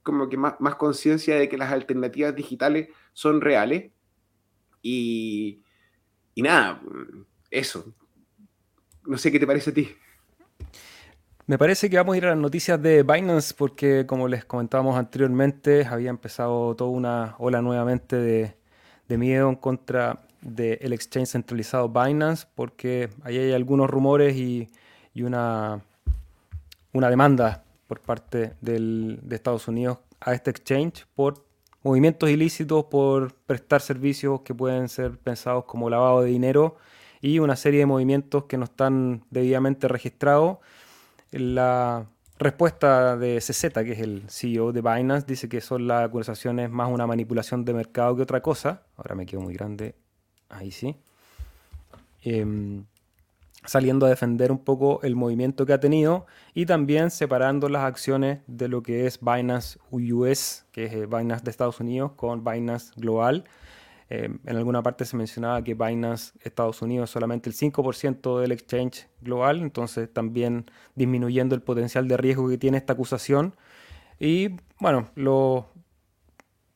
como 0.02 0.28
que 0.28 0.36
más, 0.36 0.60
más 0.60 0.74
conciencia 0.74 1.36
de 1.36 1.48
que 1.48 1.56
las 1.56 1.72
alternativas 1.72 2.36
digitales 2.36 2.88
son 3.14 3.40
reales. 3.40 3.90
Y, 4.82 5.62
y 6.34 6.42
nada, 6.42 6.82
eso. 7.50 7.94
No 9.06 9.16
sé 9.16 9.32
qué 9.32 9.40
te 9.40 9.46
parece 9.46 9.70
a 9.70 9.74
ti. 9.74 9.88
Me 11.46 11.58
parece 11.58 11.90
que 11.90 11.96
vamos 11.96 12.14
a 12.14 12.18
ir 12.18 12.24
a 12.26 12.28
las 12.28 12.38
noticias 12.38 12.80
de 12.80 13.02
Binance 13.02 13.52
porque, 13.56 14.06
como 14.06 14.28
les 14.28 14.44
comentábamos 14.44 14.96
anteriormente, 14.96 15.84
había 15.84 16.08
empezado 16.08 16.76
toda 16.76 16.90
una 16.90 17.34
ola 17.38 17.60
nuevamente 17.60 18.16
de, 18.16 18.54
miedo 19.18 19.50
en 19.50 19.56
contra 19.56 20.20
del 20.40 20.94
exchange 20.94 21.28
centralizado 21.28 21.88
Binance 21.88 22.46
porque 22.54 23.10
ahí 23.24 23.36
hay 23.36 23.52
algunos 23.52 23.90
rumores 23.90 24.36
y, 24.36 24.70
una, 25.16 25.82
una 26.92 27.10
demanda 27.10 27.64
por 27.88 28.00
parte 28.00 28.54
de 28.62 29.18
Estados 29.30 29.68
Unidos 29.68 29.98
a 30.20 30.32
este 30.32 30.50
exchange 30.50 31.04
por 31.14 31.44
movimientos 31.82 32.30
ilícitos, 32.30 32.84
por 32.84 33.34
prestar 33.34 33.80
servicios 33.80 34.42
que 34.42 34.54
pueden 34.54 34.88
ser 34.88 35.18
pensados 35.18 35.64
como 35.64 35.90
lavado 35.90 36.22
de 36.22 36.30
dinero 36.30 36.76
y 37.20 37.40
una 37.40 37.56
serie 37.56 37.80
de 37.80 37.86
movimientos 37.86 38.44
que 38.44 38.56
no 38.56 38.64
están 38.64 39.24
debidamente 39.30 39.88
registrados 39.88 40.58
la 41.32 42.06
respuesta 42.38 43.16
de 43.16 43.38
CZ, 43.38 43.72
que 43.72 43.92
es 43.92 44.00
el 44.00 44.24
CEO 44.28 44.72
de 44.72 44.82
Binance, 44.82 45.26
dice 45.26 45.48
que 45.48 45.60
son 45.60 45.86
las 45.86 46.04
acusaciones 46.04 46.70
más 46.70 46.90
una 46.90 47.06
manipulación 47.06 47.64
de 47.64 47.74
mercado 47.74 48.16
que 48.16 48.22
otra 48.22 48.40
cosa. 48.42 48.82
Ahora 48.96 49.14
me 49.14 49.26
quedo 49.26 49.40
muy 49.40 49.54
grande. 49.54 49.94
Ahí 50.48 50.70
sí. 50.70 50.96
Em, 52.22 52.84
saliendo 53.64 54.06
a 54.06 54.08
defender 54.08 54.52
un 54.52 54.58
poco 54.58 55.00
el 55.02 55.16
movimiento 55.16 55.66
que 55.66 55.72
ha 55.72 55.80
tenido 55.80 56.26
y 56.52 56.66
también 56.66 57.10
separando 57.10 57.68
las 57.68 57.84
acciones 57.84 58.40
de 58.46 58.68
lo 58.68 58.82
que 58.82 59.06
es 59.06 59.20
Binance 59.20 59.78
US, 59.90 60.64
que 60.72 60.84
es 60.84 61.08
Binance 61.08 61.44
de 61.44 61.50
Estados 61.50 61.80
Unidos, 61.80 62.12
con 62.16 62.44
Binance 62.44 62.92
Global 62.96 63.44
eh, 64.14 64.28
en 64.44 64.56
alguna 64.58 64.82
parte 64.82 65.06
se 65.06 65.16
mencionaba 65.16 65.64
que 65.64 65.72
Binance 65.72 66.34
Estados 66.42 66.82
Unidos 66.82 67.08
solamente 67.08 67.48
el 67.48 67.56
5% 67.56 68.40
del 68.40 68.52
exchange 68.52 69.08
global, 69.22 69.62
entonces 69.62 70.12
también 70.12 70.66
disminuyendo 70.94 71.54
el 71.54 71.62
potencial 71.62 72.06
de 72.08 72.18
riesgo 72.18 72.46
que 72.46 72.58
tiene 72.58 72.76
esta 72.76 72.92
acusación. 72.92 73.56
Y 74.20 74.50
bueno, 74.78 75.08
los, 75.14 75.64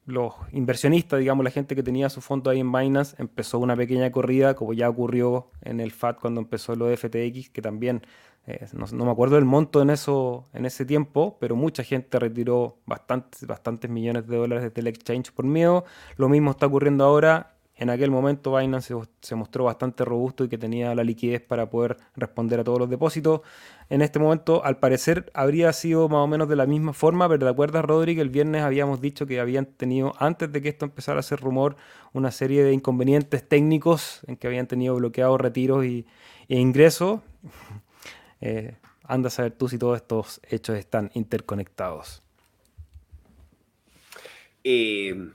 los 0.06 0.32
inversionistas, 0.52 1.20
digamos, 1.20 1.44
la 1.44 1.50
gente 1.50 1.76
que 1.76 1.82
tenía 1.82 2.08
su 2.08 2.22
fondo 2.22 2.48
ahí 2.48 2.60
en 2.60 2.72
Binance, 2.72 3.14
empezó 3.18 3.58
una 3.58 3.76
pequeña 3.76 4.10
corrida, 4.10 4.54
como 4.54 4.72
ya 4.72 4.88
ocurrió 4.88 5.50
en 5.60 5.80
el 5.80 5.92
FAT 5.92 6.18
cuando 6.18 6.40
empezó 6.40 6.74
lo 6.74 6.86
de 6.86 6.96
FTX, 6.96 7.50
que 7.50 7.60
también 7.60 8.00
eh, 8.46 8.64
no, 8.74 9.04
me 9.04 9.10
acuerdo 9.10 9.34
del 9.34 9.44
monto 9.44 9.82
en, 9.82 9.90
eso, 9.90 10.48
en 10.52 10.66
ese 10.66 10.84
tiempo, 10.84 11.36
pero 11.40 11.56
mucha 11.56 11.82
gente 11.82 12.18
retiró 12.20 12.78
bastantes, 12.86 13.44
bastantes 13.44 13.90
millones 13.90 14.28
de 14.28 14.36
dólares 14.36 14.64
desde 14.64 14.80
el 14.80 14.86
exchange 14.86 15.32
por 15.32 15.44
miedo. 15.44 15.84
Lo 16.16 16.28
mismo 16.28 16.52
está 16.52 16.66
ocurriendo 16.66 17.04
ahora. 17.04 17.54
En 17.78 17.90
aquel 17.90 18.10
momento 18.10 18.56
Binance 18.56 18.94
se, 19.20 19.34
mostró 19.34 19.64
bastante 19.64 20.02
robusto 20.04 20.44
y 20.44 20.48
que 20.48 20.56
tenía 20.56 20.94
la 20.94 21.04
liquidez 21.04 21.42
para 21.42 21.68
poder 21.68 21.98
responder 22.14 22.60
a 22.60 22.64
todos 22.64 22.78
los 22.78 22.88
depósitos. 22.88 23.42
En 23.90 24.00
este 24.00 24.18
momento, 24.18 24.64
al 24.64 24.78
parecer, 24.78 25.30
habría 25.34 25.70
sido 25.74 26.08
más 26.08 26.20
o 26.20 26.26
menos 26.26 26.48
de 26.48 26.56
la 26.56 26.64
misma 26.64 26.94
forma, 26.94 27.28
pero 27.28 27.44
¿te 27.44 27.50
acuerdas, 27.50 27.84
Rodri, 27.84 28.14
que 28.14 28.22
el 28.22 28.30
viernes 28.30 28.62
habíamos 28.62 29.02
dicho 29.02 29.26
que 29.26 29.40
habían 29.40 29.66
tenido, 29.66 30.14
antes 30.18 30.50
de 30.50 30.62
que 30.62 30.70
esto 30.70 30.86
empezara 30.86 31.20
a 31.20 31.22
ser 31.22 31.40
rumor, 31.40 31.76
una 32.14 32.30
serie 32.30 32.64
de 32.64 32.72
inconvenientes 32.72 33.46
técnicos 33.46 34.22
en 34.26 34.36
que 34.36 34.46
habían 34.46 34.68
tenido 34.68 34.94
bloqueados 34.94 35.38
retiros 35.38 35.84
y, 35.84 36.06
e 36.48 36.58
ingresos? 36.58 37.20
Eh, 38.40 38.76
anda 39.04 39.28
a 39.28 39.30
saber 39.30 39.52
tú 39.52 39.68
si 39.68 39.78
todos 39.78 39.96
estos 39.96 40.40
hechos 40.48 40.76
están 40.76 41.10
interconectados. 41.14 42.22
Eh, 44.64 45.30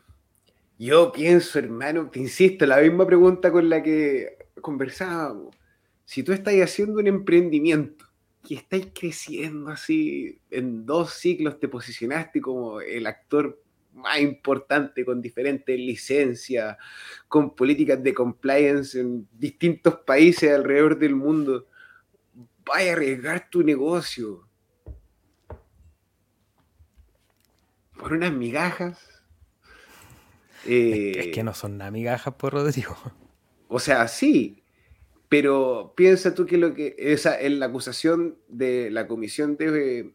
yo 0.78 1.12
pienso, 1.12 1.60
hermano, 1.60 2.10
te 2.10 2.20
insisto, 2.20 2.66
la 2.66 2.82
misma 2.82 3.06
pregunta 3.06 3.52
con 3.52 3.70
la 3.70 3.82
que 3.82 4.38
conversábamos. 4.62 5.56
Si 6.06 6.24
tú 6.24 6.34
estás 6.34 6.54
haciendo 6.56 7.00
un 7.00 7.08
emprendimiento 7.08 8.06
y 8.48 8.56
estás 8.56 8.82
creciendo 8.94 9.70
así, 9.70 10.40
en 10.50 10.86
dos 10.86 11.14
ciclos 11.14 11.60
te 11.60 11.68
posicionaste 11.68 12.42
como 12.42 12.82
el 12.82 13.08
actor 13.08 13.62
más 13.94 14.20
importante 14.20 15.06
con 15.06 15.22
diferentes 15.22 15.78
licencias, 15.78 16.78
con 17.28 17.56
políticas 17.56 18.02
de 18.04 18.14
compliance 18.14 19.00
en 19.00 19.28
distintos 19.32 20.00
países 20.06 20.52
alrededor 20.52 20.98
del 20.98 21.16
mundo 21.16 21.68
vaya 22.66 22.92
a 22.92 22.94
arriesgar 22.94 23.50
tu 23.50 23.64
negocio 23.64 24.48
por 27.98 28.14
unas 28.14 28.34
migajas. 28.34 29.00
es 30.66 31.28
que 31.28 31.40
eh, 31.40 31.44
no 31.44 31.54
son 31.54 31.78
nada 31.78 31.92
migajas, 31.92 32.34
por 32.34 32.52
pues, 32.52 32.64
Rodrigo. 32.64 32.98
O 33.68 33.80
sea, 33.80 34.08
sí, 34.08 34.64
pero 35.30 35.94
piensa 35.96 36.36
tú 36.36 36.46
que 36.46 36.58
lo 36.58 36.74
que 36.74 36.96
esa 36.98 37.40
es 37.40 37.52
la 37.52 37.68
acusación 37.68 38.38
de 38.48 38.90
la 38.92 39.08
Comisión 39.08 39.56
de, 39.56 40.14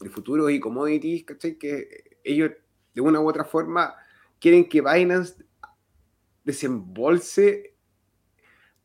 de 0.00 0.10
Futuros 0.10 0.50
y 0.50 0.60
Commodities, 0.60 1.24
¿cachai? 1.24 1.56
Que 1.56 2.18
ellos 2.24 2.50
de 2.94 3.00
una 3.00 3.20
u 3.20 3.28
otra 3.28 3.44
forma 3.44 3.94
quieren 4.38 4.68
que 4.68 4.82
Binance 4.82 5.44
desembolse 6.44 7.73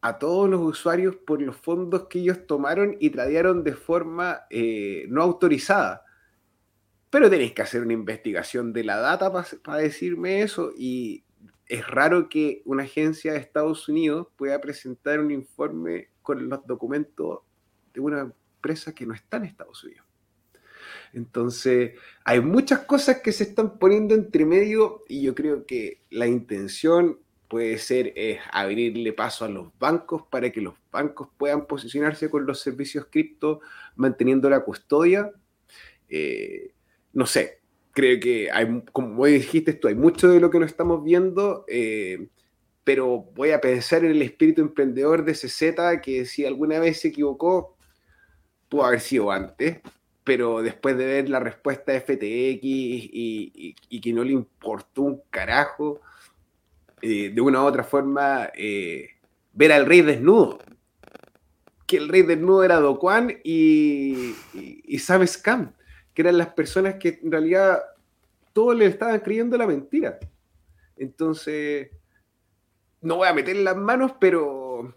a 0.02 0.18
todos 0.18 0.50
los 0.50 0.62
usuarios 0.62 1.16
por 1.16 1.42
los 1.42 1.58
fondos 1.58 2.08
que 2.08 2.20
ellos 2.20 2.48
tomaron 2.48 2.96
y 3.00 3.10
tradearon 3.10 3.64
de 3.64 3.74
forma 3.74 4.42
eh, 4.50 5.06
no 5.10 5.22
autorizada. 5.22 6.06
Pero 7.10 7.30
tenéis 7.30 7.54
que 7.54 7.64
hacer 7.64 7.82
una 7.82 7.94
investigación 7.94 8.72
de 8.72 8.84
la 8.84 8.98
data 8.98 9.32
para 9.64 9.78
decirme 9.80 10.42
eso 10.42 10.72
y 10.78 11.24
es 11.66 11.88
raro 11.88 12.30
que 12.30 12.62
una 12.66 12.84
agencia 12.84 13.34
de 13.34 13.40
Estados 13.40 13.90
Unidos 13.90 14.28
pueda 14.36 14.60
presentar 14.62 15.20
un 15.20 15.32
informe 15.32 16.10
con 16.22 16.48
los 16.48 16.66
documentos 16.66 17.40
de 17.94 18.00
una 18.00 18.22
empresa 18.22 18.94
que 18.94 19.06
no 19.06 19.14
está 19.14 19.38
en 19.38 19.46
Estados 19.46 19.84
Unidos. 19.84 20.06
Entonces, 21.14 21.94
hay 22.24 22.42
muchas 22.42 22.80
cosas 22.82 23.22
que 23.22 23.32
se 23.32 23.44
están 23.44 23.80
poniendo 23.80 24.14
entre 24.16 24.46
medio 24.46 25.04
y 25.08 25.22
yo 25.22 25.34
creo 25.36 25.66
que 25.66 26.04
la 26.10 26.28
intención 26.28 27.20
puede 27.50 27.78
ser 27.80 28.14
es 28.16 28.40
abrirle 28.52 29.12
paso 29.12 29.44
a 29.44 29.50
los 29.50 29.78
bancos 29.80 30.24
para 30.30 30.52
que 30.52 30.62
los 30.62 30.76
bancos 30.92 31.30
puedan 31.38 31.66
posicionarse 31.66 32.30
con 32.30 32.46
los 32.46 32.62
servicios 32.62 33.08
cripto 33.10 33.60
manteniendo 33.96 34.50
la 34.50 34.62
custodia. 34.62 35.32
Eh, 36.08 36.74
no 37.12 37.26
sé, 37.26 37.60
creo 37.92 38.20
que 38.20 38.50
hay, 38.52 38.84
como 38.94 39.26
dijiste 39.26 39.74
tú, 39.74 39.88
hay 39.88 39.96
mucho 39.96 40.30
de 40.30 40.40
lo 40.40 40.50
que 40.50 40.60
no 40.60 40.66
estamos 40.66 41.04
viendo, 41.04 41.66
eh, 41.68 42.30
pero 42.84 43.30
voy 43.36 43.52
a 43.52 43.62
pensar 43.62 44.06
en 44.06 44.12
el 44.12 44.22
espíritu 44.22 44.62
emprendedor 44.62 45.26
de 45.26 45.34
CZ, 45.34 46.02
que 46.02 46.26
si 46.26 46.46
alguna 46.46 46.80
vez 46.80 47.02
se 47.02 47.10
equivocó, 47.10 47.78
pudo 48.70 48.86
haber 48.86 49.02
sido 49.02 49.32
antes, 49.32 49.80
pero 50.24 50.62
después 50.62 50.98
de 50.98 51.06
ver 51.06 51.30
la 51.30 51.40
respuesta 51.40 51.92
de 51.92 52.02
FTX 52.02 52.62
y, 52.64 53.76
que 54.02 54.14
no 54.14 54.24
le 54.24 54.34
importó 54.34 55.02
un 55.02 55.22
carajo, 55.30 56.02
eh, 57.02 57.32
de 57.34 57.42
una 57.42 57.62
u 57.64 57.66
otra 57.66 57.84
forma, 57.84 58.50
eh, 58.56 59.10
ver 59.54 59.72
al 59.72 59.86
rey 59.86 60.02
desnudo. 60.02 60.60
Que 61.88 61.98
el 61.98 62.08
rey 62.08 62.22
desnudo 62.22 62.64
era 62.64 62.80
Do 62.80 63.00
y, 63.44 64.36
y, 64.54 65.00
Sam 65.00 65.26
Scam, 65.26 65.74
que 66.14 66.22
eran 66.22 66.38
las 66.38 66.50
personas 66.50 66.96
que 66.96 67.20
en 67.24 67.32
realidad 67.32 67.80
todos 68.54 68.76
le 68.76 68.86
estaban 68.86 69.20
creyendo 69.20 69.58
la 69.58 69.66
mentira. 69.66 70.20
Entonces, 70.96 71.90
no 73.02 73.18
voy 73.18 73.28
a 73.28 73.34
meter 73.34 73.56
las 73.56 73.76
manos, 73.76 74.14
pero 74.20 74.96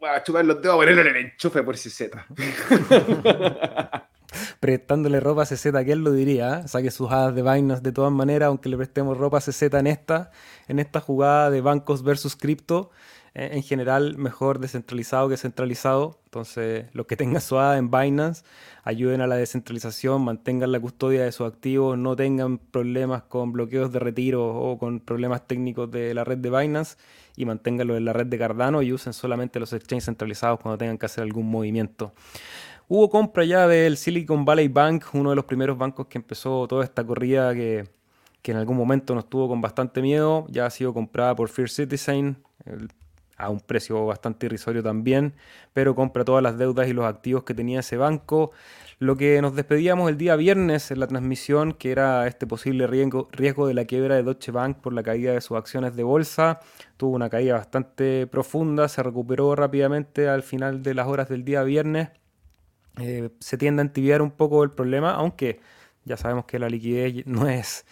voy 0.00 0.08
a 0.08 0.22
chupar 0.22 0.44
los 0.44 0.60
dedos 0.60 0.74
a 0.74 0.78
ponerlo 0.78 1.02
en 1.02 1.08
el 1.08 1.16
enchufe 1.16 1.62
por 1.62 1.76
CZ. 1.76 2.10
prestándole 4.60 5.20
ropa 5.20 5.42
a 5.42 5.46
CZ, 5.46 5.70
¿quién 5.84 6.04
lo 6.04 6.12
diría? 6.12 6.66
Saque 6.68 6.90
sus 6.90 7.10
hadas 7.10 7.34
de 7.34 7.42
vainas 7.42 7.82
de 7.82 7.92
todas 7.92 8.12
maneras, 8.12 8.48
aunque 8.48 8.68
le 8.68 8.76
prestemos 8.76 9.16
ropa 9.16 9.38
a 9.38 9.40
CZ 9.40 9.62
en 9.74 9.86
esta, 9.86 10.30
en 10.68 10.78
esta 10.78 11.00
jugada 11.00 11.50
de 11.50 11.60
bancos 11.60 12.02
versus 12.02 12.36
cripto. 12.36 12.90
Eh, 13.34 13.50
en 13.52 13.62
general, 13.62 14.16
mejor 14.18 14.58
descentralizado 14.58 15.28
que 15.28 15.36
centralizado. 15.36 16.18
Entonces, 16.24 16.86
los 16.92 17.06
que 17.06 17.16
tengan 17.16 17.40
su 17.40 17.56
ADA 17.58 17.78
en 17.78 17.90
Binance, 17.90 18.42
ayuden 18.82 19.20
a 19.20 19.26
la 19.26 19.36
descentralización, 19.36 20.22
mantengan 20.22 20.72
la 20.72 20.80
custodia 20.80 21.22
de 21.22 21.32
sus 21.32 21.46
activos, 21.46 21.96
no 21.96 22.16
tengan 22.16 22.58
problemas 22.58 23.22
con 23.22 23.52
bloqueos 23.52 23.92
de 23.92 23.98
retiro 23.98 24.44
o 24.46 24.78
con 24.78 25.00
problemas 25.00 25.46
técnicos 25.46 25.90
de 25.90 26.14
la 26.14 26.24
red 26.24 26.38
de 26.38 26.50
Binance 26.50 26.96
y 27.36 27.44
manténganlo 27.44 27.96
en 27.96 28.04
la 28.04 28.12
red 28.12 28.26
de 28.26 28.38
Cardano 28.38 28.82
y 28.82 28.92
usen 28.92 29.12
solamente 29.12 29.60
los 29.60 29.72
exchanges 29.72 30.06
centralizados 30.06 30.58
cuando 30.60 30.76
tengan 30.76 30.98
que 30.98 31.06
hacer 31.06 31.22
algún 31.22 31.48
movimiento. 31.48 32.12
Hubo 32.90 33.10
compra 33.10 33.44
ya 33.44 33.68
del 33.68 33.98
Silicon 33.98 34.46
Valley 34.46 34.68
Bank, 34.68 35.04
uno 35.12 35.28
de 35.28 35.36
los 35.36 35.44
primeros 35.44 35.76
bancos 35.76 36.06
que 36.06 36.16
empezó 36.16 36.66
toda 36.66 36.84
esta 36.84 37.04
corrida 37.04 37.52
que, 37.52 37.84
en 38.44 38.56
algún 38.56 38.78
momento 38.78 39.14
nos 39.14 39.28
tuvo 39.28 39.46
con 39.46 39.60
bastante 39.60 40.00
miedo. 40.00 40.46
Ya 40.48 40.64
ha 40.64 40.70
sido 40.70 40.94
comprada 40.94 41.36
por 41.36 41.50
Fear 41.50 41.68
Citizen 41.68 42.38
a 43.36 43.50
un 43.50 43.60
precio 43.60 44.06
bastante 44.06 44.46
irrisorio 44.46 44.82
también, 44.82 45.34
pero 45.74 45.94
compra 45.94 46.24
todas 46.24 46.42
las 46.42 46.56
deudas 46.56 46.88
y 46.88 46.94
los 46.94 47.04
activos 47.04 47.44
que 47.44 47.52
tenía 47.52 47.80
ese 47.80 47.98
banco. 47.98 48.52
Lo 49.00 49.18
que 49.18 49.42
nos 49.42 49.54
despedíamos 49.54 50.08
el 50.08 50.16
día 50.16 50.34
viernes 50.36 50.90
en 50.90 51.00
la 51.00 51.08
transmisión, 51.08 51.74
que 51.74 51.92
era 51.92 52.26
este 52.26 52.46
posible 52.46 52.86
riesgo, 52.86 53.28
riesgo 53.32 53.66
de 53.66 53.74
la 53.74 53.84
quiebra 53.84 54.14
de 54.14 54.22
Deutsche 54.22 54.50
Bank 54.50 54.78
por 54.78 54.94
la 54.94 55.02
caída 55.02 55.34
de 55.34 55.42
sus 55.42 55.58
acciones 55.58 55.94
de 55.94 56.04
bolsa, 56.04 56.60
tuvo 56.96 57.14
una 57.14 57.28
caída 57.28 57.52
bastante 57.52 58.26
profunda, 58.26 58.88
se 58.88 59.02
recuperó 59.02 59.54
rápidamente 59.54 60.26
al 60.26 60.42
final 60.42 60.82
de 60.82 60.94
las 60.94 61.06
horas 61.06 61.28
del 61.28 61.44
día 61.44 61.62
viernes 61.64 62.08
eh, 63.00 63.30
se 63.40 63.58
tiende 63.58 63.82
a 63.82 63.84
entibiar 63.84 64.22
un 64.22 64.30
poco 64.30 64.62
el 64.64 64.70
problema, 64.70 65.12
aunque 65.12 65.60
ya 66.04 66.16
sabemos 66.16 66.44
que 66.46 66.58
la 66.58 66.68
liquidez 66.68 67.26
no 67.26 67.48
es 67.48 67.84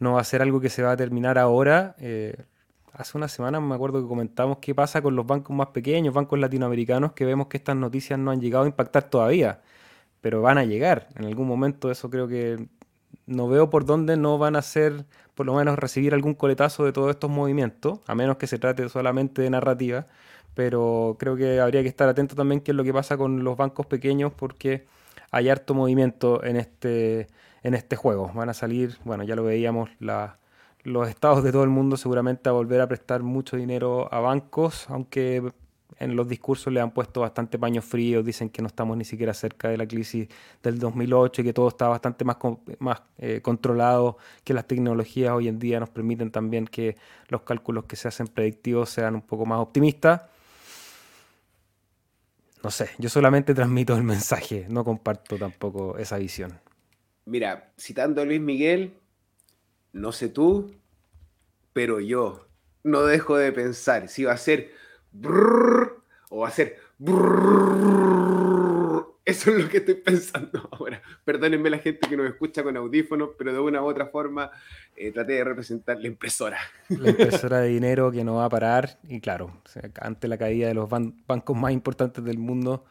no 0.00 0.14
va 0.14 0.22
a 0.22 0.24
ser 0.24 0.42
algo 0.42 0.60
que 0.60 0.70
se 0.70 0.82
va 0.82 0.92
a 0.92 0.96
terminar 0.96 1.38
ahora. 1.38 1.94
Eh, 1.98 2.34
hace 2.92 3.16
una 3.16 3.28
semana 3.28 3.60
me 3.60 3.74
acuerdo 3.74 4.02
que 4.02 4.08
comentamos 4.08 4.58
qué 4.58 4.74
pasa 4.74 5.02
con 5.02 5.14
los 5.14 5.26
bancos 5.26 5.54
más 5.54 5.68
pequeños, 5.68 6.14
bancos 6.14 6.38
latinoamericanos, 6.38 7.12
que 7.12 7.24
vemos 7.24 7.46
que 7.46 7.58
estas 7.58 7.76
noticias 7.76 8.18
no 8.18 8.30
han 8.32 8.40
llegado 8.40 8.64
a 8.64 8.66
impactar 8.66 9.04
todavía, 9.04 9.60
pero 10.20 10.42
van 10.42 10.58
a 10.58 10.64
llegar. 10.64 11.08
En 11.16 11.26
algún 11.26 11.46
momento 11.46 11.90
eso 11.90 12.10
creo 12.10 12.26
que 12.28 12.68
no 13.26 13.48
veo 13.48 13.70
por 13.70 13.84
dónde 13.84 14.16
no 14.16 14.38
van 14.38 14.56
a 14.56 14.62
ser, 14.62 15.04
por 15.34 15.46
lo 15.46 15.54
menos 15.54 15.78
recibir 15.78 16.14
algún 16.14 16.34
coletazo 16.34 16.84
de 16.84 16.92
todos 16.92 17.10
estos 17.10 17.30
movimientos, 17.30 18.00
a 18.06 18.14
menos 18.14 18.38
que 18.38 18.46
se 18.46 18.58
trate 18.58 18.88
solamente 18.88 19.42
de 19.42 19.50
narrativa 19.50 20.06
pero 20.54 21.16
creo 21.18 21.36
que 21.36 21.60
habría 21.60 21.82
que 21.82 21.88
estar 21.88 22.08
atento 22.08 22.34
también 22.34 22.60
qué 22.60 22.72
es 22.72 22.76
lo 22.76 22.84
que 22.84 22.92
pasa 22.92 23.16
con 23.16 23.44
los 23.44 23.56
bancos 23.56 23.86
pequeños 23.86 24.32
porque 24.32 24.86
hay 25.30 25.48
harto 25.48 25.74
movimiento 25.74 26.44
en 26.44 26.56
este, 26.56 27.28
en 27.62 27.74
este 27.74 27.96
juego. 27.96 28.30
Van 28.34 28.48
a 28.48 28.54
salir, 28.54 28.96
bueno, 29.04 29.22
ya 29.24 29.36
lo 29.36 29.44
veíamos, 29.44 29.90
los 30.82 31.08
estados 31.08 31.44
de 31.44 31.52
todo 31.52 31.64
el 31.64 31.70
mundo 31.70 31.96
seguramente 31.96 32.48
a 32.48 32.52
volver 32.52 32.80
a 32.80 32.88
prestar 32.88 33.22
mucho 33.22 33.56
dinero 33.56 34.12
a 34.12 34.20
bancos, 34.20 34.88
aunque 34.90 35.52
en 35.98 36.16
los 36.16 36.26
discursos 36.26 36.72
le 36.72 36.80
han 36.80 36.92
puesto 36.92 37.20
bastante 37.20 37.58
paños 37.58 37.84
fríos, 37.84 38.24
dicen 38.24 38.48
que 38.48 38.62
no 38.62 38.68
estamos 38.68 38.96
ni 38.96 39.04
siquiera 39.04 39.34
cerca 39.34 39.68
de 39.68 39.76
la 39.76 39.86
crisis 39.86 40.28
del 40.62 40.78
2008 40.78 41.42
y 41.42 41.44
que 41.44 41.52
todo 41.52 41.68
está 41.68 41.88
bastante 41.88 42.24
más, 42.24 42.38
más 42.78 43.02
eh, 43.18 43.40
controlado, 43.42 44.16
que 44.42 44.54
las 44.54 44.66
tecnologías 44.66 45.32
hoy 45.32 45.48
en 45.48 45.58
día 45.58 45.78
nos 45.78 45.90
permiten 45.90 46.30
también 46.30 46.66
que 46.66 46.96
los 47.28 47.42
cálculos 47.42 47.84
que 47.84 47.96
se 47.96 48.08
hacen 48.08 48.28
predictivos 48.28 48.88
sean 48.88 49.14
un 49.14 49.22
poco 49.22 49.44
más 49.44 49.58
optimistas 49.60 50.22
no 52.62 52.70
sé, 52.70 52.90
yo 52.98 53.08
solamente 53.08 53.54
transmito 53.54 53.96
el 53.96 54.02
mensaje, 54.02 54.66
no 54.68 54.84
comparto 54.84 55.36
tampoco 55.36 55.96
esa 55.98 56.18
visión. 56.18 56.60
Mira, 57.24 57.72
citando 57.78 58.22
a 58.22 58.24
Luis 58.24 58.40
Miguel, 58.40 58.94
no 59.92 60.12
sé 60.12 60.28
tú, 60.28 60.74
pero 61.72 62.00
yo 62.00 62.48
no 62.82 63.02
dejo 63.04 63.36
de 63.36 63.52
pensar 63.52 64.08
si 64.08 64.24
va 64.24 64.32
a 64.32 64.36
ser 64.36 64.72
o 66.30 66.40
va 66.40 66.48
a 66.48 66.50
ser 66.50 66.78
eso 69.30 69.50
es 69.50 69.62
lo 69.62 69.68
que 69.68 69.78
estoy 69.78 69.94
pensando 69.94 70.68
ahora. 70.72 71.00
Perdónenme 71.24 71.70
la 71.70 71.78
gente 71.78 72.08
que 72.08 72.16
nos 72.16 72.26
escucha 72.26 72.62
con 72.62 72.76
audífonos, 72.76 73.30
pero 73.38 73.52
de 73.52 73.60
una 73.60 73.82
u 73.82 73.86
otra 73.86 74.06
forma 74.06 74.50
eh, 74.96 75.12
traté 75.12 75.34
de 75.34 75.44
representar 75.44 75.98
la 75.98 76.08
impresora. 76.08 76.58
La 76.88 77.10
impresora 77.10 77.60
de 77.60 77.68
dinero 77.68 78.10
que 78.10 78.24
no 78.24 78.36
va 78.36 78.46
a 78.46 78.50
parar. 78.50 78.98
Y 79.08 79.20
claro, 79.20 79.62
ante 80.00 80.28
la 80.28 80.36
caída 80.36 80.68
de 80.68 80.74
los 80.74 80.88
bancos 80.88 81.56
más 81.56 81.72
importantes 81.72 82.24
del 82.24 82.38
mundo, 82.38 82.84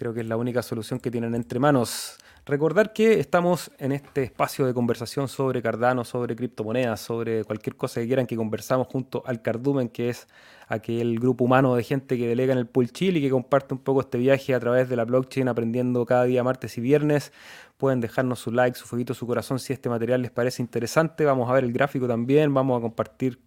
creo 0.00 0.14
que 0.14 0.20
es 0.20 0.26
la 0.26 0.38
única 0.38 0.62
solución 0.62 0.98
que 0.98 1.10
tienen 1.10 1.34
entre 1.34 1.60
manos. 1.60 2.16
Recordar 2.46 2.94
que 2.94 3.20
estamos 3.20 3.70
en 3.76 3.92
este 3.92 4.22
espacio 4.22 4.64
de 4.64 4.72
conversación 4.72 5.28
sobre 5.28 5.60
Cardano, 5.60 6.06
sobre 6.06 6.34
criptomonedas, 6.34 7.02
sobre 7.02 7.44
cualquier 7.44 7.76
cosa 7.76 8.00
que 8.00 8.06
quieran 8.06 8.26
que 8.26 8.34
conversamos 8.34 8.86
junto 8.86 9.22
al 9.26 9.42
Cardumen, 9.42 9.90
que 9.90 10.08
es 10.08 10.26
aquel 10.68 11.20
grupo 11.20 11.44
humano 11.44 11.74
de 11.74 11.82
gente 11.82 12.16
que 12.16 12.26
delega 12.26 12.54
en 12.54 12.58
el 12.58 12.66
Pool 12.66 12.90
Chill 12.90 13.18
y 13.18 13.20
que 13.20 13.28
comparte 13.28 13.74
un 13.74 13.80
poco 13.80 14.00
este 14.00 14.16
viaje 14.16 14.54
a 14.54 14.60
través 14.60 14.88
de 14.88 14.96
la 14.96 15.04
blockchain, 15.04 15.48
aprendiendo 15.48 16.06
cada 16.06 16.24
día 16.24 16.42
martes 16.42 16.78
y 16.78 16.80
viernes. 16.80 17.30
Pueden 17.76 18.00
dejarnos 18.00 18.38
su 18.38 18.52
like, 18.52 18.78
su 18.78 18.86
fueguito, 18.86 19.12
su 19.12 19.26
corazón 19.26 19.58
si 19.58 19.74
este 19.74 19.90
material 19.90 20.22
les 20.22 20.30
parece 20.30 20.62
interesante. 20.62 21.26
Vamos 21.26 21.50
a 21.50 21.52
ver 21.52 21.64
el 21.64 21.74
gráfico 21.74 22.08
también, 22.08 22.54
vamos 22.54 22.78
a 22.78 22.80
compartir 22.80 23.38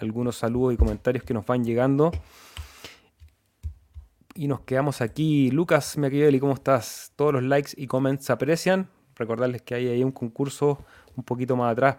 algunos 0.00 0.36
saludos 0.36 0.72
y 0.72 0.78
comentarios 0.78 1.22
que 1.22 1.34
nos 1.34 1.44
van 1.44 1.64
llegando. 1.64 2.12
Y 4.38 4.46
nos 4.46 4.60
quedamos 4.60 5.00
aquí. 5.00 5.50
Lucas 5.50 5.98
Machiavelli, 5.98 6.38
¿cómo 6.38 6.52
estás? 6.54 7.10
Todos 7.16 7.32
los 7.32 7.42
likes 7.42 7.72
y 7.76 7.88
comments 7.88 8.24
se 8.24 8.32
aprecian. 8.32 8.88
Recordarles 9.16 9.62
que 9.62 9.74
hay 9.74 9.88
ahí 9.88 10.04
un 10.04 10.12
concurso 10.12 10.78
un 11.16 11.24
poquito 11.24 11.56
más 11.56 11.72
atrás 11.72 11.96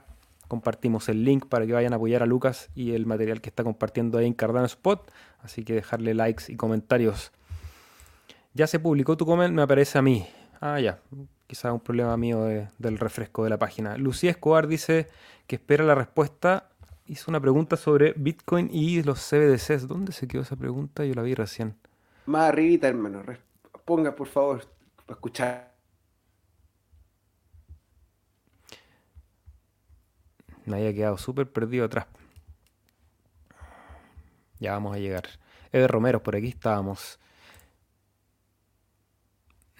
compartimos 0.47 1.09
el 1.09 1.25
link 1.25 1.47
para 1.47 1.67
que 1.67 1.73
vayan 1.73 1.91
a 1.91 1.97
apoyar 1.97 2.23
a 2.23 2.25
Lucas 2.25 2.69
y 2.75 2.93
el 2.93 3.05
material 3.05 3.41
que 3.41 3.49
está 3.49 3.65
compartiendo 3.65 4.17
ahí 4.17 4.25
en 4.25 4.33
Cardano 4.33 4.65
Spot. 4.67 5.11
Así 5.41 5.65
que 5.65 5.73
dejarle 5.73 6.13
likes 6.13 6.45
y 6.47 6.55
comentarios. 6.55 7.33
Ya 8.53 8.67
se 8.67 8.79
publicó 8.79 9.17
tu 9.17 9.25
comment, 9.25 9.53
me 9.53 9.61
aparece 9.61 9.97
a 9.97 10.01
mí. 10.01 10.25
Ah, 10.61 10.79
ya. 10.79 11.01
Quizás 11.45 11.73
un 11.73 11.81
problema 11.81 12.15
mío 12.15 12.45
del 12.77 12.97
refresco 12.99 13.43
de 13.43 13.49
la 13.49 13.59
página. 13.59 13.97
Lucía 13.97 14.31
Escobar 14.31 14.67
dice 14.67 15.09
que 15.45 15.57
espera 15.57 15.83
la 15.83 15.93
respuesta. 15.93 16.69
Hizo 17.05 17.29
una 17.29 17.41
pregunta 17.41 17.75
sobre 17.75 18.13
Bitcoin 18.13 18.69
y 18.71 19.03
los 19.03 19.19
CBDCs. 19.29 19.89
¿Dónde 19.89 20.13
se 20.13 20.25
quedó 20.25 20.43
esa 20.43 20.55
pregunta? 20.55 21.03
Yo 21.03 21.15
la 21.15 21.21
vi 21.21 21.33
recién. 21.33 21.75
Más 22.29 22.49
arribita, 22.49 22.87
hermano. 22.87 23.23
Ponga, 23.85 24.15
por 24.15 24.27
favor, 24.27 24.63
para 24.97 25.13
escuchar. 25.15 25.73
Me 30.67 30.77
había 30.77 30.93
quedado 30.93 31.17
súper 31.17 31.51
perdido 31.51 31.85
atrás. 31.85 32.05
Ya 34.59 34.73
vamos 34.73 34.95
a 34.95 34.99
llegar. 34.99 35.23
Eder 35.71 35.89
Romero, 35.89 36.21
por 36.21 36.35
aquí 36.35 36.49
estábamos. 36.49 37.19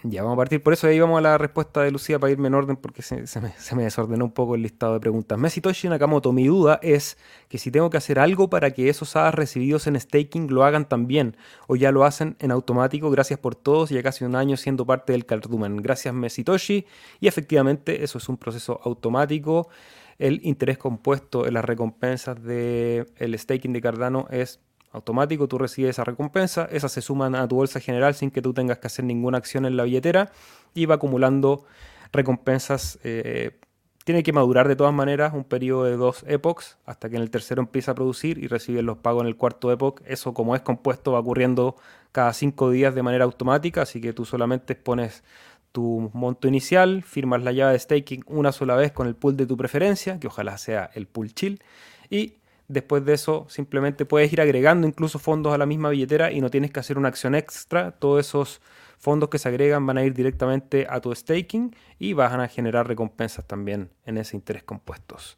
Ya 0.03 0.23
vamos 0.23 0.35
a 0.35 0.37
partir 0.37 0.63
por 0.63 0.71
eso 0.71 0.87
ahí 0.87 0.97
vamos 0.97 1.17
a 1.17 1.21
la 1.21 1.37
respuesta 1.37 1.81
de 1.81 1.91
Lucía 1.91 2.19
para 2.19 2.31
irme 2.31 2.47
en 2.47 2.53
orden 2.53 2.77
porque 2.77 3.01
se, 3.01 3.17
me, 3.75 3.83
desordenó 3.83 4.25
un 4.25 4.31
poco 4.31 4.55
el 4.55 4.61
listado 4.61 4.93
de 4.93 5.01
preguntas. 5.01 5.37
Mesitoshi 5.37 5.89
Nakamoto, 5.89 6.31
mi 6.31 6.47
duda 6.47 6.79
es 6.81 7.17
que 7.49 7.57
si 7.57 7.69
tengo 7.69 7.89
que 7.89 7.97
hacer 7.97 8.17
algo 8.17 8.49
para 8.49 8.71
que 8.71 8.87
esos 8.87 9.17
hadas 9.17 9.35
recibidos 9.35 9.87
en 9.87 9.99
staking 9.99 10.53
lo 10.53 10.63
hagan 10.63 10.87
también 10.87 11.35
o 11.67 11.75
ya 11.75 11.91
lo 11.91 12.05
hacen 12.05 12.37
en 12.39 12.51
automático. 12.51 13.11
Gracias 13.11 13.39
por 13.39 13.55
todos, 13.55 13.89
ya 13.89 14.01
casi 14.01 14.23
un 14.23 14.35
año 14.35 14.55
siendo 14.55 14.85
parte 14.85 15.11
del 15.11 15.25
cardumen. 15.25 15.77
Gracias 15.77 16.13
Mesitoshi 16.13 16.85
y 17.19 17.27
efectivamente 17.27 18.03
eso 18.03 18.19
es 18.19 18.29
un 18.29 18.37
proceso 18.37 18.79
automático 18.83 19.67
el 20.19 20.41
interés 20.43 20.77
compuesto 20.77 21.47
en 21.47 21.53
las 21.53 21.65
recompensas 21.65 22.43
del 22.43 23.39
staking 23.39 23.71
de 23.71 23.81
Cardano 23.81 24.27
es 24.29 24.59
automático, 24.91 25.47
tú 25.47 25.57
recibes 25.57 25.91
esa 25.91 26.03
recompensa, 26.03 26.67
esas 26.71 26.91
se 26.91 27.01
suman 27.01 27.35
a 27.35 27.47
tu 27.47 27.55
bolsa 27.55 27.79
general 27.79 28.15
sin 28.15 28.31
que 28.31 28.41
tú 28.41 28.53
tengas 28.53 28.79
que 28.79 28.87
hacer 28.87 29.05
ninguna 29.05 29.37
acción 29.37 29.65
en 29.65 29.77
la 29.77 29.83
billetera 29.83 30.31
y 30.73 30.85
va 30.85 30.95
acumulando 30.95 31.65
recompensas 32.11 32.99
eh, 33.03 33.59
tiene 34.09 34.23
que 34.23 34.33
madurar 34.33 34.67
de 34.67 34.75
todas 34.75 34.91
maneras 34.91 35.33
un 35.35 35.43
periodo 35.43 35.83
de 35.83 35.95
dos 35.95 36.23
epochs 36.27 36.79
hasta 36.87 37.09
que 37.09 37.17
en 37.17 37.21
el 37.21 37.29
tercero 37.29 37.61
empieza 37.61 37.91
a 37.91 37.95
producir 37.95 38.39
y 38.39 38.47
recibe 38.47 38.81
los 38.81 38.97
pagos 38.97 39.21
en 39.21 39.27
el 39.27 39.35
cuarto 39.35 39.71
epoch. 39.71 40.01
Eso 40.03 40.33
como 40.33 40.55
es 40.55 40.61
compuesto 40.61 41.11
va 41.11 41.19
ocurriendo 41.19 41.75
cada 42.11 42.33
cinco 42.33 42.71
días 42.71 42.95
de 42.95 43.03
manera 43.03 43.25
automática, 43.25 43.83
así 43.83 44.01
que 44.01 44.11
tú 44.11 44.25
solamente 44.25 44.73
pones 44.73 45.23
tu 45.71 46.09
monto 46.13 46.47
inicial, 46.47 47.03
firmas 47.03 47.43
la 47.43 47.51
llave 47.51 47.73
de 47.73 47.79
staking 47.79 48.23
una 48.25 48.51
sola 48.51 48.75
vez 48.75 48.91
con 48.91 49.05
el 49.05 49.15
pool 49.15 49.37
de 49.37 49.45
tu 49.45 49.55
preferencia, 49.55 50.19
que 50.19 50.25
ojalá 50.25 50.57
sea 50.57 50.89
el 50.95 51.05
pool 51.05 51.31
chill, 51.35 51.61
y 52.09 52.38
después 52.69 53.03
de 53.03 53.13
eso 53.13 53.45
simplemente 53.49 54.05
puedes 54.05 54.31
ir 54.31 54.39
agregando 54.39 54.87
incluso 54.87 55.19
fondos 55.19 55.53
a 55.53 55.57
la 55.57 55.65
misma 55.65 55.89
billetera 55.89 56.31
y 56.31 56.39
no 56.39 56.49
tienes 56.49 56.71
que 56.71 56.79
hacer 56.79 56.97
una 56.97 57.09
acción 57.09 57.35
extra. 57.35 57.91
Todos 57.91 58.25
esos 58.25 58.61
fondos 58.97 59.29
que 59.29 59.39
se 59.39 59.49
agregan 59.49 59.85
van 59.85 59.97
a 59.97 60.05
ir 60.05 60.13
directamente 60.13 60.87
a 60.89 61.01
tu 61.01 61.13
staking 61.13 61.75
y 61.97 62.13
van 62.13 62.39
a 62.39 62.47
generar 62.47 62.87
recompensas 62.87 63.45
también 63.45 63.89
en 64.05 64.17
ese 64.17 64.37
interés 64.37 64.63
compuestos. 64.63 65.37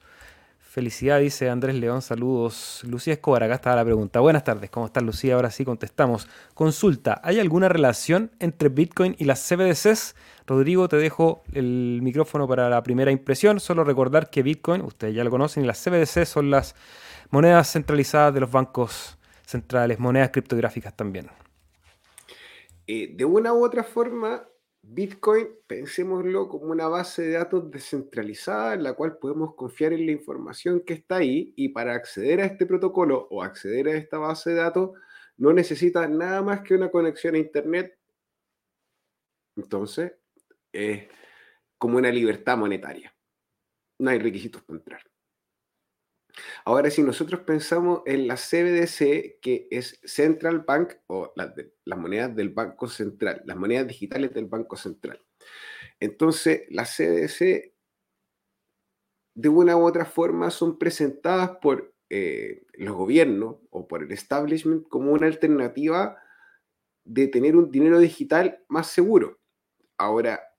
Felicidad, 0.59 1.19
dice 1.19 1.49
Andrés 1.49 1.75
León, 1.75 2.01
saludos. 2.01 2.81
Lucía 2.87 3.11
Escobar, 3.11 3.43
acá 3.43 3.55
está 3.55 3.75
la 3.75 3.83
pregunta. 3.83 4.21
Buenas 4.21 4.45
tardes, 4.45 4.69
¿cómo 4.69 4.85
estás 4.85 5.03
Lucía? 5.03 5.35
Ahora 5.35 5.51
sí 5.51 5.65
contestamos. 5.65 6.29
Consulta, 6.53 7.19
¿hay 7.25 7.39
alguna 7.41 7.67
relación 7.67 8.31
entre 8.39 8.69
Bitcoin 8.69 9.15
y 9.19 9.25
las 9.25 9.45
CBDCs? 9.45 10.15
Rodrigo, 10.47 10.87
te 10.87 10.95
dejo 10.95 11.43
el 11.51 11.99
micrófono 12.01 12.47
para 12.47 12.69
la 12.69 12.83
primera 12.83 13.11
impresión. 13.11 13.59
Solo 13.59 13.83
recordar 13.83 14.29
que 14.29 14.43
Bitcoin, 14.43 14.81
ustedes 14.81 15.13
ya 15.13 15.25
lo 15.25 15.29
conocen, 15.29 15.65
y 15.65 15.67
las 15.67 15.83
CBDCs 15.83 16.29
son 16.29 16.49
las 16.49 16.73
monedas 17.31 17.71
centralizadas 17.71 18.33
de 18.33 18.41
los 18.41 18.51
bancos 18.51 19.17
centrales, 19.45 19.99
monedas 19.99 20.29
criptográficas 20.29 20.95
también. 20.95 21.29
Eh, 22.87 23.13
de 23.15 23.25
una 23.25 23.53
u 23.53 23.63
otra 23.63 23.83
forma, 23.83 24.47
Bitcoin, 24.81 25.47
pensémoslo 25.67 26.47
como 26.49 26.65
una 26.71 26.87
base 26.87 27.21
de 27.23 27.31
datos 27.33 27.69
descentralizada 27.71 28.73
en 28.73 28.83
la 28.83 28.93
cual 28.93 29.17
podemos 29.17 29.55
confiar 29.55 29.93
en 29.93 30.05
la 30.05 30.11
información 30.11 30.81
que 30.81 30.93
está 30.93 31.17
ahí 31.17 31.53
y 31.55 31.69
para 31.69 31.93
acceder 31.93 32.41
a 32.41 32.45
este 32.45 32.65
protocolo 32.65 33.27
o 33.29 33.43
acceder 33.43 33.87
a 33.87 33.93
esta 33.93 34.17
base 34.17 34.51
de 34.51 34.57
datos 34.57 34.91
no 35.37 35.53
necesita 35.53 36.07
nada 36.07 36.41
más 36.41 36.61
que 36.61 36.75
una 36.75 36.91
conexión 36.91 37.35
a 37.35 37.39
Internet. 37.39 37.97
Entonces, 39.55 40.13
es 40.71 41.07
como 41.77 41.97
una 41.97 42.11
libertad 42.11 42.57
monetaria. 42.57 43.13
No 43.99 44.09
hay 44.09 44.19
requisitos 44.19 44.61
para 44.63 44.77
entrar. 44.79 45.10
Ahora, 46.65 46.89
si 46.89 47.03
nosotros 47.03 47.41
pensamos 47.41 48.01
en 48.05 48.27
la 48.27 48.35
CBDC, 48.35 49.39
que 49.41 49.67
es 49.71 49.99
Central 50.03 50.59
Bank, 50.59 50.93
o 51.07 51.33
las, 51.35 51.53
monedas 51.97 52.35
del 52.35 52.49
Banco 52.49 52.87
Central, 52.87 53.41
las 53.45 53.57
monedas 53.57 53.87
digitales 53.87 54.33
del 54.33 54.45
Banco 54.45 54.75
Central. 54.75 55.21
Entonces, 55.99 56.63
las 56.69 56.95
CBDC, 56.95 57.73
de 59.33 59.49
una 59.49 59.77
u 59.77 59.85
otra 59.85 60.05
forma, 60.05 60.49
son 60.49 60.77
presentadas 60.77 61.51
por 61.61 61.93
eh, 62.09 62.65
los 62.73 62.95
gobiernos 62.95 63.57
o 63.69 63.87
por 63.87 64.03
el 64.03 64.11
establishment 64.11 64.87
como 64.89 65.11
una 65.11 65.27
alternativa 65.27 66.17
de 67.03 67.27
tener 67.27 67.55
un 67.55 67.71
dinero 67.71 67.99
digital 67.99 68.63
más 68.67 68.87
seguro. 68.87 69.39
Ahora, 69.97 70.50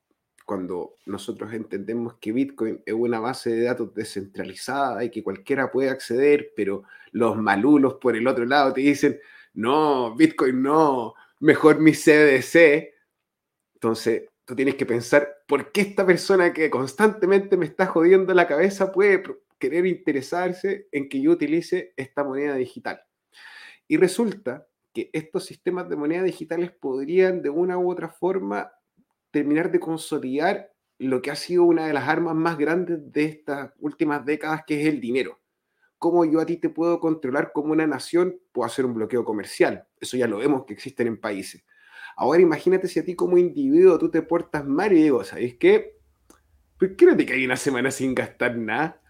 cuando 0.45 0.97
nosotros 1.07 1.53
entendemos 1.53 2.14
que 2.20 2.32
Bitcoin 2.32 2.82
es 2.84 2.95
una 2.95 3.20
base 3.20 3.51
de 3.51 3.64
datos 3.64 3.95
descentralizada 3.95 5.05
y 5.05 5.11
que 5.11 5.22
cualquiera 5.22 5.70
puede 5.70 5.90
acceder, 5.90 6.53
pero 6.57 6.84
los 7.12 7.36
malulos 7.36 7.95
por 7.95 8.16
el 8.16 8.26
otro 8.26 8.45
lado 8.45 8.72
te 8.72 8.80
dicen, 8.80 9.20
no, 9.55 10.14
Bitcoin 10.14 10.62
no, 10.62 11.14
mejor 11.40 11.78
mi 11.78 11.93
CBDC. 11.93 12.93
Entonces, 13.74 14.24
tú 14.45 14.55
tienes 14.55 14.76
que 14.76 14.86
pensar, 14.86 15.28
¿por 15.47 15.72
qué 15.72 15.82
esta 15.82 16.07
persona 16.07 16.53
que 16.53 16.70
constantemente 16.70 17.57
me 17.57 17.66
está 17.66 17.86
jodiendo 17.86 18.32
la 18.34 18.47
cabeza 18.47 18.93
puede 18.93 19.22
querer 19.59 19.86
interesarse 19.86 20.88
en 20.93 21.09
que 21.09 21.20
yo 21.20 21.32
utilice 21.32 21.93
esta 21.97 22.24
moneda 22.24 22.55
digital? 22.55 23.03
Y 23.88 23.97
resulta 23.97 24.66
que 24.93 25.11
estos 25.12 25.45
sistemas 25.45 25.88
de 25.88 25.97
monedas 25.97 26.24
digitales 26.24 26.70
podrían 26.70 27.43
de 27.43 27.51
una 27.51 27.78
u 27.78 27.90
otra 27.90 28.09
forma 28.09 28.72
terminar 29.33 29.72
de 29.72 29.80
consolidar 29.80 30.72
lo 30.99 31.20
que 31.20 31.33
ha 31.33 31.37
sido 31.37 31.64
una 31.64 31.89
de 31.89 31.93
las 31.93 32.09
armas 32.09 32.37
más 32.37 32.57
grandes 32.57 33.12
de 33.12 33.24
estas 33.24 33.72
últimas 33.80 34.24
décadas, 34.24 34.62
que 34.64 34.80
es 34.80 34.87
el 34.87 35.01
dinero. 35.01 35.41
¿Cómo 35.99 36.24
yo 36.24 36.41
a 36.41 36.47
ti 36.47 36.57
te 36.57 36.68
puedo 36.68 37.01
controlar 37.01 37.51
como 37.53 37.72
una 37.72 37.87
nación? 37.87 38.39
Puedo 38.53 38.66
hacer 38.66 38.85
un 38.85 38.95
bloqueo 38.95 39.24
comercial. 39.24 39.87
Eso 40.01 40.16
ya 40.16 40.28
lo 40.28 40.39
vemos 40.39 40.64
que 40.64 40.74
existen 40.74 41.09
en 41.09 41.20
países. 41.20 41.64
Ahora 42.16 42.43
imagínate 42.43 42.89
si 42.89 43.01
a 43.01 43.05
ti 43.05 43.14
como 43.14 43.39
individuo 43.39 43.99
tú 43.99 44.11
te 44.11 44.22
portas 44.22 44.64
mal 44.64 44.93
y 44.93 45.03
digo, 45.03 45.24
¿sabes 45.24 45.57
qué? 45.57 45.97
¿Por 46.78 46.95
qué 46.95 47.07
no 47.07 47.16
te 47.16 47.24
cae 47.24 47.45
una 47.45 47.57
semana 47.57 47.91
sin 47.91 48.14
gastar 48.14 48.57
nada? 48.57 49.01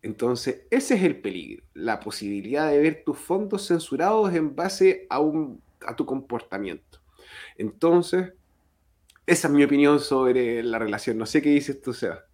Entonces, 0.00 0.62
ese 0.70 0.94
es 0.94 1.02
el 1.02 1.20
peligro, 1.20 1.64
la 1.74 2.00
posibilidad 2.00 2.70
de 2.70 2.78
ver 2.78 3.02
tus 3.04 3.18
fondos 3.18 3.66
censurados 3.66 4.34
en 4.34 4.54
base 4.54 5.06
a 5.10 5.96
tu 5.96 6.06
comportamiento. 6.06 7.01
Entonces, 7.56 8.32
esa 9.26 9.48
es 9.48 9.54
mi 9.54 9.64
opinión 9.64 10.00
sobre 10.00 10.62
la 10.62 10.78
relación. 10.78 11.18
No 11.18 11.26
sé 11.26 11.42
qué 11.42 11.50
dices 11.50 11.80
tú, 11.80 11.92
Seba. 11.94 12.24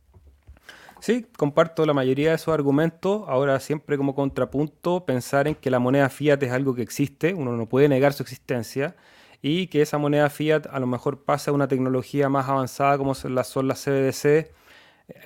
Sí, 1.01 1.27
comparto 1.37 1.87
la 1.87 1.95
mayoría 1.95 2.31
de 2.31 2.35
esos 2.37 2.53
argumentos. 2.53 3.23
Ahora, 3.29 3.61
siempre 3.61 3.97
como 3.97 4.15
contrapunto, 4.15 5.05
pensar 5.05 5.47
en 5.47 5.55
que 5.55 5.71
la 5.71 5.79
moneda 5.79 6.09
fiat 6.09 6.43
es 6.43 6.53
algo 6.53 6.75
que 6.75 6.83
existe, 6.83 7.35
uno 7.35 7.57
no 7.57 7.69
puede 7.69 7.89
negar 7.89 8.13
su 8.13 8.23
existencia, 8.23 8.97
y 9.41 9.69
que 9.69 9.83
esa 9.83 9.99
moneda 9.99 10.29
fiat 10.29 10.67
a 10.67 10.81
lo 10.81 10.87
mejor 10.87 11.23
pasa 11.25 11.51
a 11.51 11.55
una 11.55 11.69
tecnología 11.69 12.29
más 12.29 12.49
avanzada 12.49 12.99
como 12.99 13.15
son 13.15 13.35
las, 13.35 13.53
CBDC. 13.53 14.51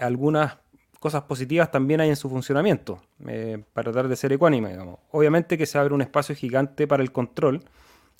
Algunas 0.00 0.58
cosas 1.00 1.22
positivas 1.22 1.70
también 1.70 2.00
hay 2.00 2.10
en 2.10 2.16
su 2.16 2.28
funcionamiento, 2.28 3.00
eh, 3.26 3.64
para 3.72 3.92
tratar 3.92 4.08
de 4.08 4.16
ser 4.16 4.32
ecuánime, 4.32 4.70
digamos. 4.70 4.98
Obviamente 5.10 5.56
que 5.56 5.66
se 5.66 5.78
abre 5.78 5.94
un 5.94 6.02
espacio 6.02 6.34
gigante 6.34 6.86
para 6.86 7.02
el 7.02 7.12
control, 7.12 7.62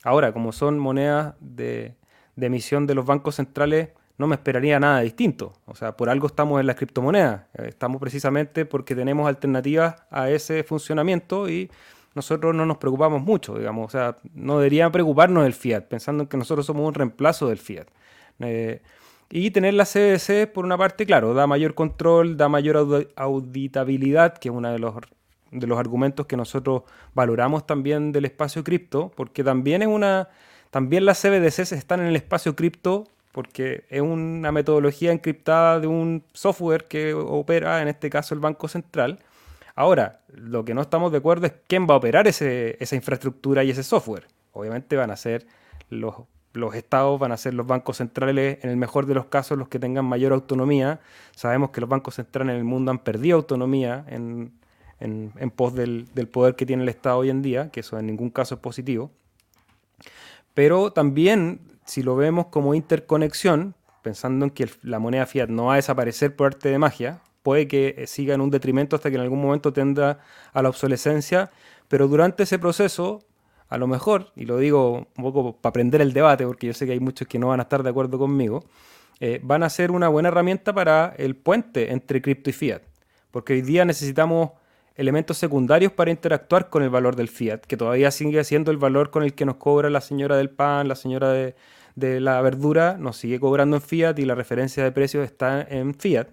Ahora, 0.03 0.32
como 0.32 0.53
son 0.53 0.78
monedas 0.78 1.34
de, 1.40 1.94
emisión 2.36 2.86
de 2.86 2.94
los 2.94 3.07
bancos 3.07 3.36
centrales, 3.36 3.90
no 4.18 4.26
me 4.26 4.34
esperaría 4.34 4.78
nada 4.80 5.00
distinto. 5.00 5.55
O 5.66 5.74
sea, 5.74 5.96
por 5.96 6.11
algo 6.11 6.26
estamos 6.26 6.61
en 6.61 6.66
las 6.66 6.76
criptomonedas. 6.76 7.42
Eh, 7.55 7.66
estamos 7.68 8.00
precisamente 8.00 8.64
porque 8.64 8.94
tenemos 8.94 9.28
alternativas 9.28 10.03
a 10.11 10.30
ese 10.30 10.64
funcionamiento 10.64 11.48
y 11.48 11.70
nosotros 12.14 12.55
no 12.55 12.66
nos 12.66 12.76
preocupamos 12.78 13.22
mucho, 13.22 13.57
digamos. 13.57 13.86
O 13.86 13.90
sea, 13.90 14.18
no 14.34 14.59
debería 14.59 14.90
preocuparnos 14.90 15.44
del 15.44 15.55
fiat, 15.55 15.82
pensando 15.82 16.24
en 16.24 16.28
que 16.28 16.36
nosotros 16.36 16.66
somos 16.66 16.86
un 16.86 16.94
reemplazo 16.94 17.48
del 17.48 17.59
fiat. 17.59 17.86
Eh, 18.40 18.82
y 19.30 19.50
tener 19.50 19.74
la 19.74 19.86
CBDC, 19.86 20.53
por 20.53 20.66
una 20.66 20.76
parte, 20.76 21.07
claro, 21.07 21.32
da 21.32 21.46
mayor 21.46 21.74
control, 21.74 22.36
da 22.36 22.50
mayor 22.50 23.09
auditabilidad, 23.16 24.36
que 24.36 24.50
es 24.50 24.55
una 24.55 24.72
de 24.72 24.78
los 24.78 24.94
de 25.53 25.66
los 25.66 25.78
argumentos 25.78 26.26
que 26.26 26.36
nosotros 26.36 26.82
valoramos 27.14 27.66
también 27.66 28.11
del 28.11 28.24
espacio 28.24 28.64
cripto, 28.64 29.12
porque 29.14 29.44
también 29.44 29.82
es 29.82 29.88
una, 29.88 30.28
también 30.70 31.05
las 31.05 31.20
CBDCs 31.20 31.72
están 31.72 32.00
en 32.00 32.07
el 32.07 32.16
espacio 32.16 32.57
cripto 32.57 33.07
porque 33.32 33.84
es 33.88 34.03
una 34.03 34.53
metodología 34.53 35.11
encriptada 35.11 35.80
de 35.80 35.86
un 35.86 36.22
software 36.34 36.84
que 36.84 37.14
opera, 37.14 37.80
en 37.80 37.88
este 37.88 38.11
caso, 38.11 38.34
el 38.34 38.40
Banco 38.40 38.68
Central. 38.68 39.18
Ahora, 39.74 40.20
lo 40.28 40.64
que 40.64 40.74
no 40.74 40.82
estamos 40.82 41.11
de 41.12 41.18
acuerdo 41.18 41.46
es 41.46 41.55
quién 41.66 41.86
va 41.88 41.94
a 41.94 41.96
operar 41.96 42.28
ese, 42.28 42.76
esa 42.78 42.94
infraestructura 42.94 43.64
y 43.64 43.70
ese 43.70 43.82
software. 43.82 44.26
Obviamente 44.53 44.96
van 44.96 45.11
a 45.11 45.16
ser 45.16 45.46
los, 45.88 46.14
los 46.53 46.74
estados, 46.74 47.18
van 47.18 47.32
a 47.32 47.38
ser 47.38 47.55
los 47.55 47.66
bancos 47.66 47.96
centrales, 47.96 48.62
en 48.62 48.68
el 48.68 48.76
mejor 48.76 49.07
de 49.07 49.14
los 49.14 49.26
casos, 49.26 49.57
los 49.57 49.68
que 49.68 49.78
tengan 49.78 50.05
mayor 50.05 50.32
autonomía. 50.34 51.00
Sabemos 51.34 51.70
que 51.70 51.80
los 51.80 51.88
bancos 51.88 52.16
centrales 52.16 52.53
en 52.53 52.59
el 52.59 52.64
mundo 52.64 52.90
han 52.90 52.98
perdido 52.98 53.38
autonomía 53.38 54.05
en, 54.09 54.53
en, 55.03 55.50
pos 55.50 55.74
del, 55.74 56.07
poder 56.30 56.55
que 56.55 56.66
tiene 56.66 56.82
el 56.82 56.88
Estado 56.88 57.18
hoy 57.18 57.30
en 57.30 57.42
día, 57.42 57.70
que 57.70 57.80
eso 57.80 57.98
en 57.98 58.07
ningún 58.07 58.30
caso 58.30 58.55
es 58.55 58.61
positivo. 58.61 59.11
Pero 60.55 60.92
también, 60.92 61.61
si 61.84 62.03
lo 62.03 62.16
vemos 62.16 62.46
como 62.46 62.74
interconexión, 62.74 63.74
pensando 64.03 64.44
en 64.44 64.50
que 64.50 64.68
la 64.82 64.98
moneda 64.98 65.26
fiat 65.26 65.48
no 65.48 65.66
va 65.66 65.74
a 65.74 65.76
desaparecer 65.76 66.36
por 66.36 66.48
arte 66.48 66.68
de 66.68 66.78
magia, 66.78 67.20
puede 67.42 67.66
que 67.66 68.05
siga 68.07 68.34
en 68.34 68.40
un 68.40 68.50
detrimento 68.50 68.96
hasta 68.96 69.11
que 69.11 69.16
en 69.16 69.22
algún 69.22 69.40
momento 69.40 69.72
tenda 69.72 70.20
a 70.53 70.62
la 70.62 70.68
obsolescencia, 70.68 71.50
pero 71.88 72.09
durante 72.09 72.44
ese 72.44 72.59
proceso, 72.59 73.20
a 73.68 73.78
lo 73.78 73.86
mejor, 73.86 74.32
y 74.36 74.44
lo 74.44 74.59
digo 74.59 75.09
un 75.16 75.24
poco 75.24 75.57
para 75.57 75.70
aprender 75.70 76.00
el 76.00 76.12
debate, 76.12 76.46
porque 76.46 76.68
yo 76.68 76.74
sé 76.74 76.86
que 76.86 76.92
hay 76.92 77.00
muchos 77.00 77.26
que 77.26 77.38
no 77.38 77.48
van 77.48 77.61
a 77.61 77.64
estar 77.64 77.82
de 77.82 77.90
acuerdo 77.90 78.18
conmigo, 78.18 78.64
eh, 79.20 79.40
van 79.42 79.62
a 79.62 79.70
ser 79.70 79.90
una 79.90 80.09
buena 80.09 80.28
herramienta 80.28 80.72
para 80.72 81.14
el 81.16 81.36
puente 81.36 81.92
entre 81.92 82.22
cripto 82.22 82.50
y 82.50 82.53
fiat, 82.53 82.82
porque 83.30 83.55
hoy 83.55 83.62
día 83.62 83.84
necesitamos 83.84 84.50
elementos 84.95 85.38
secundarios 85.38 85.93
para 85.93 86.11
interactuar 86.11 86.68
con 86.68 86.82
el 86.82 86.90
valor 86.90 87.16
del 87.16 87.28
fiat, 87.28 87.61
que 87.61 87.76
todavía 87.76 88.11
sigue 88.11 88.43
siendo 88.45 88.70
el 88.70 88.76
valor 88.76 89.11
con 89.11 89.22
el 89.22 89.34
que 89.34 89.45
nos 89.45 89.57
cobra 89.57 89.90
la 89.90 90.01
señora 90.01 90.36
del 90.36 90.51
pan, 90.51 90.88
la 90.88 90.95
señora 90.95 91.32
de, 91.32 91.55
la 91.95 92.40
verdura, 92.40 92.97
nos 92.99 93.16
sigue 93.16 93.38
cobrando 93.40 93.76
en 93.76 93.82
fiat 93.82 94.18
y 94.18 94.24
la 94.24 94.34
referencia 94.34 94.82
de 94.84 94.93
precios 94.93 95.24
está 95.24 95.62
en 95.62 95.95
fiat. 95.95 96.28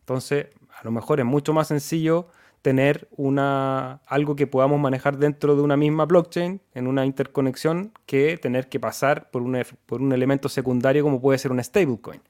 Entonces, 0.00 0.48
a 0.78 0.84
lo 0.84 0.90
mejor 0.90 1.20
es 1.20 1.26
mucho 1.26 1.52
más 1.52 1.68
sencillo 1.68 2.28
tener 2.62 3.08
una, 3.16 4.00
algo 4.06 4.36
que 4.36 4.46
podamos 4.46 4.80
manejar 4.80 5.18
dentro 5.18 5.54
de 5.54 5.62
una 5.62 5.76
misma 5.76 6.06
blockchain, 6.06 6.60
en 6.74 6.86
una 6.86 7.04
interconexión, 7.04 7.92
que 8.06 8.38
tener 8.38 8.68
que 8.68 8.80
pasar 8.80 9.30
por 9.30 9.42
un, 9.42 9.62
por 9.86 10.00
un 10.00 10.12
elemento 10.12 10.48
secundario 10.48 11.02
como 11.02 11.20
puede 11.20 11.38
ser 11.38 11.52
un 11.52 11.62
stablecoin. 11.62 12.22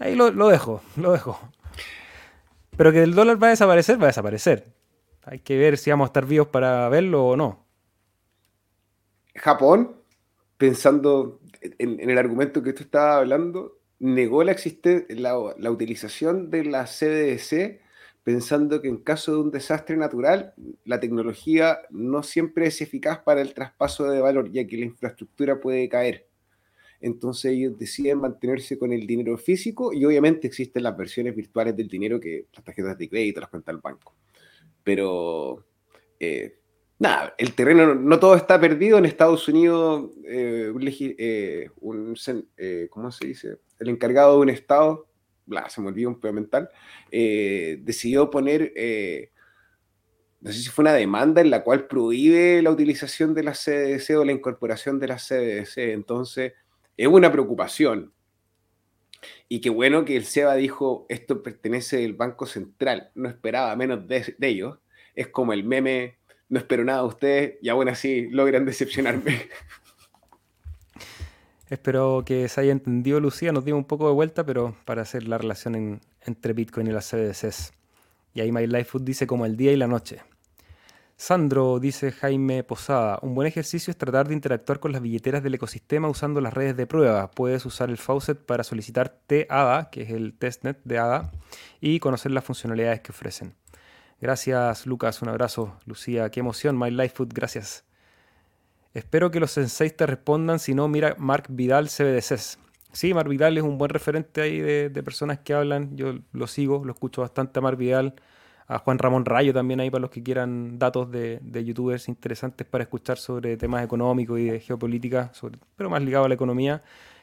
Ahí 0.00 0.16
lo, 0.16 0.30
lo 0.30 0.48
dejo, 0.48 0.82
lo 0.96 1.12
dejo. 1.12 1.38
Pero 2.80 2.92
que 2.92 3.02
el 3.02 3.14
dólar 3.14 3.42
va 3.42 3.48
a 3.48 3.50
desaparecer, 3.50 4.00
va 4.00 4.04
a 4.04 4.06
desaparecer. 4.06 4.72
Hay 5.24 5.40
que 5.40 5.58
ver 5.58 5.76
si 5.76 5.90
vamos 5.90 6.06
a 6.06 6.08
estar 6.08 6.24
vivos 6.24 6.48
para 6.48 6.88
verlo 6.88 7.26
o 7.26 7.36
no. 7.36 7.66
Japón, 9.34 9.96
pensando 10.56 11.42
en, 11.60 12.08
el 12.08 12.16
argumento 12.16 12.62
que 12.62 12.72
tú 12.72 12.84
estabas 12.84 13.18
hablando, 13.18 13.76
negó 13.98 14.44
la, 14.44 14.56
la, 15.10 15.54
la 15.58 15.70
utilización 15.70 16.48
de 16.48 16.64
la 16.64 16.86
CDC 16.86 17.82
pensando 18.24 18.80
que 18.80 18.88
en 18.88 18.96
caso 18.96 19.32
de 19.32 19.40
un 19.42 19.50
desastre 19.50 19.98
natural, 19.98 20.54
la 20.86 21.00
tecnología 21.00 21.80
no 21.90 22.22
siempre 22.22 22.66
es 22.68 22.80
eficaz 22.80 23.18
para 23.18 23.42
el 23.42 23.52
traspaso 23.52 24.04
de 24.04 24.22
valor, 24.22 24.50
ya 24.52 24.66
que 24.66 24.78
la 24.78 24.86
infraestructura 24.86 25.60
puede 25.60 25.86
caer. 25.90 26.29
Entonces 27.00 27.52
ellos 27.52 27.78
deciden 27.78 28.18
mantenerse 28.18 28.78
con 28.78 28.92
el 28.92 29.06
dinero 29.06 29.38
físico 29.38 29.92
y 29.92 30.04
obviamente 30.04 30.46
existen 30.46 30.82
las 30.82 30.96
versiones 30.96 31.34
virtuales 31.34 31.74
del 31.74 31.88
dinero 31.88 32.20
que 32.20 32.46
las 32.52 32.64
tarjetas 32.64 32.98
de 32.98 33.08
crédito, 33.08 33.40
las 33.40 33.48
cuentas 33.48 33.74
del 33.74 33.80
banco. 33.80 34.14
Pero 34.84 35.64
eh, 36.18 36.58
nada, 36.98 37.34
el 37.38 37.54
terreno 37.54 37.94
no 37.94 38.18
todo 38.18 38.34
está 38.34 38.60
perdido. 38.60 38.98
En 38.98 39.06
Estados 39.06 39.48
Unidos, 39.48 40.10
eh, 40.26 40.70
un, 41.80 42.16
eh, 42.56 42.88
¿cómo 42.90 43.10
se 43.10 43.26
dice? 43.26 43.56
El 43.78 43.88
encargado 43.88 44.36
de 44.36 44.42
un 44.42 44.50
estado, 44.50 45.08
bla, 45.46 45.70
se 45.70 45.80
me 45.80 45.88
olvidó 45.88 46.10
un 46.10 46.34
mental, 46.34 46.68
decidió 47.10 48.28
poner, 48.28 48.74
no 50.42 50.52
sé 50.52 50.58
si 50.58 50.68
fue 50.68 50.82
una 50.82 50.92
demanda 50.92 51.40
en 51.40 51.50
la 51.50 51.64
cual 51.64 51.86
prohíbe 51.86 52.60
la 52.60 52.70
utilización 52.70 53.34
de 53.34 53.42
la 53.42 53.52
CDC 53.52 54.18
o 54.18 54.24
la 54.24 54.32
incorporación 54.32 54.98
de 54.98 55.08
la 55.08 55.16
CDC. 55.16 55.78
Entonces, 55.92 56.52
es 57.00 57.08
una 57.08 57.32
preocupación. 57.32 58.12
Y 59.48 59.62
qué 59.62 59.70
bueno 59.70 60.04
que 60.04 60.16
el 60.16 60.26
SEBA 60.26 60.54
dijo, 60.56 61.06
esto 61.08 61.42
pertenece 61.42 62.04
al 62.04 62.12
Banco 62.12 62.44
Central, 62.44 63.10
no 63.14 63.30
esperaba 63.30 63.74
menos 63.74 64.06
de, 64.06 64.36
ellos. 64.42 64.78
Es 65.14 65.28
como 65.28 65.54
el 65.54 65.64
meme, 65.64 66.18
no 66.50 66.58
espero 66.58 66.84
nada 66.84 67.00
de 67.00 67.08
ustedes 67.08 67.54
y 67.62 67.70
aún 67.70 67.88
así 67.88 68.28
logran 68.28 68.66
decepcionarme. 68.66 69.48
Espero 71.70 72.24
que 72.26 72.48
se 72.48 72.60
haya 72.60 72.72
entendido, 72.72 73.20
Lucía. 73.20 73.52
Nos 73.52 73.64
dio 73.64 73.76
un 73.76 73.84
poco 73.84 74.08
de 74.08 74.12
vuelta, 74.12 74.44
pero 74.44 74.74
para 74.84 75.02
hacer 75.02 75.28
la 75.28 75.38
relación 75.38 76.00
entre 76.26 76.52
Bitcoin 76.52 76.88
y 76.88 76.90
las 76.90 77.08
CDCs. 77.08 77.72
Y 78.34 78.40
ahí 78.40 78.50
My 78.50 78.66
Life 78.66 78.86
Food 78.86 79.02
dice 79.02 79.28
como 79.28 79.46
el 79.46 79.56
día 79.56 79.70
y 79.70 79.76
la 79.76 79.86
noche. 79.86 80.20
Sandro, 81.20 81.80
dice 81.80 82.12
Jaime 82.12 82.64
Posada, 82.64 83.18
un 83.20 83.34
buen 83.34 83.46
ejercicio 83.46 83.90
es 83.90 83.98
tratar 83.98 84.26
de 84.26 84.32
interactuar 84.32 84.80
con 84.80 84.90
las 84.90 85.02
billeteras 85.02 85.42
del 85.42 85.52
ecosistema 85.52 86.08
usando 86.08 86.40
las 86.40 86.54
redes 86.54 86.78
de 86.78 86.86
prueba. 86.86 87.30
Puedes 87.30 87.66
usar 87.66 87.90
el 87.90 87.98
faucet 87.98 88.38
para 88.38 88.64
solicitar 88.64 89.20
TADA, 89.26 89.90
que 89.90 90.00
es 90.00 90.10
el 90.12 90.32
testnet 90.32 90.80
de 90.84 90.98
ADA, 90.98 91.30
y 91.78 92.00
conocer 92.00 92.32
las 92.32 92.44
funcionalidades 92.44 93.02
que 93.02 93.12
ofrecen. 93.12 93.54
Gracias, 94.18 94.86
Lucas. 94.86 95.20
Un 95.20 95.28
abrazo. 95.28 95.76
Lucía, 95.84 96.30
qué 96.30 96.40
emoción. 96.40 96.78
My 96.78 96.90
Life 96.90 97.16
Food, 97.16 97.34
gracias. 97.34 97.84
Espero 98.94 99.30
que 99.30 99.40
los 99.40 99.50
senseis 99.50 99.94
te 99.94 100.06
respondan. 100.06 100.58
Si 100.58 100.72
no, 100.72 100.88
mira 100.88 101.16
Mark 101.18 101.48
Vidal 101.50 101.90
CBDCs. 101.90 102.58
Sí, 102.92 103.12
Mark 103.12 103.28
Vidal 103.28 103.58
es 103.58 103.62
un 103.62 103.76
buen 103.76 103.90
referente 103.90 104.40
ahí 104.40 104.58
de, 104.58 104.88
de 104.88 105.02
personas 105.02 105.40
que 105.40 105.52
hablan. 105.52 105.98
Yo 105.98 106.14
lo 106.32 106.46
sigo, 106.46 106.82
lo 106.82 106.92
escucho 106.92 107.20
bastante 107.20 107.58
a 107.58 107.62
Mark 107.62 107.76
Vidal 107.76 108.14
a 108.70 108.78
Juan 108.78 109.00
Ramón 109.00 109.24
Rayo 109.24 109.52
también 109.52 109.80
ahí 109.80 109.90
para 109.90 110.02
los 110.02 110.10
que 110.10 110.22
quieran 110.22 110.78
datos 110.78 111.10
de, 111.10 111.40
youtubers 111.64 112.08
interesantes 112.08 112.64
para 112.64 112.84
escuchar 112.84 113.18
sobre 113.18 113.56
temas 113.56 113.84
económicos 113.84 114.38
y 114.38 114.44
de 114.44 114.60
geopolítica, 114.60 115.32
pero 115.74 115.90
más 115.90 116.00
ligado 116.02 116.26
a 116.26 116.28
la 116.28 116.34
economía. 116.34 116.80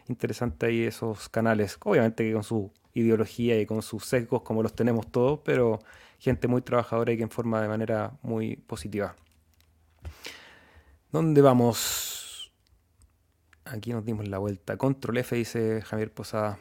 Interesante 0.10 0.66
ahí 0.66 0.84
esos 0.84 1.30
canales, 1.30 1.78
obviamente 1.86 2.26
que 2.26 2.34
con 2.34 2.44
su 2.44 2.70
ideología 2.94 3.58
y 3.62 3.66
con 3.66 3.82
sus 3.82 4.04
sesgos 4.04 4.42
como 4.42 4.62
los 4.62 4.76
tenemos 4.76 5.10
todos, 5.10 5.40
pero 5.46 5.80
gente 6.20 6.50
muy 6.50 6.62
trabajadora 6.62 7.14
y 7.14 7.18
que 7.18 7.24
informa 7.24 7.62
de 7.62 7.70
manera 7.70 8.12
muy 8.24 8.58
positiva. 8.58 9.16
¿Dónde 11.14 11.42
vamos? 11.42 12.52
Aquí 13.64 13.94
nos 13.94 14.04
dimos 14.04 14.28
la 14.28 14.38
vuelta. 14.38 14.76
Control 14.76 15.20
F, 15.20 15.34
dice 15.38 15.82
Javier 15.82 16.12
Posada. 16.12 16.60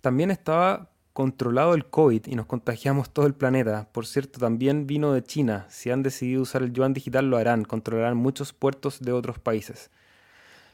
También 0.00 0.30
estaba 0.30 0.88
controlado 1.18 1.74
el 1.74 1.84
COVID 1.84 2.28
y 2.28 2.36
nos 2.36 2.46
contagiamos 2.46 3.10
todo 3.10 3.26
el 3.26 3.34
planeta. 3.34 3.88
Por 3.90 4.06
cierto, 4.06 4.38
también 4.38 4.86
vino 4.86 5.12
de 5.12 5.24
China. 5.24 5.66
Si 5.68 5.90
han 5.90 6.04
decidido 6.04 6.42
usar 6.42 6.62
el 6.62 6.72
yuan 6.72 6.92
digital, 6.94 7.28
lo 7.28 7.36
harán. 7.38 7.64
Controlarán 7.64 8.16
muchos 8.16 8.52
puertos 8.52 9.00
de 9.00 9.10
otros 9.10 9.40
países. 9.40 9.90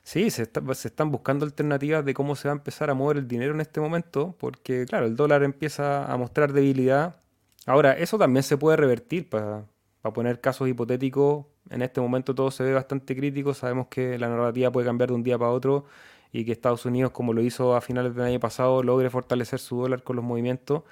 Sí, 0.02 0.28
se, 0.28 0.42
están 0.42 1.10
buscando 1.10 1.46
alternativas 1.46 2.04
de 2.04 2.12
cómo 2.12 2.36
se 2.36 2.48
va 2.48 2.52
a 2.52 2.58
empezar 2.58 2.90
a 2.90 2.94
mover 2.94 3.16
el 3.16 3.26
dinero 3.26 3.54
en 3.54 3.62
este 3.62 3.80
momento, 3.80 4.36
porque 4.38 4.84
claro, 4.84 5.06
el 5.06 5.16
dólar 5.16 5.44
empieza 5.44 6.04
a 6.12 6.14
mostrar 6.18 6.52
debilidad. 6.52 7.16
Ahora, 7.64 7.94
eso 7.94 8.18
también 8.18 8.42
se 8.42 8.58
puede 8.58 8.76
revertir 8.76 9.30
para 9.30 9.64
poner 10.12 10.42
casos 10.42 10.68
hipotéticos. 10.68 11.46
En 11.70 11.80
este 11.80 12.02
momento 12.02 12.34
todo 12.34 12.50
se 12.50 12.64
ve 12.64 12.74
bastante 12.74 13.16
crítico. 13.16 13.54
Sabemos 13.54 13.86
que 13.86 14.18
la 14.18 14.28
narrativa 14.28 14.70
puede 14.70 14.86
cambiar 14.86 15.08
de 15.08 15.14
un 15.14 15.22
día 15.22 15.38
para 15.38 15.52
otro 15.52 15.86
y 16.34 16.44
que 16.44 16.50
Estados 16.50 16.84
Unidos, 16.84 17.12
como 17.12 17.32
lo 17.32 17.42
hizo 17.42 17.76
a 17.76 17.80
finales 17.80 18.12
del 18.16 18.24
año 18.24 18.40
pasado, 18.40 18.82
logre 18.82 19.08
fortalecer 19.08 19.60
su 19.60 19.76
dólar 19.76 20.02
con 20.02 20.16
los 20.16 20.24
movimientos. 20.24 20.82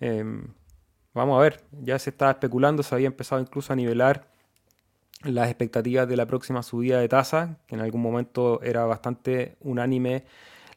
Em, 0.00 0.48
vamos 1.12 1.38
a 1.38 1.42
ver, 1.42 1.60
ya 1.82 1.98
se 1.98 2.08
estaba 2.08 2.30
especulando, 2.30 2.82
se 2.82 2.94
había 2.94 3.08
empezado 3.08 3.42
incluso 3.42 3.74
a 3.74 3.76
nivelar 3.76 4.26
las 5.22 5.48
expectativas 5.48 6.08
de 6.08 6.16
la 6.16 6.24
próxima 6.24 6.62
subida 6.62 6.98
de 6.98 7.08
tasa, 7.08 7.58
que 7.66 7.74
en 7.74 7.82
algún 7.82 8.00
momento 8.00 8.62
era 8.62 8.86
bastante 8.86 9.58
unánime 9.60 10.24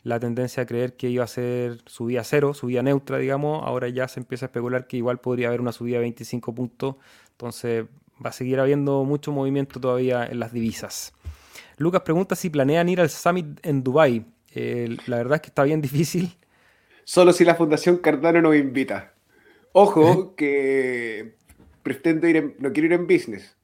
la 0.04 0.20
tendencia 0.20 0.64
a 0.64 0.66
creer 0.66 0.98
que 0.98 1.10
iba 1.10 1.24
a 1.24 1.28
ser 1.28 1.82
subida 1.86 2.26
cero, 2.26 2.54
subida 2.54 2.84
neutra, 2.84 3.20
digamos, 3.20 3.64
ahora 3.64 3.88
ya 3.88 4.10
se 4.10 4.20
empieza 4.20 4.48
a 4.48 4.48
especular 4.48 4.86
que 4.86 4.98
igual 4.98 5.22
podría 5.22 5.48
haber 5.48 5.62
una 5.62 5.72
subida 5.72 5.96
de 5.96 6.02
25 6.02 6.54
puntos, 6.54 6.96
entonces 7.32 7.86
va 8.24 8.32
a 8.32 8.34
seguir 8.34 8.60
habiendo 8.60 9.06
mucho 9.06 9.32
movimiento 9.32 9.80
todavía 9.80 10.26
en 10.26 10.42
las 10.42 10.52
divisas. 10.52 11.14
Lucas 11.78 12.02
pregunta 12.02 12.36
si 12.36 12.50
planean 12.50 12.90
ir 12.90 13.02
al 13.02 13.10
Summit 13.10 13.60
en 13.64 13.84
Dubai. 13.84 14.26
Eh, 14.54 14.98
la 15.08 15.18
verdad 15.18 15.36
es 15.36 15.42
que 15.42 15.48
está 15.48 15.64
bien 15.64 15.82
difícil. 15.82 16.36
Solo 17.04 17.34
si 17.34 17.44
la 17.44 17.56
Fundación 17.56 17.98
Cardano 17.98 18.42
nos 18.42 18.56
invita. 18.56 19.14
Ojo 19.72 20.36
que 20.38 21.36
pretendo 21.82 22.28
ir 22.28 22.56
no 22.60 22.72
quiero 22.72 22.88
ir 22.88 22.94
en 22.94 23.08
business. 23.08 23.58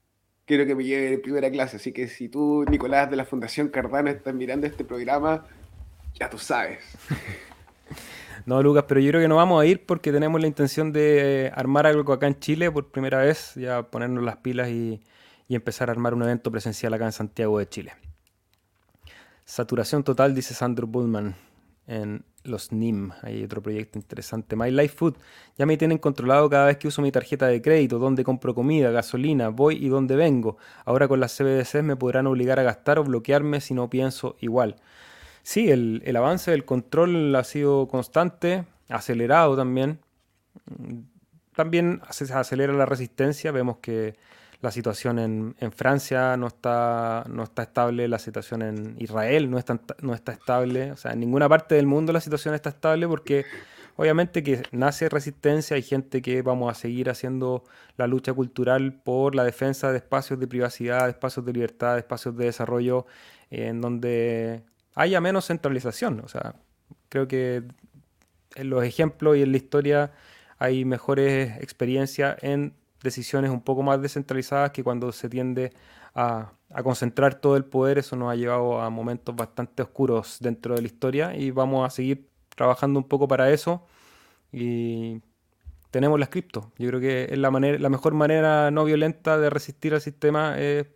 Quiero 0.45 0.65
que 0.65 0.73
me 0.75 0.83
lleve 0.83 1.13
en 1.13 1.21
primera 1.21 1.51
clase. 1.51 1.77
Así 1.77 1.91
que 1.91 2.07
si 2.07 2.27
tú, 2.27 2.65
Nicolás, 2.69 3.09
de 3.09 3.15
la 3.15 3.25
Fundación 3.25 3.69
Cardano, 3.69 4.09
estás 4.09 4.33
mirando 4.33 4.65
este 4.65 4.83
programa, 4.83 5.45
ya 6.19 6.29
tú 6.29 6.37
sabes. 6.37 6.79
No, 8.45 8.63
Lucas, 8.63 8.85
pero 8.87 8.99
yo 8.99 9.09
creo 9.09 9.21
que 9.21 9.27
no 9.27 9.35
vamos 9.35 9.61
a 9.61 9.65
ir 9.65 9.85
porque 9.85 10.11
tenemos 10.11 10.41
la 10.41 10.47
intención 10.47 10.91
de 10.91 11.51
armar 11.53 11.85
algo 11.85 12.13
acá 12.13 12.25
en 12.25 12.39
Chile 12.39 12.71
por 12.71 12.89
primera 12.89 13.19
vez, 13.19 13.53
ya 13.55 13.83
ponernos 13.83 14.23
las 14.23 14.37
pilas 14.37 14.69
y, 14.69 15.01
y 15.49 15.55
empezar 15.55 15.89
a 15.89 15.91
armar 15.91 16.13
un 16.13 16.23
evento 16.23 16.49
presencial 16.51 16.93
acá 16.93 17.05
en 17.05 17.11
Santiago 17.11 17.59
de 17.59 17.67
Chile. 17.67 17.93
Saturación 19.43 20.03
total, 20.03 20.35
dice 20.35 20.53
Sandro 20.53 20.85
Bullman 20.85 21.35
en 21.87 22.23
los 22.43 22.71
NIM. 22.71 23.11
Hay 23.23 23.43
otro 23.43 23.61
proyecto 23.61 23.97
interesante. 23.97 24.55
My 24.55 24.69
Life 24.69 24.95
Food. 24.95 25.15
Ya 25.57 25.65
me 25.65 25.75
tienen 25.75 25.97
controlado 25.97 26.47
cada 26.51 26.67
vez 26.67 26.77
que 26.77 26.87
uso 26.87 27.01
mi 27.01 27.11
tarjeta 27.11 27.47
de 27.47 27.63
crédito, 27.63 27.97
dónde 27.97 28.23
compro 28.23 28.53
comida, 28.53 28.91
gasolina, 28.91 29.49
voy 29.49 29.83
y 29.83 29.89
dónde 29.89 30.15
vengo. 30.15 30.57
Ahora 30.85 31.07
con 31.07 31.19
las 31.19 31.35
CBDCs 31.35 31.81
me 31.81 31.95
podrán 31.95 32.27
obligar 32.27 32.59
a 32.59 32.63
gastar 32.63 32.99
o 32.99 33.03
bloquearme 33.03 33.59
si 33.59 33.73
no 33.73 33.89
pienso 33.89 34.37
igual. 34.39 34.75
Sí, 35.41 35.71
el, 35.71 36.03
el 36.05 36.15
avance 36.15 36.51
del 36.51 36.63
control 36.63 37.35
ha 37.35 37.43
sido 37.43 37.87
constante, 37.87 38.65
acelerado 38.87 39.57
también. 39.57 39.99
También 41.55 42.01
se 42.11 42.31
acelera 42.31 42.71
la 42.73 42.85
resistencia. 42.85 43.51
Vemos 43.51 43.77
que 43.77 44.15
la 44.61 44.71
situación 44.71 45.19
en, 45.19 45.71
Francia 45.71 46.35
no 46.35 46.47
está, 46.47 47.23
no 47.29 47.43
está 47.43 47.63
estable, 47.63 48.07
la 48.07 48.19
situación 48.19 48.61
en 48.61 48.95
Israel 48.99 49.49
no 49.49 49.57
está, 49.57 49.79
no 50.01 50.13
está 50.13 50.33
estable, 50.33 50.91
o 50.91 50.97
sea, 50.97 51.13
en 51.13 51.21
ninguna 51.21 51.47
parte 51.47 51.75
del 51.75 51.87
mundo 51.87 52.11
la 52.11 52.19
situación 52.19 52.53
está 52.53 52.69
estable 52.69 53.07
porque 53.07 53.45
obviamente 53.95 54.43
que 54.43 54.63
nace 54.71 55.07
resistencia, 55.07 55.75
hay 55.75 55.81
gente 55.81 56.21
que 56.21 56.41
vamos 56.41 56.69
a 56.71 56.75
seguir 56.75 57.09
haciendo 57.09 57.63
la 57.95 58.07
lucha 58.07 58.33
cultural 58.33 58.93
por 58.93 59.33
la 59.33 59.45
defensa 59.45 59.91
de 59.91 59.97
espacios 59.97 60.39
de 60.39 60.47
privacidad, 60.47 61.07
espacios 61.07 61.45
de 61.45 61.53
libertad, 61.53 61.97
espacios 61.97 62.35
de 62.35 62.45
desarrollo, 62.45 63.05
en 63.49 63.79
donde 63.79 64.63
haya 64.93 65.21
menos 65.21 65.47
centralización, 65.47 66.19
o 66.19 66.27
sea, 66.27 66.55
creo 67.07 67.29
que 67.29 67.63
en 68.55 68.69
los 68.69 68.83
ejemplos 68.83 69.37
y 69.37 69.43
en 69.43 69.51
la 69.51 69.57
historia 69.57 70.11
hay 70.57 70.83
mejores 70.83 71.55
experiencias 71.61 72.35
en 72.41 72.73
decisiones 73.01 73.51
un 73.51 73.61
poco 73.61 73.83
más 73.83 74.01
descentralizadas 74.01 74.71
que 74.71 74.83
cuando 74.83 75.11
se 75.11 75.29
tiende 75.29 75.73
a, 76.15 76.53
concentrar 76.83 77.35
todo 77.35 77.57
el 77.57 77.65
poder, 77.65 77.97
eso 77.97 78.15
nos 78.15 78.31
ha 78.31 78.35
llevado 78.35 78.81
a 78.81 78.89
momentos 78.89 79.35
bastante 79.35 79.81
oscuros 79.81 80.37
dentro 80.39 80.75
de 80.75 80.81
la 80.81 80.87
historia 80.87 81.35
y 81.35 81.51
vamos 81.51 81.85
a 81.85 81.89
seguir 81.89 82.29
trabajando 82.55 82.99
un 82.99 83.07
poco 83.07 83.27
para 83.27 83.51
eso 83.51 83.85
y 84.51 85.21
tenemos 85.91 86.19
las 86.19 86.29
cripto. 86.29 86.71
Yo 86.77 86.89
creo 86.89 86.99
que 86.99 87.27
es 87.31 87.37
la, 87.37 87.49
manera, 87.51 87.79
la 87.79 87.89
mejor 87.89 88.13
manera 88.13 88.69
no 88.71 88.85
violenta 88.85 89.37
de 89.39 89.49
resistir 89.49 89.93
al 89.93 90.01
sistema 90.01 90.59
es 90.59 90.87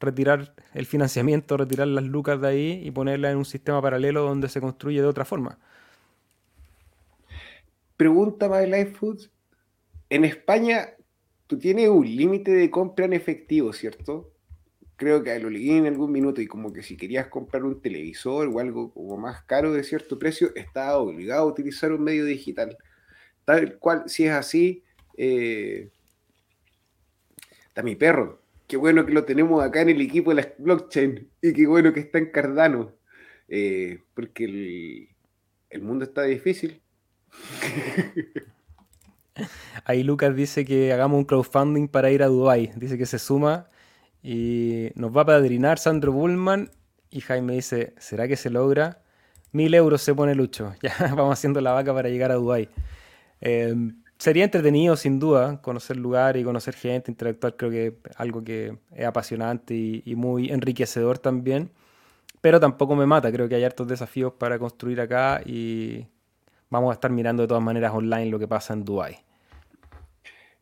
retirar 0.00 0.54
el 0.74 0.86
financiamiento, 0.86 1.56
retirar 1.56 1.88
las 1.88 2.04
lucas 2.04 2.40
de 2.40 2.48
ahí 2.48 2.82
y 2.84 2.90
ponerla 2.90 3.30
en 3.30 3.38
un 3.38 3.44
sistema 3.44 3.80
paralelo 3.80 4.22
donde 4.22 4.48
se 4.48 4.60
construye 4.60 5.00
de 5.00 5.06
otra 5.06 5.24
forma. 5.24 5.58
Pregunta 7.96 8.48
My 8.48 8.66
Life 8.66 8.92
Foods. 8.92 9.30
En 10.10 10.24
España, 10.24 10.90
tú 11.46 11.58
tienes 11.58 11.88
un 11.88 12.06
límite 12.06 12.50
de 12.52 12.70
compra 12.70 13.04
en 13.04 13.12
efectivo, 13.12 13.72
¿cierto? 13.72 14.32
Creo 14.96 15.22
que 15.22 15.38
lo 15.38 15.50
leí 15.50 15.70
en 15.70 15.86
algún 15.86 16.12
minuto 16.12 16.40
y 16.40 16.46
como 16.46 16.72
que 16.72 16.82
si 16.82 16.96
querías 16.96 17.26
comprar 17.28 17.64
un 17.64 17.80
televisor 17.82 18.48
o 18.48 18.60
algo 18.60 18.92
como 18.92 19.16
más 19.16 19.42
caro 19.42 19.72
de 19.72 19.82
cierto 19.82 20.18
precio, 20.18 20.54
estás 20.54 20.94
obligado 20.94 21.42
a 21.42 21.52
utilizar 21.52 21.92
un 21.92 22.02
medio 22.04 22.24
digital. 22.24 22.76
Tal 23.44 23.78
cual, 23.78 24.04
si 24.06 24.26
es 24.26 24.32
así, 24.32 24.84
eh, 25.16 25.90
está 27.66 27.82
mi 27.82 27.96
perro. 27.96 28.40
Qué 28.68 28.76
bueno 28.76 29.04
que 29.04 29.12
lo 29.12 29.24
tenemos 29.24 29.62
acá 29.62 29.82
en 29.82 29.90
el 29.90 30.00
equipo 30.00 30.34
de 30.34 30.42
la 30.42 30.54
blockchain 30.58 31.28
y 31.42 31.52
qué 31.52 31.66
bueno 31.66 31.92
que 31.92 32.00
está 32.00 32.18
en 32.18 32.30
Cardano. 32.30 32.92
Eh, 33.48 33.98
porque 34.14 34.44
el, 34.44 35.08
el 35.70 35.82
mundo 35.82 36.04
está 36.04 36.22
difícil. 36.22 36.80
Ahí 39.84 40.02
Lucas 40.02 40.34
dice 40.34 40.64
que 40.64 40.92
hagamos 40.92 41.18
un 41.18 41.24
crowdfunding 41.24 41.88
para 41.88 42.10
ir 42.10 42.22
a 42.22 42.26
Dubai. 42.26 42.72
Dice 42.76 42.98
que 42.98 43.06
se 43.06 43.18
suma 43.18 43.68
y 44.22 44.90
nos 44.94 45.16
va 45.16 45.22
a 45.22 45.26
padrinar 45.26 45.78
Sandro 45.78 46.12
Bullman. 46.12 46.70
Y 47.10 47.20
Jaime 47.20 47.54
dice, 47.54 47.94
¿será 47.98 48.26
que 48.26 48.36
se 48.36 48.50
logra? 48.50 49.02
Mil 49.52 49.72
euros 49.74 50.02
se 50.02 50.14
pone 50.14 50.34
Lucho. 50.34 50.74
Ya 50.82 50.94
vamos 51.14 51.34
haciendo 51.34 51.60
la 51.60 51.72
vaca 51.72 51.92
para 51.94 52.08
llegar 52.08 52.30
a 52.32 52.34
Dubai. 52.34 52.68
Em, 53.40 54.02
sería 54.18 54.44
entretenido, 54.44 54.96
sin 54.96 55.18
duda, 55.18 55.60
conocer 55.60 55.96
lugar 55.96 56.36
y 56.36 56.44
conocer 56.44 56.74
gente, 56.74 57.10
interactuar. 57.10 57.56
Creo 57.56 57.70
que 57.70 57.98
algo 58.16 58.42
que 58.42 58.78
es 58.92 59.06
apasionante 59.06 59.74
y 60.04 60.14
muy 60.16 60.50
enriquecedor 60.50 61.18
también. 61.18 61.70
Pero 62.40 62.60
tampoco 62.60 62.96
me 62.96 63.06
mata. 63.06 63.30
Creo 63.32 63.48
que 63.48 63.54
hay 63.56 63.64
hartos 63.64 63.88
desafíos 63.88 64.32
para 64.34 64.58
construir 64.58 65.00
acá 65.00 65.40
y 65.44 66.06
vamos 66.70 66.90
a 66.90 66.94
estar 66.94 67.10
mirando 67.10 67.42
de 67.42 67.48
todas 67.48 67.62
maneras 67.62 67.92
online 67.94 68.26
lo 68.26 68.38
que 68.38 68.48
pasa 68.48 68.74
en 68.74 68.84
Dubai. 68.84 69.24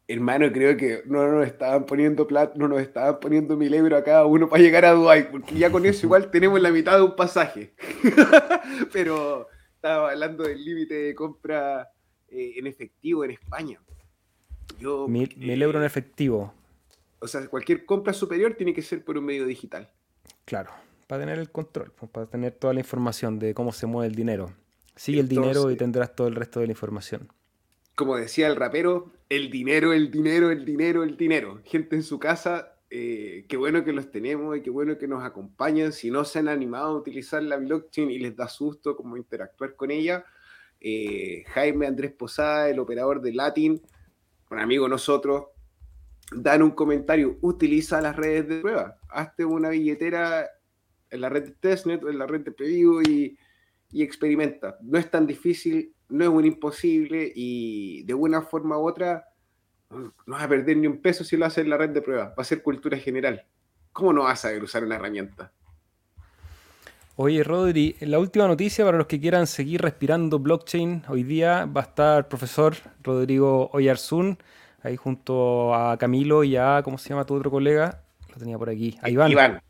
Hermano, 0.09 0.53
creo 0.53 0.77
que 0.77 1.03
no 1.07 1.27
nos 1.27 1.47
estaban 1.47 1.87
poniendo 1.87 2.27
plata, 2.27 2.53
no 2.57 2.69
nos 2.69 2.81
estaban 2.81 3.19
poniendo 3.21 3.57
mil 3.57 3.73
euros 3.73 4.01
a 4.01 4.05
cada 4.05 4.27
uno 4.27 4.49
para 4.49 4.63
llegar 4.63 4.85
a 4.85 4.93
Dubai, 4.93 5.31
porque 5.31 5.55
ya 5.55 5.71
con 5.71 5.87
eso 5.87 6.07
igual 6.07 6.31
tenemos 6.31 6.61
la 6.61 6.71
mitad 6.71 6.97
de 6.97 7.03
un 7.03 7.17
pasaje. 7.17 7.73
Pero 8.93 9.49
estaba 9.75 10.11
hablando 10.11 10.45
del 10.45 10.63
límite 10.63 10.95
de 10.95 11.15
compra 11.15 11.91
eh, 12.29 12.55
en 12.57 12.67
efectivo 12.67 13.25
en 13.25 13.31
España. 13.31 13.81
mil, 15.09 15.35
mil 15.37 15.63
euros 15.63 15.81
en 15.81 15.87
efectivo. 15.87 16.53
O 17.21 17.29
sea, 17.29 17.47
cualquier 17.49 17.87
compra 17.87 18.13
superior 18.13 18.55
tiene 18.55 18.75
que 18.75 18.83
ser 18.83 19.05
por 19.05 19.17
un 19.17 19.25
medio 19.25 19.47
digital. 19.47 19.89
Claro, 20.45 20.71
para 21.07 21.23
tener 21.23 21.39
el 21.39 21.51
control, 21.51 21.93
pues, 21.93 22.11
para 22.11 22.27
tener 22.27 22.53
toda 22.53 22.75
la 22.75 22.81
información 22.81 23.39
de 23.39 23.55
cómo 23.55 23.73
se 23.73 23.87
mueve 23.87 24.09
el 24.09 24.15
dinero. 24.17 24.53
Sigue 24.97 25.21
el 25.21 25.29
dinero 25.29 25.71
y 25.71 25.77
tendrás 25.77 26.15
todo 26.15 26.29
el 26.29 26.35
resto 26.35 26.61
de 26.61 26.67
la 26.67 26.73
información. 26.73 27.29
Como 27.95 28.17
decía 28.17 28.47
el 28.47 28.57
rapero, 28.57 29.13
el 29.29 29.51
dinero, 29.51 29.93
el 29.93 30.11
dinero, 30.11 30.51
el 30.51 30.65
dinero, 30.65 31.03
el 31.03 31.17
dinero. 31.17 31.61
Gente 31.65 31.97
en 31.97 32.03
su 32.03 32.19
casa, 32.19 32.77
eh, 32.91 33.47
qué 33.49 33.57
bueno 33.57 33.85
que 33.85 33.93
los 33.93 34.11
tenemos 34.11 34.57
y 34.57 34.63
qué 34.63 34.71
bueno 34.71 34.99
que 34.99 35.09
nos 35.09 35.25
acompañan. 35.25 35.93
Si 35.93 36.11
no 36.11 36.25
se 36.25 36.41
han 36.41 36.49
animado 36.49 36.89
a 36.89 36.99
utilizar 36.99 37.43
la 37.43 37.57
blockchain 37.57 38.11
y 38.11 38.19
les 38.19 38.37
da 38.37 38.49
susto 38.49 38.97
como 38.97 39.17
interactuar 39.17 39.77
con 39.77 39.91
ella, 39.91 40.25
eh, 40.81 41.45
Jaime 41.49 41.87
Andrés 41.87 42.13
Posada, 42.13 42.69
el 42.69 42.79
operador 42.79 43.23
de 43.23 43.33
Latin, 43.33 43.81
un 44.51 44.59
amigo 44.59 44.89
nosotros, 44.89 45.47
dan 46.35 46.63
un 46.63 46.73
comentario, 46.73 47.39
utiliza 47.41 48.01
las 48.01 48.17
redes 48.17 48.49
de 48.49 48.61
prueba, 48.61 48.99
hazte 49.09 49.45
una 49.45 49.71
billetera 49.71 50.49
en 51.11 51.21
la 51.21 51.29
red 51.29 51.45
de 51.45 51.53
testnet 51.53 52.03
o 52.03 52.11
en 52.11 52.19
la 52.19 52.27
red 52.27 52.41
de 52.41 52.53
preview 52.53 53.03
y 53.03 53.39
y 53.93 54.03
experimenta. 54.03 54.79
No 54.81 54.99
es 54.99 55.11
tan 55.11 55.27
difícil, 55.27 55.95
no 56.09 56.25
es 56.25 56.31
un 56.31 56.45
imposible 56.45 57.31
y 57.35 58.03
de 58.05 58.15
una 58.15 58.43
forma 58.43 58.79
u 58.79 58.89
otra 58.89 59.27
no 59.91 60.13
vas 60.27 60.43
a 60.43 60.49
perder 60.49 60.77
ni 60.79 60.87
un 60.87 61.01
peso 61.01 61.23
si 61.23 61.37
lo 61.37 61.45
haces 61.45 61.65
en 61.65 61.71
la 61.71 61.77
red 61.77 61.91
de 61.91 62.03
prueba. 62.03 62.35
Va 62.37 62.43
a 62.43 62.45
ser 62.45 62.63
cultura 62.63 62.97
general. 62.97 63.45
¿Cómo 63.93 64.13
no 64.13 64.23
vas 64.23 64.39
a 64.41 64.49
saber 64.49 64.63
usar 64.63 64.85
una 64.85 64.97
herramienta? 64.97 65.53
Oye, 67.17 67.45
Rodri, 67.45 67.95
la 68.01 68.19
última 68.19 68.49
noticia 68.49 68.87
para 68.87 68.97
los 68.97 69.07
que 69.07 69.21
quieran 69.21 69.47
seguir 69.47 69.83
respirando 69.83 70.39
blockchain, 70.39 71.03
hoy 71.09 71.23
día 71.23 71.67
va 71.67 71.83
a 71.83 71.85
estar 71.85 72.19
el 72.19 72.25
profesor 72.25 72.75
Rodrigo 73.03 73.69
Oyarzún, 73.75 74.39
ahí 74.83 74.97
junto 74.97 75.75
a 75.75 75.99
Camilo 75.99 76.43
y 76.43 76.57
a, 76.57 76.81
¿cómo 76.83 76.97
se 76.97 77.11
llama 77.11 77.27
tu 77.27 77.35
otro 77.35 77.51
colega? 77.51 78.03
Lo 78.31 78.37
tenía 78.37 78.57
por 78.57 78.71
aquí, 78.71 78.99
a 79.03 79.11
Iván. 79.11 79.31
Iván. 79.31 79.61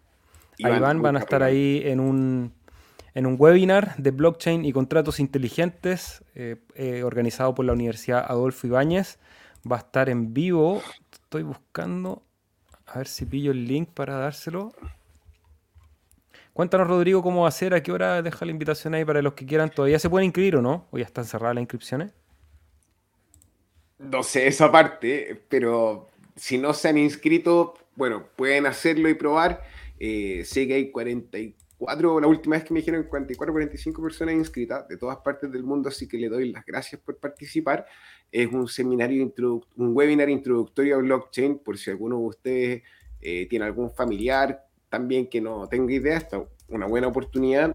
Iván 0.57 1.03
van 1.03 1.17
a 1.17 1.19
estar 1.19 1.43
ahí 1.43 1.83
en 1.85 1.99
un, 1.99 2.53
en 3.15 3.27
un 3.27 3.37
webinar 3.39 3.97
de 3.97 4.11
blockchain 4.11 4.65
y 4.65 4.73
contratos 4.73 5.21
inteligentes 5.21 6.25
eh, 6.35 6.57
eh, 6.75 7.03
organizado 7.03 7.55
por 7.55 7.65
la 7.65 7.73
Universidad 7.73 8.25
Adolfo 8.27 8.67
Ibáñez. 8.67 9.19
Va 9.71 9.77
a 9.77 9.81
estar 9.81 10.09
en 10.09 10.33
vivo. 10.33 10.83
Estoy 11.13 11.43
buscando 11.43 12.23
a 12.87 12.99
ver 12.99 13.07
si 13.07 13.25
pillo 13.25 13.53
el 13.53 13.67
link 13.67 13.91
para 13.91 14.15
dárselo. 14.17 14.73
Cuéntanos, 16.53 16.87
Rodrigo, 16.87 17.23
cómo 17.23 17.43
va 17.43 17.49
a 17.49 17.53
ser, 17.53 17.73
a 17.73 17.83
qué 17.83 17.93
hora 17.93 18.21
deja 18.21 18.45
la 18.45 18.51
invitación 18.51 18.95
ahí 18.95 19.05
para 19.05 19.23
los 19.23 19.33
que 19.33 19.47
quieran. 19.47 19.71
¿Todavía 19.71 19.99
se 19.99 20.11
pueden 20.11 20.27
inscribir 20.27 20.57
o 20.57 20.63
no? 20.63 20.87
¿O 20.91 20.99
ya 20.99 21.05
están 21.05 21.25
cerradas 21.25 21.55
las 21.55 21.63
inscripciones? 21.63 22.13
No 23.99 24.23
sé 24.23 24.47
esa 24.47 24.71
parte, 24.71 25.43
pero 25.49 26.09
si 26.37 26.59
no 26.59 26.75
se 26.75 26.89
han 26.89 26.99
inscrito, 26.99 27.75
bueno, 27.95 28.27
pueden 28.37 28.67
hacerlo 28.67 29.09
y 29.09 29.15
probar. 29.15 29.63
Eh, 29.99 30.43
sé 30.45 30.61
hay 30.73 30.91
44 30.91 31.62
la 32.21 32.27
última 32.27 32.57
vez 32.57 32.65
que 32.65 32.73
me 32.73 32.81
dijeron 32.81 33.05
44, 33.05 33.53
45 33.53 34.03
personas 34.03 34.35
inscritas 34.35 34.87
de 34.89 34.97
todas 34.97 35.19
partes 35.19 35.51
del 35.51 35.65
mundo, 35.65 35.89
así 35.89 36.07
que 36.07 36.17
le 36.17 36.29
doy 36.29 36.53
las 36.53 36.65
gracias 36.65 37.01
por 37.01 37.17
participar. 37.19 37.87
Es 38.31 38.53
un 38.53 38.69
seminario, 38.69 39.33
un 39.77 39.97
webinar 39.97 40.31
introductorio 40.31 40.97
a 40.97 40.99
blockchain, 40.99 41.59
por 41.59 41.77
si 41.79 41.91
alguno 41.91 42.19
de 42.19 42.25
ustedes 42.25 42.83
eh, 43.21 43.47
tiene 43.49 43.65
algún 43.65 43.91
familiar 43.91 44.65
también 44.89 45.29
que 45.29 45.41
no 45.41 45.69
tenga 45.69 45.93
idea, 45.93 46.19
está 46.19 46.45
una 46.69 46.87
buena 46.87 47.09
oportunidad. 47.09 47.75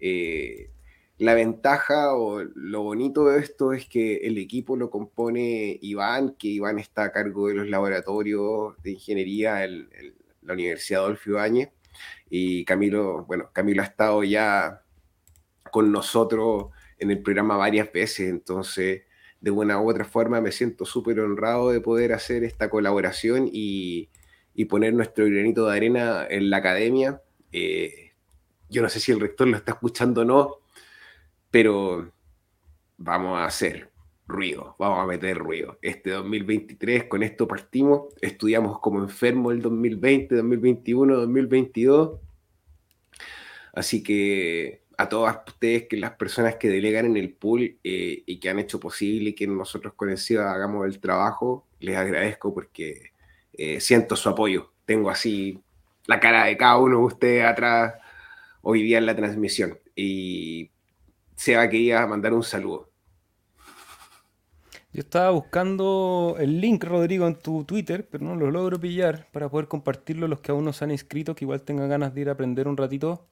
Eh, 0.00 0.70
la 1.18 1.34
ventaja 1.34 2.14
o 2.14 2.42
lo 2.42 2.82
bonito 2.82 3.26
de 3.26 3.38
esto 3.38 3.72
es 3.72 3.86
que 3.86 4.16
el 4.16 4.38
equipo 4.38 4.76
lo 4.76 4.90
compone 4.90 5.78
Iván, 5.80 6.34
que 6.36 6.48
Iván 6.48 6.78
está 6.78 7.04
a 7.04 7.12
cargo 7.12 7.48
de 7.48 7.54
los 7.54 7.68
laboratorios 7.68 8.74
de 8.82 8.92
ingeniería 8.92 9.64
en 9.64 9.88
la 10.42 10.54
Universidad 10.54 11.02
Adolfo 11.02 11.30
Ibáñez 11.30 11.70
y 12.28 12.64
Camilo, 12.64 13.24
bueno, 13.24 13.50
Camilo 13.52 13.82
ha 13.82 13.86
estado 13.86 14.24
ya 14.24 14.82
con 15.70 15.92
nosotros 15.92 16.66
en 16.98 17.10
el 17.10 17.22
programa 17.22 17.56
varias 17.56 17.92
veces, 17.92 18.28
entonces 18.28 19.02
de 19.40 19.50
una 19.50 19.80
u 19.80 19.90
otra 19.90 20.04
forma 20.04 20.40
me 20.40 20.52
siento 20.52 20.86
súper 20.86 21.20
honrado 21.20 21.70
de 21.70 21.80
poder 21.80 22.12
hacer 22.12 22.44
esta 22.44 22.70
colaboración 22.70 23.48
y, 23.52 24.08
poner 24.68 24.94
nuestro 24.94 25.26
granito 25.26 25.66
de 25.66 25.76
arena 25.76 26.26
en 26.28 26.48
la 26.48 26.58
academia. 26.58 27.20
Eh, 27.52 28.12
yo 28.70 28.80
no 28.82 28.88
sé 28.88 29.00
si 29.00 29.12
el 29.12 29.20
rector 29.20 29.48
lo 29.48 29.56
está 29.56 29.72
escuchando 29.72 30.22
o 30.22 30.24
no, 30.24 30.56
pero 31.50 32.10
vamos 32.96 33.38
a 33.38 33.44
hacer 33.44 33.93
ruido, 34.26 34.74
vamos 34.78 35.00
a 35.00 35.06
meter 35.06 35.36
ruido. 35.36 35.78
Este 35.82 36.10
2023, 36.10 37.04
con 37.04 37.22
esto 37.22 37.46
partimos, 37.46 38.14
estudiamos 38.20 38.80
como 38.80 39.00
enfermo 39.00 39.50
el 39.50 39.60
2020, 39.60 40.34
2021, 40.34 41.16
2022. 41.16 42.20
Así 43.74 44.02
que 44.02 44.82
a 44.96 45.08
todas 45.08 45.38
ustedes, 45.46 45.88
que 45.88 45.96
las 45.96 46.12
personas 46.12 46.56
que 46.56 46.68
delegan 46.68 47.06
en 47.06 47.16
el 47.16 47.32
pool 47.32 47.78
eh, 47.82 48.22
y 48.26 48.38
que 48.38 48.48
han 48.48 48.58
hecho 48.58 48.78
posible 48.78 49.34
que 49.34 49.46
nosotros 49.46 49.94
con 49.94 50.10
el 50.10 50.18
CIDA 50.18 50.52
hagamos 50.52 50.86
el 50.86 51.00
trabajo, 51.00 51.66
les 51.80 51.96
agradezco 51.96 52.54
porque 52.54 53.12
eh, 53.52 53.80
siento 53.80 54.16
su 54.16 54.28
apoyo. 54.28 54.72
Tengo 54.84 55.10
así 55.10 55.60
la 56.06 56.20
cara 56.20 56.44
de 56.46 56.56
cada 56.56 56.78
uno 56.78 56.98
de 56.98 57.04
ustedes 57.04 57.44
atrás 57.44 57.94
hoy 58.62 58.82
día 58.82 58.98
en 58.98 59.06
la 59.06 59.16
transmisión. 59.16 59.78
Y 59.96 60.70
Seba 61.36 61.68
quería 61.68 62.06
mandar 62.06 62.32
un 62.32 62.42
saludo. 62.42 62.93
Yo 64.94 65.00
estaba 65.00 65.30
buscando 65.30 66.36
el 66.38 66.60
link, 66.60 66.84
Rodrigo, 66.84 67.26
en 67.26 67.34
tu 67.34 67.64
Twitter, 67.64 68.06
pero 68.08 68.24
no 68.24 68.36
lo 68.36 68.52
logro 68.52 68.78
pillar 68.78 69.26
para 69.32 69.48
poder 69.48 69.66
compartirlo 69.66 70.28
los 70.28 70.38
que 70.38 70.52
aún 70.52 70.64
no 70.64 70.72
se 70.72 70.84
han 70.84 70.92
inscrito, 70.92 71.34
que 71.34 71.44
igual 71.44 71.62
tengan 71.62 71.88
ganas 71.88 72.14
de 72.14 72.20
ir 72.20 72.28
a 72.28 72.32
aprender 72.34 72.68
un 72.68 72.76
ratito. 72.76 73.26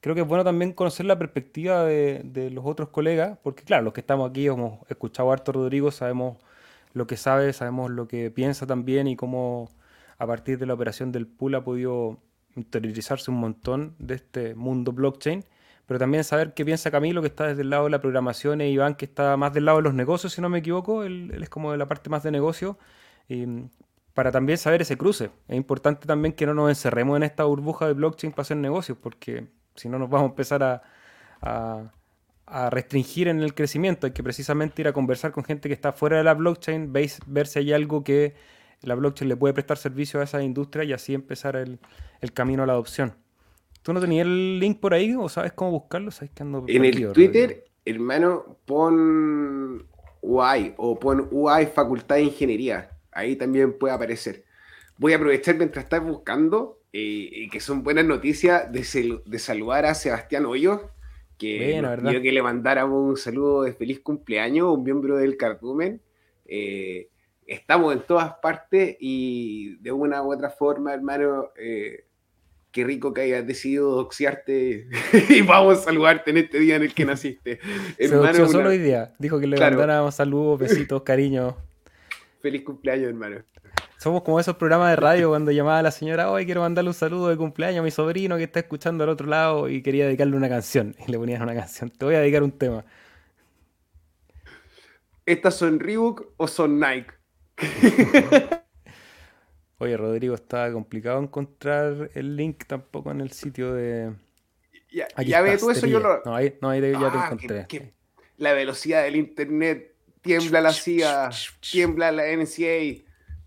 Creo 0.00 0.14
que 0.14 0.20
es 0.20 0.28
bueno 0.28 0.44
también 0.44 0.72
conocer 0.72 1.06
la 1.06 1.18
perspectiva 1.18 1.82
de, 1.82 2.50
los 2.52 2.64
otros 2.64 2.90
colegas, 2.90 3.36
porque 3.42 3.64
claro, 3.64 3.82
los 3.82 3.94
que 3.94 4.00
estamos 4.00 4.30
aquí 4.30 4.46
hemos 4.46 4.88
escuchado 4.88 5.32
harto 5.32 5.50
Rodrigo, 5.50 5.90
sabemos 5.90 6.36
lo 6.92 7.08
que 7.08 7.16
sabe, 7.16 7.52
sabemos 7.52 7.90
lo 7.90 8.06
que 8.06 8.30
piensa 8.30 8.64
también 8.64 9.08
y 9.08 9.16
cómo 9.16 9.70
a 10.18 10.26
partir 10.28 10.56
de 10.56 10.66
la 10.66 10.74
operación 10.74 11.10
del 11.10 11.26
pool 11.26 11.56
ha 11.56 11.64
podido 11.64 12.18
interiorizarse 12.54 13.32
un 13.32 13.38
montón 13.38 13.96
de 13.98 14.14
este 14.14 14.54
mundo 14.54 14.92
blockchain 14.92 15.44
pero 15.88 15.98
también 15.98 16.22
saber 16.22 16.52
qué 16.52 16.66
piensa 16.66 16.90
Camilo, 16.90 17.22
que 17.22 17.28
está 17.28 17.46
desde 17.46 17.62
el 17.62 17.70
lado 17.70 17.84
de 17.84 17.90
la 17.90 17.98
programación, 17.98 18.60
e 18.60 18.68
Iván, 18.68 18.94
que 18.94 19.06
está 19.06 19.38
más 19.38 19.54
del 19.54 19.64
lado 19.64 19.78
de 19.78 19.84
los 19.84 19.94
negocios, 19.94 20.34
si 20.34 20.42
no 20.42 20.50
me 20.50 20.58
equivoco, 20.58 21.02
él, 21.02 21.34
es 21.42 21.48
como 21.48 21.72
de 21.72 21.78
la 21.78 21.88
parte 21.88 22.10
más 22.10 22.22
de 22.22 22.30
negocio. 22.30 22.78
Y 23.26 23.46
para 24.12 24.30
también 24.30 24.58
saber 24.58 24.82
ese 24.82 24.98
cruce. 24.98 25.30
Es 25.48 25.56
importante 25.56 26.06
también 26.06 26.34
que 26.34 26.44
no 26.44 26.52
nos 26.52 26.68
encerremos 26.68 27.16
en 27.16 27.22
esta 27.22 27.44
burbuja 27.44 27.86
de 27.86 27.94
blockchain 27.94 28.32
para 28.32 28.42
hacer 28.42 28.58
negocios, 28.58 28.98
porque 29.00 29.48
si 29.76 29.88
no 29.88 29.98
nos 29.98 30.10
vamos 30.10 30.26
a 30.26 30.30
empezar 30.32 30.62
a, 31.42 31.92
restringir 32.70 33.28
en 33.28 33.40
el 33.40 33.54
crecimiento. 33.54 34.06
Hay 34.06 34.12
que 34.12 34.22
precisamente 34.22 34.82
ir 34.82 34.88
a 34.88 34.92
conversar 34.92 35.32
con 35.32 35.42
gente 35.44 35.68
que 35.70 35.74
está 35.74 35.92
fuera 35.92 36.18
de 36.18 36.24
la 36.24 36.34
blockchain, 36.34 36.92
veis, 36.92 37.18
ver 37.26 37.46
si 37.46 37.60
hay 37.60 37.72
algo 37.72 38.04
que 38.04 38.34
la 38.82 38.94
blockchain 38.94 39.28
le 39.28 39.36
puede 39.36 39.54
prestar 39.54 39.78
servicio 39.78 40.20
a 40.20 40.24
esa 40.24 40.42
industria 40.42 40.84
y 40.84 40.92
así 40.92 41.14
empezar 41.14 41.56
el 41.56 41.78
camino 42.34 42.64
a 42.64 42.66
la 42.66 42.74
adopción. 42.74 43.14
¿Tú 43.88 43.94
no 43.94 44.02
tenías 44.02 44.26
el 44.26 44.58
link 44.58 44.80
por 44.80 44.92
ahí 44.92 45.14
o 45.14 45.30
sabes 45.30 45.52
cómo 45.54 45.70
buscarlo? 45.70 46.10
¿Sabes 46.10 46.30
que 46.34 46.42
ando 46.42 46.62
en 46.68 46.84
el 46.84 47.10
Twitter, 47.10 47.64
hermano, 47.86 48.58
pon 48.66 49.86
UI 50.20 50.74
o 50.76 50.98
pon 50.98 51.26
UI 51.30 51.64
Facultad 51.64 52.16
de 52.16 52.24
Ingeniería. 52.24 52.90
Ahí 53.10 53.34
también 53.34 53.78
puede 53.78 53.94
aparecer. 53.94 54.44
Voy 54.98 55.14
a 55.14 55.16
aprovechar 55.16 55.56
mientras 55.56 55.84
estás 55.84 56.04
buscando, 56.04 56.82
eh, 56.92 57.30
y 57.32 57.48
que 57.48 57.60
son 57.60 57.82
buenas 57.82 58.04
noticias, 58.04 58.70
de, 58.70 59.20
de 59.24 59.38
saludar 59.38 59.86
a 59.86 59.94
Sebastián 59.94 60.44
Hoyos, 60.44 60.82
que 61.38 61.80
bueno, 61.80 62.20
que 62.20 62.30
le 62.30 62.42
mandáramos 62.42 63.08
un 63.08 63.16
saludo 63.16 63.62
de 63.62 63.72
feliz 63.72 64.00
cumpleaños, 64.00 64.68
un 64.68 64.84
miembro 64.84 65.16
del 65.16 65.38
Cardumen. 65.38 66.02
Eh, 66.44 67.08
estamos 67.46 67.94
en 67.94 68.02
todas 68.02 68.34
partes 68.42 68.98
y 69.00 69.76
de 69.76 69.92
una 69.92 70.22
u 70.22 70.34
otra 70.34 70.50
forma, 70.50 70.92
hermano, 70.92 71.52
eh, 71.58 72.04
qué 72.72 72.84
rico 72.84 73.12
que 73.12 73.22
hayas 73.22 73.46
decidido 73.46 73.90
doxiarte 73.90 74.88
y 75.28 75.42
vamos 75.42 75.78
a 75.78 75.82
saludarte 75.82 76.30
en 76.30 76.38
este 76.38 76.58
día 76.58 76.76
en 76.76 76.82
el 76.82 76.94
que 76.94 77.04
naciste. 77.04 77.60
Se 77.98 78.04
hermano, 78.04 78.48
solo 78.48 78.70
hoy 78.70 78.78
día. 78.78 79.14
Dijo 79.18 79.40
que 79.40 79.46
le 79.46 79.58
mandáramos 79.58 80.14
saludos, 80.14 80.60
besitos, 80.60 81.02
cariño. 81.02 81.56
Feliz 82.40 82.62
cumpleaños, 82.62 83.08
hermano. 83.08 83.38
Somos 83.96 84.22
como 84.22 84.38
esos 84.38 84.56
programas 84.56 84.90
de 84.90 84.96
radio 84.96 85.30
cuando 85.30 85.50
llamaba 85.50 85.80
a 85.80 85.82
la 85.82 85.90
señora, 85.90 86.30
hoy 86.30 86.44
quiero 86.44 86.60
mandarle 86.60 86.90
un 86.90 86.94
saludo 86.94 87.28
de 87.28 87.36
cumpleaños 87.36 87.80
a 87.80 87.82
mi 87.82 87.90
sobrino 87.90 88.36
que 88.36 88.44
está 88.44 88.60
escuchando 88.60 89.02
al 89.02 89.10
otro 89.10 89.26
lado 89.26 89.68
y 89.68 89.82
quería 89.82 90.04
dedicarle 90.06 90.36
una 90.36 90.48
canción. 90.48 90.94
Y 91.04 91.10
le 91.10 91.18
ponían 91.18 91.42
una 91.42 91.54
canción. 91.54 91.90
Te 91.90 92.04
voy 92.04 92.14
a 92.14 92.20
dedicar 92.20 92.44
un 92.44 92.52
tema. 92.52 92.84
¿Estas 95.26 95.56
son 95.56 95.80
Reebok 95.80 96.26
o 96.36 96.46
son 96.46 96.78
Nike? 96.78 97.12
Oye, 99.80 99.96
Rodrigo, 99.96 100.34
está 100.34 100.72
complicado 100.72 101.22
encontrar 101.22 102.10
el 102.14 102.36
link 102.36 102.64
tampoco 102.66 103.12
en 103.12 103.20
el 103.20 103.30
sitio 103.30 103.72
de. 103.74 104.12
Ya, 104.90 105.06
ya 105.24 105.40
ves 105.40 105.60
tú 105.60 105.70
eso, 105.70 105.86
yo 105.86 106.00
lo. 106.00 106.20
No, 106.24 106.34
ahí, 106.34 106.58
no, 106.60 106.70
ahí 106.70 106.80
ya 106.80 106.98
te 106.98 107.18
ah, 107.18 107.28
encontré. 107.30 107.94
la 108.38 108.52
velocidad 108.54 109.04
del 109.04 109.14
internet, 109.14 109.94
tiembla 110.20 110.60
la 110.60 110.72
CIA, 110.72 111.30
tiembla 111.60 112.10
la 112.10 112.24
NCA. 112.24 113.04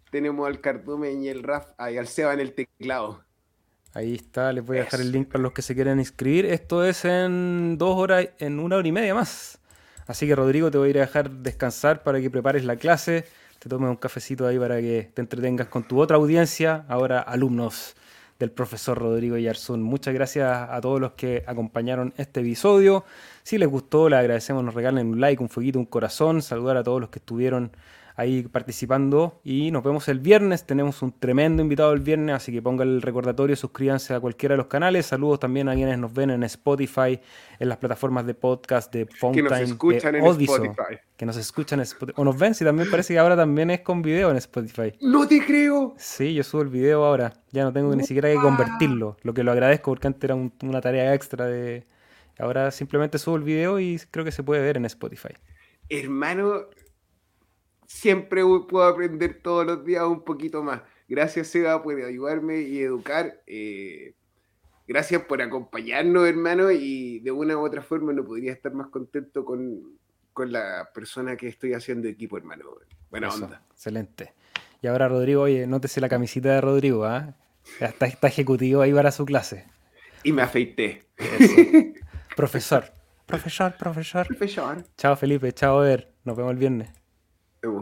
Tenemos 0.09 0.47
al 0.47 0.61
Cardumen 0.61 1.21
y 1.23 1.27
el 1.27 1.43
Raf, 1.43 1.71
ahí 1.77 1.97
al 1.97 2.07
Seba 2.07 2.33
en 2.33 2.39
el 2.39 2.53
teclado. 2.53 3.23
Ahí 3.93 4.15
está, 4.15 4.53
les 4.53 4.63
voy 4.63 4.77
a 4.77 4.83
dejar 4.83 5.01
el 5.01 5.11
link 5.11 5.27
para 5.29 5.41
los 5.41 5.51
que 5.51 5.61
se 5.61 5.75
quieran 5.75 5.99
inscribir. 5.99 6.45
Esto 6.45 6.85
es 6.85 7.03
en 7.03 7.77
dos 7.77 7.97
horas, 7.97 8.29
en 8.39 8.59
una 8.59 8.77
hora 8.77 8.87
y 8.87 8.91
media 8.93 9.13
más. 9.13 9.59
Así 10.07 10.27
que 10.27 10.35
Rodrigo, 10.35 10.71
te 10.71 10.77
voy 10.77 10.87
a 10.87 10.89
ir 10.91 10.97
a 10.99 11.01
dejar 11.01 11.29
descansar 11.29 12.03
para 12.03 12.21
que 12.21 12.29
prepares 12.29 12.63
la 12.63 12.77
clase 12.77 13.25
te 13.61 13.69
tomes 13.69 13.91
un 13.91 13.95
cafecito 13.95 14.47
ahí 14.47 14.57
para 14.57 14.81
que 14.81 15.11
te 15.13 15.21
entretengas 15.21 15.67
con 15.67 15.83
tu 15.83 16.01
otra 16.01 16.17
audiencia, 16.17 16.83
ahora 16.87 17.19
alumnos 17.19 17.95
del 18.39 18.49
profesor 18.49 18.97
Rodrigo 18.97 19.37
Yarzún. 19.37 19.83
Muchas 19.83 20.15
gracias 20.15 20.67
a 20.67 20.81
todos 20.81 20.99
los 20.99 21.11
que 21.11 21.43
acompañaron 21.45 22.11
este 22.17 22.39
episodio. 22.39 23.05
Si 23.43 23.59
les 23.59 23.69
gustó, 23.69 24.09
les 24.09 24.17
agradecemos, 24.17 24.63
nos 24.63 24.73
regalen 24.73 25.09
un 25.09 25.21
like, 25.21 25.43
un 25.43 25.47
fueguito, 25.47 25.77
un 25.77 25.85
corazón, 25.85 26.41
saludar 26.41 26.75
a 26.75 26.83
todos 26.83 26.99
los 26.99 27.11
que 27.11 27.19
estuvieron 27.19 27.71
ahí 28.15 28.43
participando. 28.43 29.39
Y 29.43 29.71
nos 29.71 29.83
vemos 29.83 30.07
el 30.07 30.19
viernes. 30.19 30.65
Tenemos 30.65 31.01
un 31.01 31.11
tremendo 31.11 31.61
invitado 31.61 31.93
el 31.93 31.99
viernes, 31.99 32.35
así 32.35 32.51
que 32.51 32.61
pongan 32.61 32.87
el 32.87 33.01
recordatorio, 33.01 33.55
suscríbanse 33.55 34.13
a 34.13 34.19
cualquiera 34.19 34.53
de 34.53 34.57
los 34.57 34.67
canales. 34.67 35.05
Saludos 35.05 35.39
también 35.39 35.69
a 35.69 35.73
quienes 35.73 35.97
nos 35.97 36.13
ven 36.13 36.29
en 36.29 36.43
Spotify, 36.43 37.19
en 37.59 37.69
las 37.69 37.77
plataformas 37.77 38.25
de 38.25 38.33
podcast 38.33 38.93
de 38.93 39.05
Fountain, 39.05 39.45
que 39.45 39.49
nos 39.49 39.59
escuchan 39.61 40.15
en 40.15 40.25
Spotify. 40.25 40.97
Que 41.17 41.25
nos 41.25 41.37
escuchan 41.37 41.79
en 41.79 41.83
Spotify. 41.83 42.19
O 42.19 42.25
nos 42.25 42.37
ven, 42.37 42.55
si 42.55 42.65
también 42.65 42.89
parece 42.89 43.13
que 43.13 43.19
ahora 43.19 43.35
también 43.35 43.69
es 43.69 43.81
con 43.81 44.01
video 44.01 44.31
en 44.31 44.37
Spotify. 44.37 44.93
¡No 45.01 45.27
te 45.27 45.45
creo! 45.45 45.93
Sí, 45.97 46.33
yo 46.33 46.43
subo 46.43 46.61
el 46.61 46.69
video 46.69 47.05
ahora. 47.05 47.33
Ya 47.51 47.63
no 47.63 47.71
tengo 47.71 47.95
ni 47.95 48.03
siquiera 48.03 48.29
que 48.29 48.35
convertirlo. 48.35 49.17
Lo 49.21 49.33
que 49.33 49.43
lo 49.43 49.51
agradezco 49.51 49.91
porque 49.91 50.07
antes 50.07 50.23
era 50.23 50.35
una 50.35 50.81
tarea 50.81 51.13
extra 51.13 51.45
de. 51.45 51.85
Ahora 52.39 52.71
simplemente 52.71 53.19
subo 53.19 53.35
el 53.35 53.43
video 53.43 53.79
y 53.79 53.99
creo 54.09 54.25
que 54.25 54.31
se 54.31 54.41
puede 54.41 54.61
ver 54.61 54.77
en 54.77 54.85
Spotify. 54.85 55.33
Hermano, 55.89 56.61
siempre 57.91 58.43
puedo 58.67 58.83
aprender 58.83 59.41
todos 59.41 59.65
los 59.65 59.85
días 59.85 60.03
un 60.03 60.23
poquito 60.23 60.63
más. 60.63 60.81
Gracias, 61.07 61.47
Seba, 61.47 61.83
por 61.83 62.01
ayudarme 62.01 62.61
y 62.61 62.81
educar. 62.81 63.41
Eh, 63.45 64.15
gracias 64.87 65.23
por 65.23 65.41
acompañarnos, 65.41 66.27
hermano, 66.27 66.71
y 66.71 67.19
de 67.19 67.31
una 67.31 67.57
u 67.57 67.65
otra 67.65 67.81
forma 67.81 68.13
no 68.13 68.23
podría 68.23 68.53
estar 68.53 68.73
más 68.73 68.87
contento 68.87 69.43
con, 69.43 69.99
la 70.47 70.89
persona 70.91 71.35
que 71.35 71.47
estoy 71.47 71.73
haciendo 71.73 72.07
equipo, 72.07 72.35
hermano. 72.37 72.65
Buena 73.11 73.29
onda. 73.29 73.63
Excelente. 73.73 74.33
Y 74.81 74.87
ahora, 74.87 75.07
Rodrigo, 75.07 75.43
oye, 75.43 75.67
nótese 75.67 76.01
la 76.01 76.09
camisita 76.09 76.55
de 76.55 76.61
Rodrigo, 76.61 77.05
¿ah? 77.05 77.35
Está, 77.79 78.07
está, 78.07 78.27
ejecutivo 78.27 78.81
ahí 78.81 78.91
para 78.91 79.11
su 79.11 79.23
clase. 79.25 79.67
Y 80.23 80.31
me 80.31 80.41
afeité. 80.41 81.03
profesor. 82.35 82.85
Profesor, 83.27 83.75
profesor. 83.77 84.25
Profesor. 84.25 84.83
Chao, 84.97 85.15
Felipe. 85.15 85.51
Chao, 85.51 85.81
Ver. 85.81 86.11
Nos 86.23 86.35
vemos 86.35 86.53
el 86.53 86.57
viernes. 86.57 87.00
it 87.63 87.67
will 87.67 87.79